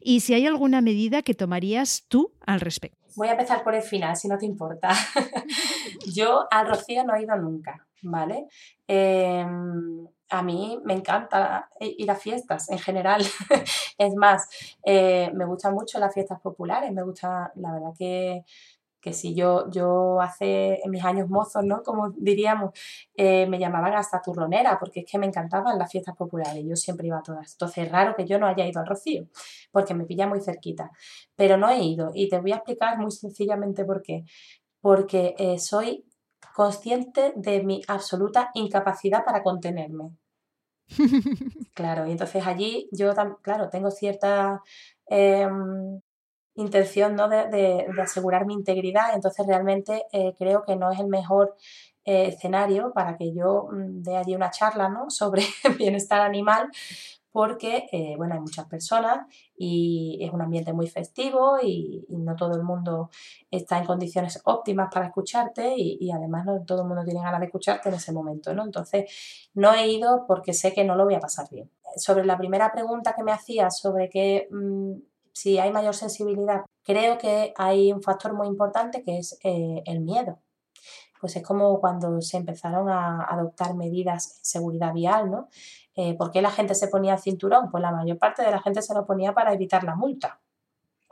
y 0.00 0.20
si 0.20 0.34
hay 0.34 0.46
alguna 0.46 0.80
medida 0.80 1.22
que 1.22 1.34
tomarías 1.34 2.04
tú 2.06 2.34
al 2.46 2.60
respecto. 2.60 3.03
Voy 3.16 3.28
a 3.28 3.32
empezar 3.32 3.62
por 3.62 3.74
el 3.74 3.82
final, 3.82 4.16
si 4.16 4.28
no 4.28 4.38
te 4.38 4.46
importa. 4.46 4.90
Yo 6.14 6.46
al 6.50 6.68
rocío 6.68 7.04
no 7.04 7.14
he 7.14 7.22
ido 7.22 7.36
nunca, 7.36 7.86
¿vale? 8.02 8.48
Em, 8.86 10.06
a 10.30 10.42
mí 10.42 10.80
me 10.84 10.94
encanta 10.94 11.68
ir 11.80 12.10
a 12.10 12.16
fiestas 12.16 12.70
en 12.70 12.78
general. 12.78 13.22
es 13.98 14.14
más, 14.16 14.48
eh, 14.84 15.30
me 15.34 15.44
gustan 15.44 15.74
mucho 15.74 15.98
las 15.98 16.12
fiestas 16.12 16.40
populares, 16.40 16.92
me 16.92 17.02
gusta, 17.02 17.52
la 17.56 17.72
verdad 17.72 17.92
que, 17.96 18.44
que 19.04 19.12
si 19.12 19.34
yo, 19.34 19.70
yo 19.70 20.18
hace 20.22 20.80
en 20.82 20.90
mis 20.90 21.04
años 21.04 21.28
mozos, 21.28 21.62
¿no? 21.62 21.82
Como 21.82 22.12
diríamos, 22.16 22.70
eh, 23.14 23.46
me 23.46 23.58
llamaban 23.58 23.92
hasta 23.92 24.22
turronera, 24.22 24.78
porque 24.78 25.00
es 25.00 25.06
que 25.06 25.18
me 25.18 25.26
encantaban 25.26 25.78
las 25.78 25.92
fiestas 25.92 26.16
populares, 26.16 26.64
yo 26.66 26.74
siempre 26.74 27.08
iba 27.08 27.18
a 27.18 27.22
todas. 27.22 27.52
Entonces 27.52 27.84
es 27.84 27.92
raro 27.92 28.14
que 28.16 28.24
yo 28.24 28.38
no 28.38 28.46
haya 28.46 28.66
ido 28.66 28.80
al 28.80 28.86
Rocío, 28.86 29.26
porque 29.70 29.92
me 29.92 30.06
pilla 30.06 30.26
muy 30.26 30.40
cerquita. 30.40 30.90
Pero 31.36 31.58
no 31.58 31.68
he 31.68 31.82
ido 31.82 32.12
y 32.14 32.30
te 32.30 32.40
voy 32.40 32.52
a 32.52 32.56
explicar 32.56 32.98
muy 32.98 33.10
sencillamente 33.10 33.84
por 33.84 34.00
qué. 34.00 34.24
Porque 34.80 35.34
eh, 35.38 35.58
soy 35.58 36.06
consciente 36.54 37.34
de 37.36 37.62
mi 37.62 37.82
absoluta 37.86 38.52
incapacidad 38.54 39.22
para 39.22 39.42
contenerme. 39.42 40.12
claro, 41.74 42.06
y 42.06 42.12
entonces 42.12 42.46
allí 42.46 42.88
yo, 42.90 43.12
claro, 43.42 43.68
tengo 43.68 43.90
cierta 43.90 44.62
em, 45.06 46.00
intención 46.56 47.16
¿no? 47.16 47.28
de, 47.28 47.86
asegurar 48.00 48.46
mi 48.46 48.54
integridad, 48.54 49.14
entonces 49.14 49.46
realmente 49.46 50.04
eh, 50.12 50.34
creo 50.38 50.64
que 50.64 50.76
no 50.76 50.90
es 50.90 51.00
el 51.00 51.08
mejor 51.08 51.56
eh, 52.04 52.28
escenario 52.28 52.92
para 52.92 53.16
que 53.16 53.34
yo 53.34 53.68
mm, 53.72 54.02
dé 54.02 54.16
allí 54.16 54.34
una 54.34 54.50
charla 54.50 54.88
¿no? 54.88 55.06
sobre 55.10 55.42
bienestar 55.78 56.20
animal, 56.20 56.68
porque 57.32 57.88
eh, 57.90 58.14
bueno, 58.16 58.34
hay 58.34 58.40
muchas 58.40 58.66
personas 58.66 59.26
y 59.56 60.18
es 60.20 60.32
un 60.32 60.40
ambiente 60.40 60.72
muy 60.72 60.86
festivo 60.86 61.58
y, 61.60 62.06
no 62.08 62.36
todo 62.36 62.54
el 62.54 62.62
mundo 62.62 63.10
está 63.50 63.78
en 63.78 63.86
condiciones 63.86 64.40
óptimas 64.44 64.88
para 64.92 65.06
escucharte 65.06 65.74
y, 65.76 66.10
además 66.12 66.46
no 66.46 66.62
todo 66.64 66.82
el 66.82 66.88
mundo 66.88 67.02
tiene 67.04 67.20
ganas 67.20 67.40
de 67.40 67.46
escucharte 67.46 67.88
en 67.88 67.96
ese 67.96 68.12
momento, 68.12 68.54
¿no? 68.54 68.62
Entonces, 68.62 69.10
no 69.54 69.74
he 69.74 69.88
ido 69.88 70.26
porque 70.28 70.52
sé 70.52 70.72
que 70.72 70.84
no 70.84 70.94
lo 70.94 71.06
voy 71.06 71.14
a 71.14 71.20
pasar 71.20 71.48
bien. 71.50 71.68
Sobre 71.96 72.24
la 72.24 72.38
primera 72.38 72.70
pregunta 72.70 73.14
que 73.16 73.24
me 73.24 73.32
hacías 73.32 73.78
sobre 73.80 74.08
que 74.08 74.46
mm, 74.52 74.92
si 75.34 75.58
hay 75.58 75.70
mayor 75.70 75.94
sensibilidad, 75.94 76.62
creo 76.82 77.18
que 77.18 77.52
hay 77.56 77.92
un 77.92 78.02
factor 78.02 78.32
muy 78.32 78.46
importante 78.46 79.02
que 79.02 79.18
es 79.18 79.38
eh, 79.44 79.82
el 79.84 80.00
miedo 80.00 80.38
pues 81.24 81.36
es 81.36 81.42
como 81.42 81.80
cuando 81.80 82.20
se 82.20 82.36
empezaron 82.36 82.90
a 82.90 83.24
adoptar 83.24 83.74
medidas 83.74 84.36
de 84.36 84.44
seguridad 84.44 84.92
vial, 84.92 85.30
¿no? 85.30 85.48
Eh, 85.96 86.14
¿Por 86.18 86.30
qué 86.30 86.42
la 86.42 86.50
gente 86.50 86.74
se 86.74 86.88
ponía 86.88 87.14
el 87.14 87.18
cinturón? 87.18 87.70
Pues 87.70 87.80
la 87.80 87.92
mayor 87.92 88.18
parte 88.18 88.42
de 88.42 88.50
la 88.50 88.60
gente 88.60 88.82
se 88.82 88.92
lo 88.92 89.06
ponía 89.06 89.32
para 89.32 89.54
evitar 89.54 89.84
la 89.84 89.94
multa. 89.94 90.38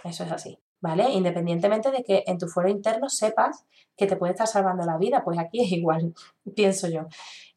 Eso 0.05 0.25
es 0.25 0.31
así, 0.31 0.59
¿vale? 0.83 1.09
Independientemente 1.13 1.91
de 1.91 2.05
que 2.05 2.25
en 2.27 2.37
tu 2.37 2.47
fuero 2.47 2.69
interno 2.69 3.09
sepas 3.09 3.65
que 3.97 4.07
te 4.07 4.17
puede 4.17 4.33
estar 4.33 4.47
salvando 4.47 4.85
la 4.85 4.99
vida, 4.99 5.23
pues 5.25 5.39
aquí 5.39 5.63
es 5.63 5.73
igual, 5.81 6.13
pienso 6.55 6.89
yo. 6.89 7.07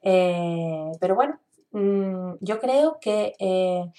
Eh, 0.01 0.91
pero 1.01 1.15
bueno, 1.15 1.37
mm, 1.71 2.35
yo 2.39 2.59
creo 2.61 2.99
que 3.01 3.33
eh, 3.37 3.91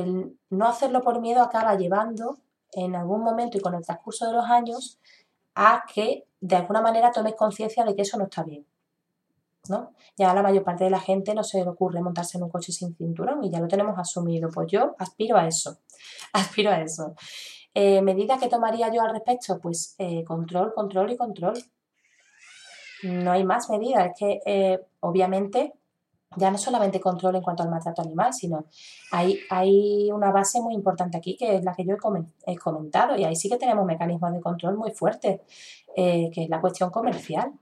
el 0.00 0.38
no 0.50 0.66
hacerlo 0.66 1.02
por 1.02 1.20
miedo 1.20 1.42
acaba 1.42 1.76
llevando 1.76 2.38
en 2.72 2.94
algún 2.94 3.22
momento 3.22 3.58
y 3.58 3.60
con 3.60 3.74
el 3.74 3.84
transcurso 3.84 4.26
de 4.26 4.34
los 4.34 4.44
años 4.46 4.98
a 5.54 5.84
que 5.92 6.26
de 6.40 6.56
alguna 6.56 6.82
manera 6.82 7.10
tomes 7.10 7.34
conciencia 7.34 7.84
de 7.84 7.94
que 7.94 8.02
eso 8.02 8.18
no 8.18 8.24
está 8.24 8.42
bien. 8.42 8.66
¿no? 9.68 9.92
Ya 10.16 10.32
la 10.34 10.42
mayor 10.42 10.64
parte 10.64 10.84
de 10.84 10.90
la 10.90 11.00
gente 11.00 11.34
no 11.34 11.42
se 11.42 11.62
le 11.62 11.68
ocurre 11.68 12.00
montarse 12.00 12.38
en 12.38 12.44
un 12.44 12.50
coche 12.50 12.72
sin 12.72 12.94
cinturón 12.94 13.42
y 13.44 13.50
ya 13.50 13.60
lo 13.60 13.68
tenemos 13.68 13.98
asumido. 13.98 14.48
Pues 14.50 14.70
yo 14.70 14.94
aspiro 14.98 15.36
a 15.36 15.46
eso, 15.46 15.78
aspiro 16.32 16.70
a 16.70 16.80
eso. 16.80 17.14
Eh, 17.74 18.00
¿Medidas 18.00 18.40
que 18.40 18.48
tomaría 18.48 18.92
yo 18.92 19.02
al 19.02 19.12
respecto? 19.12 19.58
Pues 19.58 19.94
eh, 19.98 20.24
control, 20.24 20.72
control 20.74 21.12
y 21.12 21.16
control. 21.16 21.54
No 23.02 23.32
hay 23.32 23.44
más 23.44 23.68
medidas. 23.68 24.06
Es 24.06 24.12
que 24.18 24.40
eh, 24.46 24.80
obviamente 25.00 25.74
ya 26.36 26.50
no 26.50 26.58
solamente 26.58 27.00
control 27.00 27.36
en 27.36 27.42
cuanto 27.42 27.62
al 27.62 27.70
maltrato 27.70 28.02
animal, 28.02 28.32
sino 28.32 28.66
hay, 29.12 29.38
hay 29.50 30.10
una 30.12 30.30
base 30.30 30.60
muy 30.60 30.74
importante 30.74 31.16
aquí 31.16 31.36
que 31.36 31.56
es 31.56 31.64
la 31.64 31.74
que 31.74 31.84
yo 31.84 31.96
he 32.46 32.58
comentado 32.58 33.16
y 33.16 33.24
ahí 33.24 33.36
sí 33.36 33.48
que 33.48 33.56
tenemos 33.56 33.84
mecanismos 33.84 34.32
de 34.32 34.40
control 34.40 34.76
muy 34.76 34.92
fuertes, 34.92 35.40
que 35.94 36.30
es 36.34 36.48
la 36.48 36.60
cuestión 36.60 36.90
comercial 36.90 37.52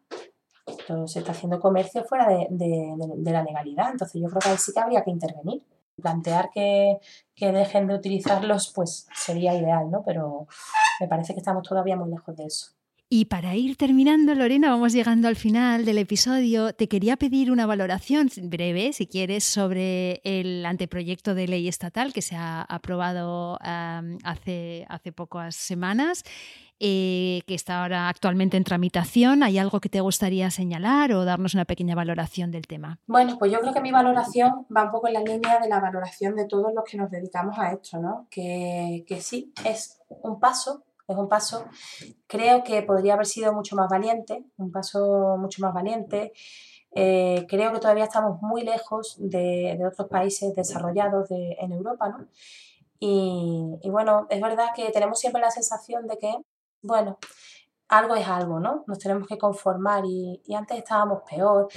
se 1.07 1.19
está 1.19 1.33
haciendo 1.33 1.61
comercio 1.61 2.05
fuera 2.05 2.29
de, 2.29 3.23
la 3.25 3.43
legalidad. 3.43 3.91
Entonces 3.93 4.21
yo 4.21 4.29
creo 4.29 4.41
que 4.41 4.49
ahí 4.51 4.59
sí 4.59 4.73
que 4.73 4.81
habría 4.81 5.03
que 5.03 5.11
intervenir. 5.11 5.63
Plantear 6.01 6.51
que, 6.51 6.99
que, 7.37 7.53
dejen 7.53 7.87
de 7.87 7.95
utilizarlos, 7.95 8.73
pues 8.75 9.07
sería 9.15 9.55
ideal, 9.55 9.93
¿no? 9.93 10.03
Pero 10.05 10.49
me 10.99 11.07
parece 11.07 11.35
que 11.35 11.39
estamos 11.39 11.63
todavía 11.69 11.97
muy 11.97 12.11
lejos 12.11 12.35
de 12.35 12.47
eso. 12.47 12.74
Y 13.09 13.27
para 13.27 13.55
ir 13.55 13.77
terminando, 13.77 14.35
Lorena, 14.35 14.71
vamos 14.71 14.93
llegando 14.93 15.29
al 15.29 15.37
final 15.37 15.85
del 15.85 15.99
episodio. 15.99 16.73
Te 16.73 16.89
quería 16.89 17.17
pedir 17.17 17.53
una 17.53 17.67
valoración 17.67 18.29
breve, 18.43 18.93
si 18.93 19.07
quieres, 19.07 19.45
sobre 19.45 20.21
el 20.25 20.65
anteproyecto 20.67 21.35
de 21.35 21.47
ley 21.47 21.69
estatal 21.69 22.13
que 22.13 22.23
se 22.23 22.35
ha 22.35 22.63
aprobado 22.63 23.59
hace, 23.61 24.87
hace 24.89 25.13
pocas 25.13 25.55
semanas 25.55 26.25
eh, 26.81 27.43
que 27.47 27.55
está 27.55 27.83
ahora 27.83 28.09
actualmente 28.09 28.57
en 28.57 28.65
tramitación. 28.65 29.43
¿Hay 29.43 29.59
algo 29.59 29.81
que 29.81 29.89
te 29.89 30.01
gustaría 30.01 30.51
señalar 30.51 31.13
o 31.13 31.25
darnos 31.25 31.55
una 31.55 31.67
pequeña 31.67 31.95
valoración 31.95 32.51
del 32.51 32.67
tema? 32.67 32.99
Bueno, 33.07 33.39
pues 33.39 33.53
yo 33.53 33.61
creo 33.61 33.73
que 33.73 33.81
mi 33.81 33.93
valoración 33.93 34.67
va 34.77 34.85
un 34.85 34.91
poco 34.91 35.07
en 35.07 35.15
la 35.15 35.21
línea 35.21 35.61
de 35.61 35.69
la 35.69 35.79
valoración 35.79 36.35
de 36.35 36.47
todos 36.47 36.75
los 36.75 36.85
que 36.85 36.97
nos 36.97 37.11
dedicamos 37.11 37.59
a 37.59 37.71
esto, 37.71 37.99
¿no? 37.99 38.27
Que, 38.29 39.05
que 39.07 39.21
sí, 39.21 39.53
es 39.65 40.01
un 40.23 40.41
paso, 40.41 40.85
es 41.07 41.17
un 41.17 41.29
paso. 41.29 41.67
Creo 42.27 42.65
que 42.65 42.83
podría 42.83 43.15
haber 43.15 43.27
sido 43.27 43.53
mucho 43.53 43.77
más 43.77 43.89
valiente, 43.89 44.45
un 44.57 44.73
paso 44.73 45.37
mucho 45.39 45.63
más 45.63 45.75
valiente. 45.75 46.33
Eh, 46.95 47.47
creo 47.49 47.73
que 47.73 47.81
todavía 47.81 48.05
estamos 48.05 48.41
muy 48.41 48.63
lejos 48.63 49.17
de, 49.19 49.79
otros 49.87 50.09
países 50.09 50.55
desarrollados 50.55 51.29
en 51.31 51.73
Europa, 51.73 52.09
¿no? 52.09 52.29
y, 53.01 53.91
bueno, 53.91 54.27
es 54.31 54.41
verdad 54.41 54.69
que 54.75 54.91
tenemos 54.91 55.19
siempre 55.19 55.43
la 55.43 55.51
sensación 55.51 56.07
de 56.07 56.17
que 56.17 56.35
bueno, 56.85 57.19
algo 57.89 58.15
es 58.15 58.27
algo, 58.27 58.61
¿no? 58.61 58.85
Nos 58.87 58.99
tenemos 58.99 59.29
que 59.29 59.39
conformar 59.39 60.05
y, 60.07 60.41
antes 60.55 60.79
estábamos 60.79 61.23
peor. 61.29 61.69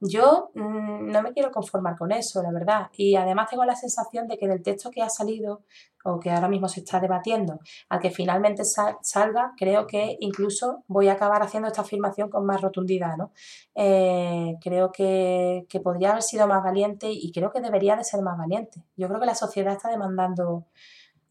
Yo 0.00 0.50
mm, 0.54 1.10
no 1.10 1.22
me 1.22 1.32
quiero 1.32 1.50
conformar 1.50 1.96
con 1.96 2.12
eso, 2.12 2.42
la 2.42 2.50
verdad. 2.50 2.88
Y 2.96 3.16
además 3.16 3.50
tengo 3.50 3.64
la 3.64 3.76
sensación 3.76 4.26
de 4.26 4.38
que 4.38 4.48
del 4.48 4.62
texto 4.62 4.90
que 4.90 5.02
ha 5.02 5.10
salido 5.10 5.62
o 6.04 6.18
que 6.18 6.30
ahora 6.30 6.48
mismo 6.48 6.68
se 6.68 6.80
está 6.80 6.98
debatiendo, 6.98 7.60
al 7.90 8.00
que 8.00 8.10
finalmente 8.10 8.62
salga, 8.64 9.52
creo 9.56 9.86
que 9.86 10.16
incluso 10.20 10.82
voy 10.86 11.08
a 11.08 11.12
acabar 11.12 11.42
haciendo 11.42 11.68
esta 11.68 11.82
afirmación 11.82 12.30
con 12.30 12.46
más 12.46 12.60
rotundidad, 12.62 13.16
¿no? 13.16 13.32
Eh, 13.74 14.56
creo 14.62 14.90
que, 14.92 15.66
podría 15.84 16.10
haber 16.10 16.22
sido 16.22 16.46
más 16.46 16.62
valiente 16.62 17.10
y 17.10 17.30
creo 17.32 17.52
que 17.52 17.60
debería 17.60 17.96
de 17.96 18.04
ser 18.04 18.22
más 18.22 18.38
valiente. 18.38 18.82
Yo 18.96 19.08
creo 19.08 19.20
que 19.20 19.26
la 19.26 19.34
sociedad 19.34 19.74
está 19.74 19.90
demandando 19.90 20.66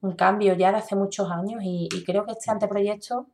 un 0.01 0.13
cambio 0.13 0.53
ya 0.53 0.71
de 0.71 0.77
hace 0.77 0.95
muchos 0.95 1.29
años 1.31 1.61
y, 1.63 1.89
creo 2.05 2.25
que 2.25 2.31
este 2.31 2.51
anteproyecto 2.51 3.27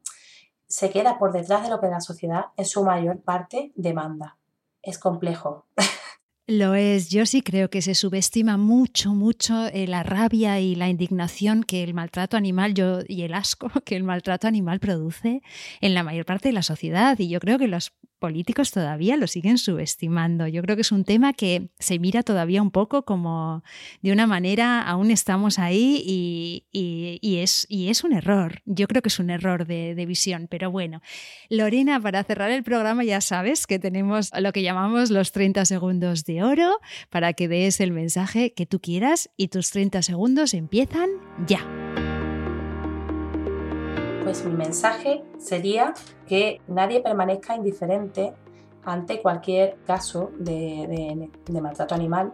se 0.75 0.89
queda 0.89 1.17
por 1.17 1.31
detrás 1.31 1.63
de 1.63 1.69
lo 1.69 1.79
que 1.79 1.87
la 1.87 2.01
sociedad 2.01 2.47
en 2.57 2.65
su 2.65 2.83
mayor 2.83 3.21
parte 3.21 3.71
demanda. 3.75 4.35
Es 4.81 4.99
complejo. 4.99 5.67
Lo 6.47 6.75
es, 6.75 7.09
yo 7.09 7.25
sí 7.25 7.41
creo 7.41 7.69
que 7.69 7.81
se 7.81 7.95
subestima 7.95 8.57
mucho, 8.57 9.13
mucho 9.13 9.67
eh, 9.67 9.87
la 9.87 10.03
rabia 10.03 10.59
y 10.59 10.75
la 10.75 10.89
indignación 10.89 11.63
que 11.63 11.81
el 11.81 11.93
maltrato 11.93 12.35
animal 12.37 12.73
yo, 12.73 12.99
y 13.07 13.23
el 13.23 13.33
asco 13.33 13.69
que 13.85 13.95
el 13.95 14.03
maltrato 14.03 14.47
animal 14.47 14.81
produce 14.81 15.41
en 15.79 15.93
la 15.93 16.03
mayor 16.03 16.25
parte 16.25 16.49
de 16.49 16.53
la 16.53 16.61
sociedad. 16.61 17.17
Y 17.17 17.29
yo 17.29 17.39
creo 17.39 17.57
que 17.57 17.67
los 17.67 17.93
políticos 18.19 18.71
todavía 18.71 19.17
lo 19.17 19.27
siguen 19.27 19.57
subestimando. 19.57 20.47
Yo 20.47 20.61
creo 20.61 20.75
que 20.75 20.81
es 20.81 20.91
un 20.91 21.03
tema 21.03 21.33
que 21.33 21.69
se 21.79 21.99
mira 21.99 22.23
todavía 22.23 22.61
un 22.61 22.71
poco 22.71 23.03
como 23.05 23.63
de 24.01 24.11
una 24.11 24.27
manera, 24.27 24.81
aún 24.81 25.11
estamos 25.11 25.59
ahí 25.59 26.01
y, 26.71 27.37
es, 27.39 27.65
y 27.69 27.89
es 27.89 28.03
un 28.03 28.13
error. 28.13 28.61
Yo 28.65 28.87
creo 28.87 29.01
que 29.01 29.09
es 29.09 29.19
un 29.19 29.29
error 29.29 29.65
de, 29.65 29.95
de, 29.95 30.05
visión, 30.05 30.47
pero 30.49 30.71
bueno. 30.71 31.01
Lorena, 31.49 31.99
para 31.99 32.23
cerrar 32.23 32.51
el 32.51 32.63
programa 32.63 33.03
ya 33.03 33.21
sabes 33.21 33.67
que 33.67 33.79
tenemos 33.79 34.31
lo 34.39 34.51
que 34.51 34.63
llamamos 34.63 35.11
los 35.11 35.31
30 35.31 35.65
segundos 35.65 36.25
de 36.25 36.43
oro 36.43 36.79
para 37.09 37.33
que 37.33 37.47
des 37.47 37.79
el 37.79 37.91
mensaje 37.91 38.53
que 38.53 38.65
tú 38.65 38.79
quieras 38.79 39.29
y 39.37 39.49
tus 39.49 39.71
30 39.71 40.01
segundos 40.01 40.53
empiezan 40.53 41.09
ya. 41.47 41.84
Pues 44.25 44.43
mi 44.43 44.55
mensaje 44.55 45.23
sería 45.37 45.93
que 46.27 46.59
nadie 46.67 46.99
permanezca 46.99 47.55
indiferente 47.55 48.33
ante 48.83 49.21
cualquier 49.21 49.77
caso 49.85 50.31
de, 50.39 51.29
maltrato 51.61 51.93
animal, 51.93 52.33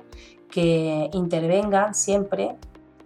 que 0.50 1.10
intervengan 1.12 1.94
siempre 1.94 2.56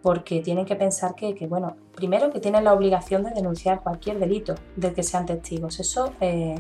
porque 0.04 0.40
tienen 0.42 0.66
que 0.66 0.76
pensar 0.76 1.16
que, 1.16 1.34
bueno, 1.48 1.78
primero 1.96 2.30
que 2.30 2.40
tienen 2.40 2.64
la 2.64 2.74
obligación 2.74 3.24
de 3.24 3.32
denunciar 3.32 3.82
cualquier 3.82 4.20
delito 4.20 4.54
del 4.76 4.94
que 4.94 5.02
sean 5.02 5.26
testigos, 5.26 5.80
eso 5.80 6.14
eh, 6.22 6.54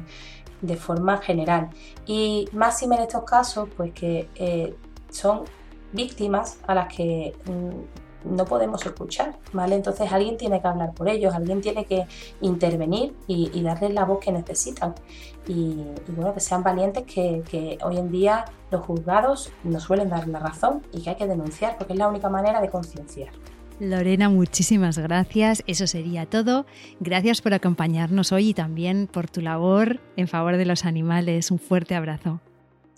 de 0.61 0.75
forma 0.77 1.19
general. 1.19 1.69
Y 2.07 2.49
máxime 2.53 2.95
en 2.95 3.03
estos 3.03 3.23
casos, 3.23 3.69
pues 3.77 3.93
que 3.93 4.29
eh, 4.33 4.75
son 5.11 5.43
víctimas 5.93 6.57
a 6.65 6.73
las 6.73 6.91
que 6.91 7.35
mm, 7.45 8.04
no 8.25 8.45
podemos 8.45 8.85
escuchar, 8.85 9.37
¿vale? 9.53 9.75
Entonces 9.75 10.11
alguien 10.11 10.37
tiene 10.37 10.61
que 10.61 10.67
hablar 10.67 10.93
por 10.93 11.07
ellos, 11.07 11.33
alguien 11.33 11.61
tiene 11.61 11.85
que 11.85 12.05
intervenir 12.41 13.13
y, 13.27 13.61
darles 13.61 13.93
la 13.93 14.05
voz 14.05 14.19
que 14.19 14.31
necesitan. 14.31 14.93
Y, 15.47 15.77
bueno, 16.09 16.33
que 16.33 16.39
sean 16.39 16.63
valientes, 16.63 17.03
que, 17.03 17.77
hoy 17.83 17.97
en 17.97 18.11
día 18.11 18.45
los 18.71 18.85
juzgados 18.85 19.51
nos 19.63 19.83
suelen 19.83 20.09
dar 20.09 20.27
la 20.27 20.39
razón 20.39 20.81
y 20.91 21.01
que 21.01 21.11
hay 21.11 21.15
que 21.15 21.27
denunciar, 21.27 21.77
porque 21.77 21.93
es 21.93 21.99
la 21.99 22.07
única 22.07 22.29
manera 22.29 22.61
de 22.61 22.69
concienciar. 22.69 23.29
Lorena, 23.79 24.29
muchísimas 24.29 24.97
gracias. 24.97 25.61
Eso 25.67 25.85
sería 25.85 26.25
todo. 26.25 26.65
Gracias 27.01 27.41
por 27.41 27.53
acompañarnos 27.53 28.31
hoy 28.31 28.49
y 28.49 28.53
también 28.53 29.07
por 29.07 29.29
tu 29.29 29.41
labor 29.41 29.99
en 30.15 30.27
favor 30.27 30.55
de 30.55 30.65
los 30.65 30.85
animales. 30.85 31.51
Un 31.51 31.59
fuerte 31.59 31.93
abrazo. 31.93 32.39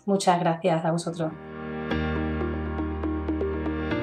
Muchas 0.06 0.40
gracias 0.40 0.86
a 0.86 0.92
vosotros. 0.92 1.32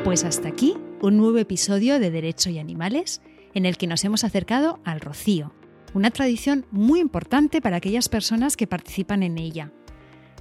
Pues 0.03 0.25
hasta 0.25 0.49
aquí 0.49 0.77
un 1.05 1.19
nuevo 1.19 1.37
episodio 1.37 2.01
de 2.01 2.11
Derecho 2.11 2.49
y 2.49 2.59
Animales 2.59 3.21
en 3.53 3.67
el 3.67 3.77
que 3.77 3.87
nos 3.87 4.03
hemos 4.05 4.25
acercado 4.25 4.81
al 4.85 5.01
rocío, 5.01 5.53
una 5.93 6.11
tradición 6.11 6.65
muy 6.71 6.99
importante 6.99 7.61
para 7.61 7.77
aquellas 7.77 8.09
personas 8.09 8.57
que 8.57 8.67
participan 8.67 9.23
en 9.23 9.37
ella. 9.37 9.71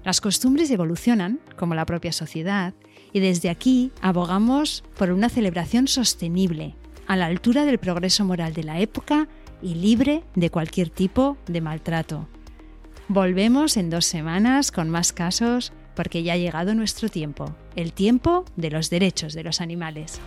Las 0.05 0.21
costumbres 0.21 0.71
evolucionan, 0.71 1.41
como 1.57 1.75
la 1.75 1.85
propia 1.85 2.13
sociedad, 2.13 2.73
y 3.11 3.19
desde 3.19 3.49
aquí 3.49 3.91
abogamos 4.01 4.85
por 4.97 5.11
una 5.11 5.27
celebración 5.27 5.89
sostenible, 5.89 6.77
a 7.07 7.17
la 7.17 7.25
altura 7.25 7.65
del 7.65 7.77
progreso 7.77 8.23
moral 8.23 8.53
de 8.53 8.63
la 8.63 8.79
época 8.79 9.27
y 9.61 9.75
libre 9.75 10.23
de 10.33 10.49
cualquier 10.49 10.89
tipo 10.89 11.35
de 11.45 11.59
maltrato. 11.59 12.29
Volvemos 13.09 13.75
en 13.75 13.89
dos 13.89 14.05
semanas 14.05 14.71
con 14.71 14.89
más 14.89 15.11
casos 15.11 15.73
porque 15.95 16.23
ya 16.23 16.33
ha 16.33 16.37
llegado 16.37 16.75
nuestro 16.75 17.09
tiempo, 17.09 17.55
el 17.75 17.93
tiempo 17.93 18.45
de 18.55 18.71
los 18.71 18.89
derechos 18.89 19.33
de 19.33 19.43
los 19.43 19.61
animales. 19.61 20.19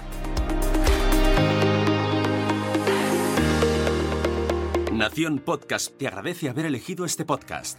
Nación 4.93 5.39
Podcast 5.39 5.97
te 5.99 6.07
agradece 6.09 6.49
haber 6.49 6.67
elegido 6.67 7.05
este 7.05 7.25
podcast. 7.25 7.79